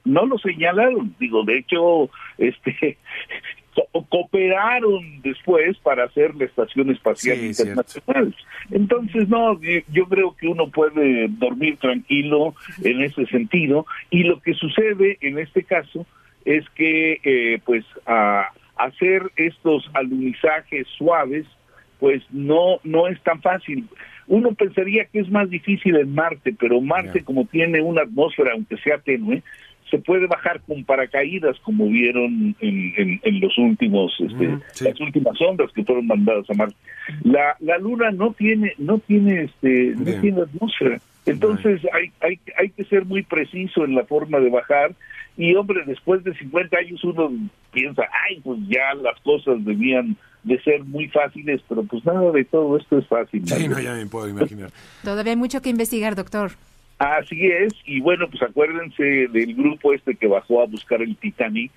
no 0.04 0.26
lo 0.26 0.38
señalaron. 0.38 1.14
Digo, 1.18 1.44
de 1.44 1.58
hecho, 1.58 2.10
este 2.38 2.98
cooperaron 4.08 5.20
después 5.22 5.78
para 5.78 6.04
hacer 6.04 6.34
la 6.34 6.44
Estación 6.46 6.90
Espacial 6.90 7.38
Internacional. 7.38 8.34
Entonces, 8.70 9.28
no, 9.28 9.58
yo 9.92 10.06
creo 10.06 10.34
que 10.36 10.48
uno 10.48 10.68
puede 10.68 11.28
dormir 11.28 11.76
tranquilo 11.78 12.54
en 12.82 13.02
ese 13.02 13.26
sentido 13.26 13.86
y 14.10 14.24
lo 14.24 14.40
que 14.40 14.54
sucede 14.54 15.18
en 15.20 15.38
este 15.38 15.62
caso 15.62 16.06
es 16.48 16.64
que, 16.70 17.20
eh, 17.24 17.60
pues, 17.62 17.84
a 18.06 18.48
hacer 18.76 19.22
estos 19.36 19.90
alunizajes 19.92 20.86
suaves, 20.96 21.44
pues 22.00 22.22
no, 22.30 22.80
no 22.84 23.06
es 23.06 23.20
tan 23.22 23.42
fácil. 23.42 23.84
Uno 24.26 24.54
pensaría 24.54 25.04
que 25.04 25.20
es 25.20 25.28
más 25.30 25.50
difícil 25.50 25.96
en 25.96 26.14
Marte, 26.14 26.54
pero 26.58 26.80
Marte 26.80 27.22
como 27.22 27.44
tiene 27.44 27.82
una 27.82 28.02
atmósfera, 28.02 28.52
aunque 28.52 28.78
sea 28.78 28.98
tenue, 28.98 29.42
se 29.90 29.98
puede 29.98 30.26
bajar 30.26 30.60
con 30.66 30.84
paracaídas 30.84 31.58
como 31.60 31.86
vieron 31.88 32.54
en, 32.60 33.20
en, 33.22 33.40
los 33.40 33.56
últimos 33.58 34.12
este, 34.20 34.84
las 34.84 35.00
últimas 35.00 35.40
ondas 35.40 35.70
que 35.72 35.84
fueron 35.84 36.06
mandadas 36.06 36.48
a 36.48 36.54
Marte. 36.54 36.76
La, 37.24 37.56
la 37.60 37.78
luna 37.78 38.10
no 38.10 38.32
tiene 38.32 38.72
no 38.78 38.98
tiene 38.98 39.44
este 39.44 39.94
no 39.96 40.20
tiene 40.20 40.42
atmósfera. 40.42 40.98
Entonces 41.26 41.80
hay, 41.92 42.10
hay 42.20 42.38
hay 42.58 42.70
que 42.70 42.84
ser 42.84 43.04
muy 43.04 43.22
preciso 43.22 43.84
en 43.84 43.94
la 43.94 44.04
forma 44.04 44.40
de 44.40 44.50
bajar 44.50 44.92
y 45.38 45.54
hombre 45.54 45.82
después 45.86 46.22
de 46.24 46.34
50 46.34 46.76
años 46.76 47.02
uno 47.04 47.32
piensa 47.72 48.02
ay 48.28 48.40
pues 48.40 48.58
ya 48.68 48.92
las 49.00 49.18
cosas 49.20 49.64
debían 49.64 50.16
de 50.42 50.60
ser 50.62 50.84
muy 50.84 51.08
fáciles 51.08 51.62
pero 51.66 51.84
pues 51.84 52.04
nada 52.04 52.30
de 52.32 52.44
todo 52.44 52.76
esto 52.76 52.98
es 52.98 53.06
fácil 53.06 53.46
sí 53.46 53.68
no 53.68 53.80
ya 53.80 53.94
me 53.94 54.06
puedo 54.06 54.28
imaginar. 54.28 54.70
Todavía 55.02 55.32
hay 55.32 55.38
mucho 55.38 55.62
que 55.62 55.70
investigar 55.70 56.14
doctor. 56.14 56.52
Así 56.98 57.46
es, 57.46 57.72
y 57.84 58.00
bueno, 58.00 58.26
pues 58.28 58.42
acuérdense 58.42 59.28
del 59.28 59.54
grupo 59.54 59.94
este 59.94 60.16
que 60.16 60.26
bajó 60.26 60.62
a 60.62 60.66
buscar 60.66 61.00
el 61.00 61.16
Titanic, 61.16 61.70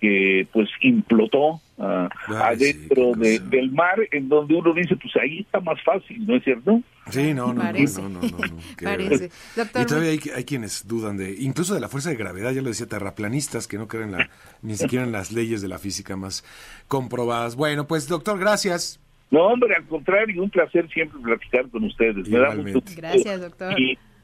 que 0.00 0.48
pues 0.52 0.68
implotó 0.80 1.60
uh, 1.76 2.08
adentro 2.34 3.12
del 3.14 3.70
mar, 3.70 3.96
en 4.10 4.28
donde 4.28 4.56
uno 4.56 4.74
dice, 4.74 4.96
pues 4.96 5.14
ahí 5.16 5.40
está 5.40 5.60
más 5.60 5.80
fácil, 5.82 6.26
¿no 6.26 6.34
es 6.34 6.42
cierto? 6.42 6.80
Sí, 7.10 7.34
no, 7.34 7.52
no, 7.52 7.60
Parece. 7.60 8.02
no, 8.02 8.08
no, 8.08 8.20
no, 8.20 8.28
no, 8.28 8.56
Parece. 8.82 9.30
Doctor, 9.54 9.82
y 9.82 9.86
todavía 9.86 10.10
hay, 10.10 10.20
hay, 10.34 10.44
quienes 10.44 10.86
dudan 10.86 11.16
de, 11.16 11.36
incluso 11.38 11.74
de 11.74 11.80
la 11.80 11.88
fuerza 11.88 12.10
de 12.10 12.16
gravedad, 12.16 12.52
ya 12.52 12.62
lo 12.62 12.68
decía, 12.68 12.86
terraplanistas 12.86 13.68
que 13.68 13.78
no 13.78 13.86
creen 13.86 14.12
la, 14.12 14.28
ni 14.62 14.76
siquiera 14.76 15.04
en 15.04 15.12
las 15.12 15.32
leyes 15.32 15.62
de 15.62 15.68
la 15.68 15.78
física 15.78 16.16
más 16.16 16.44
comprobadas. 16.88 17.56
Bueno, 17.56 17.86
pues 17.86 18.08
doctor, 18.08 18.38
gracias. 18.38 19.00
No, 19.30 19.46
hombre, 19.46 19.74
al 19.74 19.84
contrario, 19.86 20.42
un 20.42 20.50
placer 20.50 20.88
siempre 20.88 21.20
platicar 21.20 21.68
con 21.70 21.84
ustedes. 21.84 22.28
Gracias, 22.28 23.40
doctor 23.40 23.74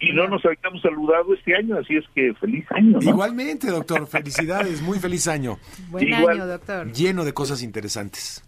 y 0.03 0.13
no 0.13 0.27
nos 0.27 0.45
habíamos 0.45 0.83
saludado 0.83 1.33
este 1.33 1.55
año, 1.57 1.79
así 1.79 1.97
es 1.97 2.05
que 2.13 2.35
feliz 2.35 2.65
año. 2.71 2.99
Igualmente, 3.01 3.69
doctor, 3.69 4.07
felicidades, 4.09 4.83
muy 4.83 4.99
feliz 4.99 5.29
año. 5.29 5.59
Buen 5.91 6.13
año, 6.13 6.47
doctor. 6.47 6.93
Lleno 6.93 7.25
de 7.25 7.33
cosas 7.33 7.63
interesantes. 7.63 8.45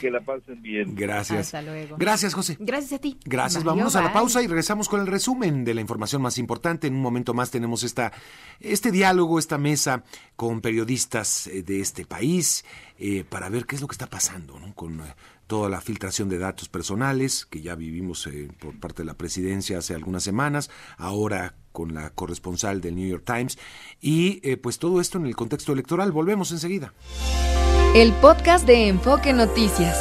Que 0.00 0.10
la 0.10 0.20
pasen 0.20 0.62
bien. 0.62 0.94
Gracias. 0.94 1.46
Hasta 1.46 1.62
luego. 1.62 1.96
Gracias, 1.98 2.34
José. 2.34 2.56
Gracias 2.58 2.94
a 2.94 2.98
ti. 2.98 3.18
Gracias. 3.24 3.62
Mario, 3.64 3.70
Vámonos 3.70 3.96
a 3.96 4.00
la 4.00 4.08
bye. 4.08 4.14
pausa 4.14 4.42
y 4.42 4.46
regresamos 4.46 4.88
con 4.88 5.00
el 5.00 5.06
resumen 5.06 5.64
de 5.64 5.74
la 5.74 5.80
información 5.80 6.22
más 6.22 6.38
importante. 6.38 6.86
En 6.86 6.94
un 6.94 7.02
momento 7.02 7.34
más 7.34 7.50
tenemos 7.50 7.82
esta, 7.82 8.12
este 8.60 8.90
diálogo, 8.90 9.38
esta 9.38 9.58
mesa 9.58 10.04
con 10.36 10.60
periodistas 10.60 11.46
eh, 11.46 11.62
de 11.62 11.80
este 11.80 12.04
país 12.04 12.64
eh, 12.98 13.24
para 13.28 13.48
ver 13.48 13.66
qué 13.66 13.76
es 13.76 13.82
lo 13.82 13.88
que 13.88 13.94
está 13.94 14.06
pasando 14.06 14.58
¿no? 14.58 14.74
con 14.74 15.00
eh, 15.00 15.14
toda 15.50 15.68
la 15.68 15.80
filtración 15.80 16.28
de 16.28 16.38
datos 16.38 16.68
personales 16.68 17.44
que 17.44 17.60
ya 17.60 17.74
vivimos 17.74 18.24
eh, 18.28 18.48
por 18.60 18.78
parte 18.78 19.02
de 19.02 19.06
la 19.06 19.14
presidencia 19.14 19.78
hace 19.78 19.96
algunas 19.96 20.22
semanas, 20.22 20.70
ahora 20.96 21.56
con 21.72 21.92
la 21.92 22.10
corresponsal 22.10 22.80
del 22.80 22.94
New 22.94 23.08
York 23.08 23.24
Times 23.26 23.58
y 24.00 24.40
eh, 24.48 24.56
pues 24.56 24.78
todo 24.78 25.00
esto 25.00 25.18
en 25.18 25.26
el 25.26 25.34
contexto 25.34 25.72
electoral. 25.72 26.12
Volvemos 26.12 26.52
enseguida. 26.52 26.94
El 27.96 28.12
podcast 28.12 28.64
de 28.64 28.86
Enfoque 28.86 29.32
Noticias. 29.32 29.98